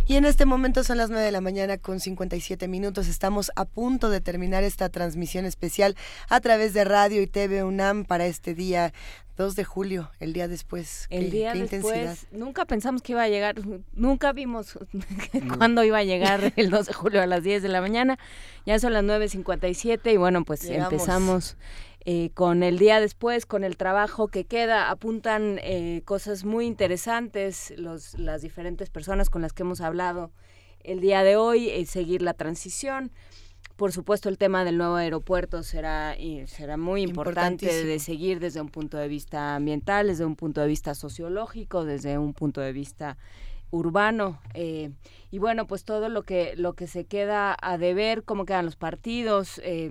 [0.06, 3.08] Y en este momento son las 9 de la mañana con 57 minutos.
[3.08, 5.96] Estamos a punto de terminar esta transmisión especial
[6.28, 8.92] a través de radio y TV UNAM para este día
[9.38, 11.06] 2 de julio, el día después.
[11.08, 12.16] El Qué- día qué después, intensidad.
[12.32, 13.54] nunca pensamos que iba a llegar,
[13.94, 14.78] nunca vimos
[15.58, 18.18] cuándo iba a llegar el 2 de julio a las 10 de la mañana.
[18.66, 20.92] Ya son las 9.57 y bueno, pues Llegamos.
[20.92, 21.56] empezamos
[22.04, 24.90] eh, con el día después, con el trabajo que queda.
[24.90, 30.30] Apuntan eh, cosas muy interesantes los, las diferentes personas con las que hemos hablado
[30.84, 33.10] el día de hoy, eh, seguir la transición.
[33.78, 38.60] Por supuesto, el tema del nuevo aeropuerto será, y será muy importante de seguir desde
[38.60, 42.72] un punto de vista ambiental, desde un punto de vista sociológico, desde un punto de
[42.72, 43.16] vista
[43.70, 44.90] urbano eh,
[45.30, 48.76] y bueno pues todo lo que lo que se queda a deber cómo quedan los
[48.76, 49.90] partidos eh,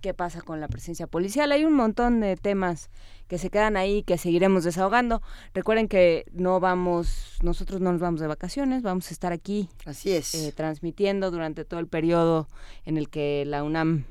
[0.00, 1.52] qué pasa con la presencia policial.
[1.52, 2.90] Hay un montón de temas
[3.28, 5.22] que se quedan ahí que seguiremos desahogando.
[5.54, 10.12] Recuerden que no vamos nosotros no nos vamos de vacaciones vamos a estar aquí así
[10.12, 10.34] es.
[10.34, 12.48] eh, transmitiendo durante todo el periodo
[12.84, 14.04] en el que la UNAM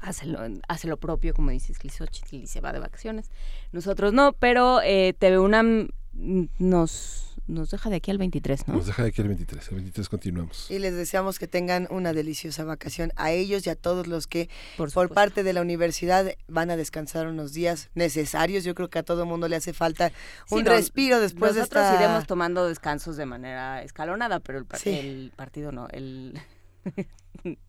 [0.00, 0.38] hace lo,
[0.68, 3.30] hace lo propio, como dice Xochitl, y se va de vacaciones.
[3.72, 8.74] Nosotros no, pero eh, TV UNAM mm, nos, nos deja de aquí al 23, ¿no?
[8.74, 9.68] Nos deja de aquí el 23.
[9.68, 10.70] El 23 continuamos.
[10.70, 14.48] Y les deseamos que tengan una deliciosa vacación a ellos y a todos los que
[14.76, 18.64] por, parte de la universidad van a descansar unos días necesarios.
[18.64, 20.12] Yo creo que a todo mundo le hace falta
[20.50, 21.96] un Sí, no, respiro después de Nosotros esta...
[21.96, 24.90] iremos tomando descansos de manera escalonada, pero el, par- Sí.
[24.90, 26.40] el partido no, el,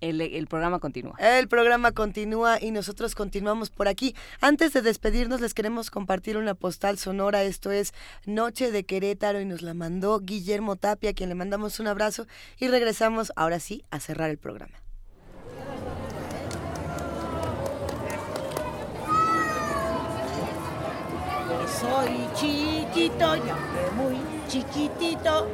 [0.00, 1.16] el, el programa continúa.
[1.18, 4.14] El programa continúa y nosotros continuamos por aquí.
[4.40, 7.42] Antes de despedirnos, les queremos compartir una postal sonora.
[7.42, 7.92] Esto es
[8.24, 12.26] Noche de Querétaro y nos la mandó Guillermo Tapia, a quien le mandamos un abrazo
[12.58, 14.76] y regresamos ahora sí a cerrar el programa.
[21.80, 24.16] Soy chiquito y aunque muy
[24.48, 25.48] chiquitito,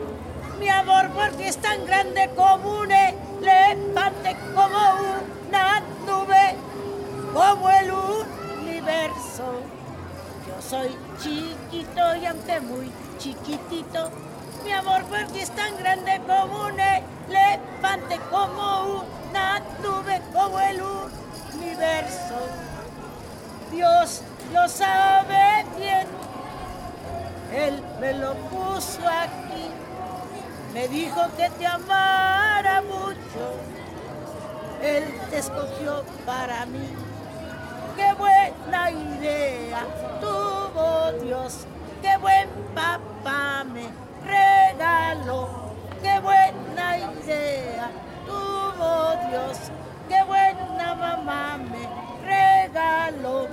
[0.63, 4.79] mi amor porque es tan grande como un elefante, como
[5.49, 6.55] una nube,
[7.35, 9.45] como el universo.
[10.47, 14.11] Yo soy chiquito y aunque muy chiquitito,
[14.65, 20.81] mi amor porque es tan grande como un elefante, como una nube, como el
[21.55, 22.39] universo.
[23.73, 26.07] Dios lo sabe bien.
[27.53, 29.82] Él me lo puso aquí.
[30.73, 33.57] Me dijo que te amara mucho.
[34.83, 36.89] Él te escogió para mí.
[37.95, 39.85] Qué buena idea
[40.19, 41.67] tuvo Dios.
[42.01, 43.89] Qué buen papá me
[44.25, 45.49] regaló.
[46.03, 47.91] Qué buena idea
[48.27, 49.59] tuvo Dios.
[50.09, 51.87] Qué buena mamá me
[52.25, 53.47] regaló.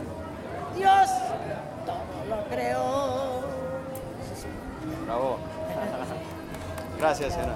[0.73, 1.09] Dios
[1.85, 3.41] todo lo creó.
[5.05, 5.37] Bravo.
[6.99, 7.55] Gracias, señora.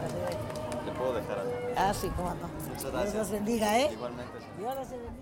[0.85, 1.51] Le puedo dejar algo.
[1.75, 2.47] Ah, sí, cómo no.
[2.47, 3.15] Muchas Dios gracias.
[3.15, 3.89] los bendiga, ¿eh?
[3.93, 4.31] Igualmente.
[4.57, 5.12] Dios los bendiga.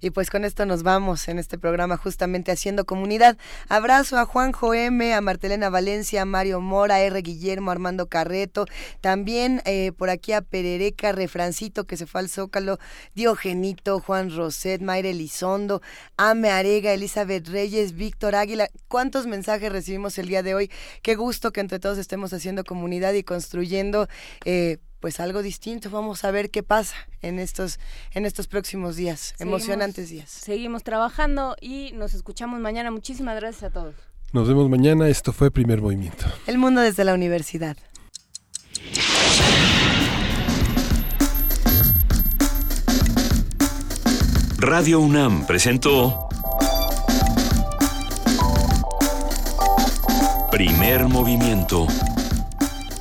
[0.00, 3.36] Y pues con esto nos vamos en este programa justamente haciendo comunidad.
[3.68, 7.20] Abrazo a Juanjo M, a Martelena Valencia, a Mario Mora, R.
[7.22, 8.66] Guillermo, Armando Carreto,
[9.00, 12.78] también eh, por aquí a Perereca, Refrancito que se fue al Zócalo,
[13.14, 15.82] Diogenito, Juan Roset, Mayra Elizondo,
[16.16, 18.68] Ame Arega, Elizabeth Reyes, Víctor Águila.
[18.88, 20.70] ¿Cuántos mensajes recibimos el día de hoy?
[21.02, 24.08] Qué gusto que entre todos estemos haciendo comunidad y construyendo
[24.44, 25.90] eh, pues algo distinto.
[25.90, 27.78] Vamos a ver qué pasa en estos,
[28.12, 30.30] en estos próximos días, Seguimos- emocionantes días.
[30.30, 32.90] Seguimos trabajando y nos escuchamos mañana.
[32.90, 33.94] Muchísimas gracias a todos.
[34.32, 35.08] Nos vemos mañana.
[35.08, 36.26] Esto fue Primer Movimiento.
[36.46, 37.76] El mundo desde la universidad.
[44.58, 46.28] Radio UNAM presentó
[50.50, 51.86] Primer movimiento.